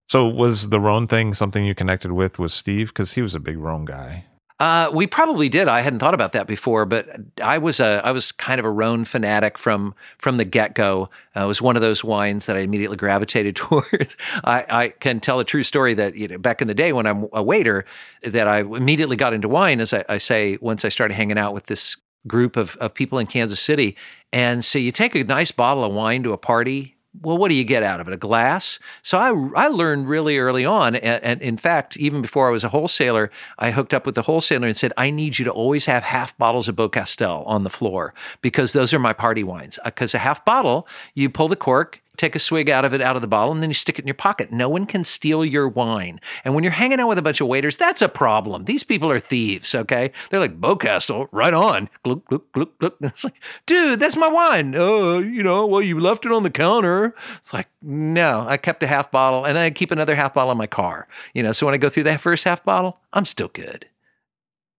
[0.08, 2.88] So, was the Rhone thing something you connected with with Steve?
[2.88, 4.26] Because he was a big Rhone guy.
[4.60, 5.68] Uh, we probably did.
[5.68, 7.08] I hadn't thought about that before, but
[7.42, 11.08] I was a I was kind of a Rhone fanatic from from the get go.
[11.34, 14.16] Uh, it was one of those wines that I immediately gravitated towards.
[14.44, 17.06] I, I, can tell a true story that you know, back in the day when
[17.06, 17.86] I'm a waiter,
[18.22, 21.54] that I immediately got into wine, as I, I say, once I started hanging out
[21.54, 21.96] with this
[22.26, 23.96] group of, of people in Kansas City.
[24.30, 27.54] And so you take a nice bottle of wine to a party well, what do
[27.54, 28.14] you get out of it?
[28.14, 28.78] A glass?
[29.02, 30.94] So I, I learned really early on.
[30.94, 34.22] And, and, in fact, even before I was a wholesaler, I hooked up with the
[34.22, 37.70] wholesaler and said, I need you to always have half bottles of Beaucastel on the
[37.70, 39.78] floor because those are my party wines.
[39.84, 43.00] Because uh, a half bottle, you pull the cork, take a swig out of it
[43.00, 44.52] out of the bottle and then you stick it in your pocket.
[44.52, 46.20] No one can steal your wine.
[46.44, 48.66] And when you're hanging out with a bunch of waiters, that's a problem.
[48.66, 50.12] These people are thieves, okay?
[50.28, 51.88] They're like, Beaucastel, right on.
[52.04, 52.96] Gluck, gluck, gluck, gluck.
[53.00, 54.74] And it's like, dude, that's my wine.
[54.76, 57.14] Oh, you know, well, you left it on the counter.
[57.38, 60.58] It's like, no, I kept a half bottle and I keep another half bottle in
[60.58, 61.08] my car.
[61.34, 63.86] You know, so when I go through that first half bottle, I'm still good.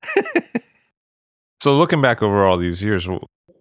[1.59, 3.07] so looking back over all these years,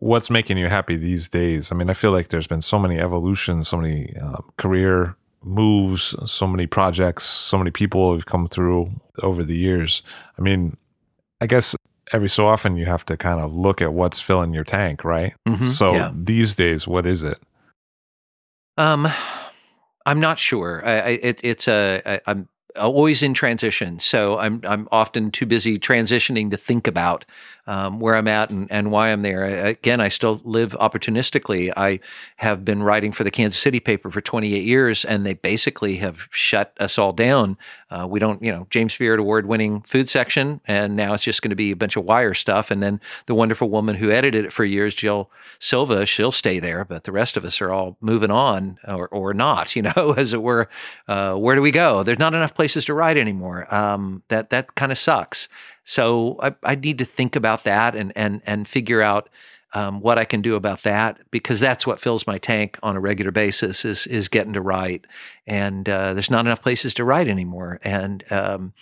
[0.01, 1.71] what's making you happy these days?
[1.71, 6.15] I mean, I feel like there's been so many evolutions, so many uh, career moves,
[6.27, 8.91] so many projects, so many people have come through
[9.23, 10.03] over the years.
[10.39, 10.77] I mean,
[11.41, 11.77] I guess
[12.13, 15.35] every so often you have to kind of look at what's filling your tank, right?
[15.49, 16.11] Mm-hmm, so yeah.
[16.15, 17.39] these days, what is it?
[18.77, 19.09] Um,
[20.07, 20.83] I'm not sure.
[20.85, 25.47] I, I it, it's a I, I'm always in transition, so I'm I'm often too
[25.47, 27.25] busy transitioning to think about
[27.71, 29.45] um, where I'm at and, and why I'm there.
[29.45, 31.73] I, again, I still live opportunistically.
[31.77, 32.01] I
[32.37, 36.27] have been writing for the Kansas City paper for 28 years, and they basically have
[36.31, 37.57] shut us all down.
[37.89, 41.43] Uh, we don't, you know, James Beard Award winning food section, and now it's just
[41.43, 42.73] going to be a bunch of wire stuff.
[42.73, 45.31] And then the wonderful woman who edited it for years, Jill
[45.61, 49.33] Silva, she'll stay there, but the rest of us are all moving on or, or
[49.33, 50.69] not, you know, as it were.
[51.07, 52.03] Uh, where do we go?
[52.03, 53.75] There's not enough places to write anymore.
[53.75, 55.49] Um, that that kind of sucks.
[55.85, 59.31] So I, I need to think about that and and and figure out
[59.73, 63.01] um, what I can do about that because that's what fills my tank on a
[63.01, 65.07] regular basis is is getting to write,
[65.47, 68.75] and uh, there's not enough places to write anymore, and um,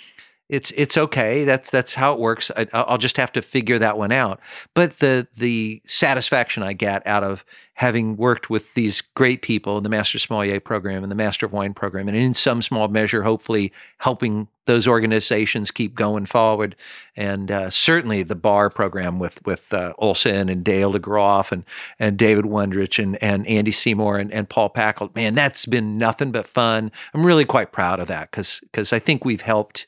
[0.49, 1.45] it's it's okay.
[1.45, 2.51] That's that's how it works.
[2.57, 4.41] I, will just have to figure that one out.
[4.75, 7.45] But the the satisfaction I get out of
[7.75, 11.53] having worked with these great people in the Master Sommelier program and the Master of
[11.53, 16.75] Wine program, and in some small measure, hopefully helping those organizations keep going forward,
[17.15, 21.65] and uh, certainly the bar program with with uh, Olson and Dale DeGroff and
[21.99, 25.15] and David Wondrich and and Andy Seymour and, and Paul Pacult.
[25.15, 26.91] Man, that's been nothing but fun.
[27.12, 29.87] I'm really quite proud of that because because I think we've helped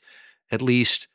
[0.51, 1.07] at least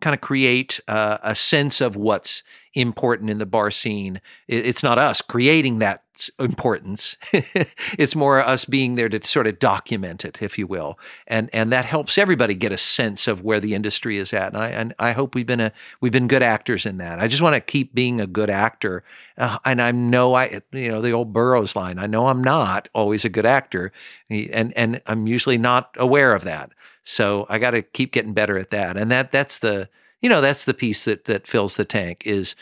[0.00, 2.42] kind of create uh, a sense of what's
[2.74, 4.20] important in the bar scene.
[4.46, 6.04] It's not us creating that
[6.38, 7.16] importance.
[7.32, 11.72] it's more us being there to sort of document it, if you will, and and
[11.72, 14.52] that helps everybody get a sense of where the industry is at.
[14.52, 17.18] And I and I hope we've been a we've been good actors in that.
[17.18, 19.02] I just want to keep being a good actor,
[19.36, 21.98] uh, and I know I you know the old Burroughs line.
[21.98, 23.92] I know I'm not always a good actor,
[24.30, 26.70] and and I'm usually not aware of that.
[27.08, 28.98] So I got to keep getting better at that.
[28.98, 29.88] And that that's the
[30.20, 32.54] you know that's the piece that that fills the tank is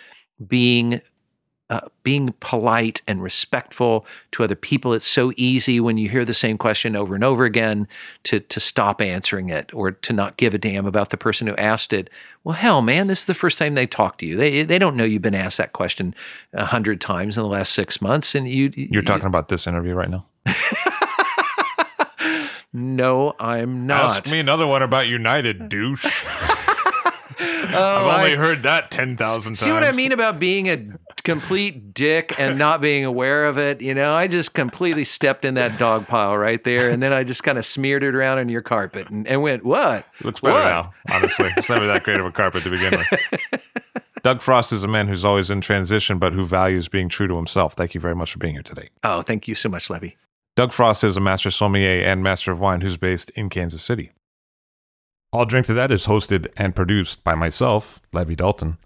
[0.46, 1.00] being
[1.68, 4.92] uh, being polite and respectful to other people.
[4.92, 7.88] It's so easy when you hear the same question over and over again
[8.22, 11.56] to to stop answering it or to not give a damn about the person who
[11.56, 12.08] asked it.
[12.44, 14.36] Well, hell, man, this is the first time they talk to you.
[14.36, 16.14] They they don't know you've been asked that question
[16.52, 19.94] a hundred times in the last six months, and you you're talking about this interview
[19.94, 20.24] right now.
[22.76, 24.04] No, I'm not.
[24.04, 26.24] Ask me another one about United, douche.
[27.38, 29.58] Oh, I've only I, heard that 10,000 times.
[29.58, 30.88] See what I mean about being a
[31.22, 33.82] complete dick and not being aware of it?
[33.82, 36.88] You know, I just completely stepped in that dog pile right there.
[36.88, 39.66] And then I just kind of smeared it around on your carpet and, and went,
[39.66, 40.06] what?
[40.22, 40.64] Looks better what?
[40.64, 41.50] now, honestly.
[41.58, 43.62] It's never that great of a carpet to begin with.
[44.22, 47.36] Doug Frost is a man who's always in transition, but who values being true to
[47.36, 47.74] himself.
[47.74, 48.88] Thank you very much for being here today.
[49.04, 50.10] Oh, thank you so much, Levi.
[50.56, 54.10] Doug Frost is a master sommelier and master of wine who's based in Kansas City.
[55.30, 58.78] I'll Drink to That is hosted and produced by myself, Levi Dalton.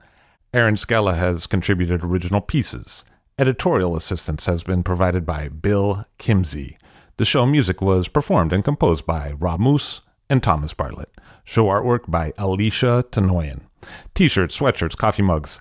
[0.52, 3.05] Erin Scala has contributed original pieces.
[3.38, 6.76] Editorial assistance has been provided by Bill Kimsey.
[7.18, 11.12] The show music was performed and composed by Rob Moose and Thomas Bartlett.
[11.44, 13.60] Show artwork by Alicia Tenoyan.
[14.16, 15.60] T-shirts, sweatshirts, coffee mugs,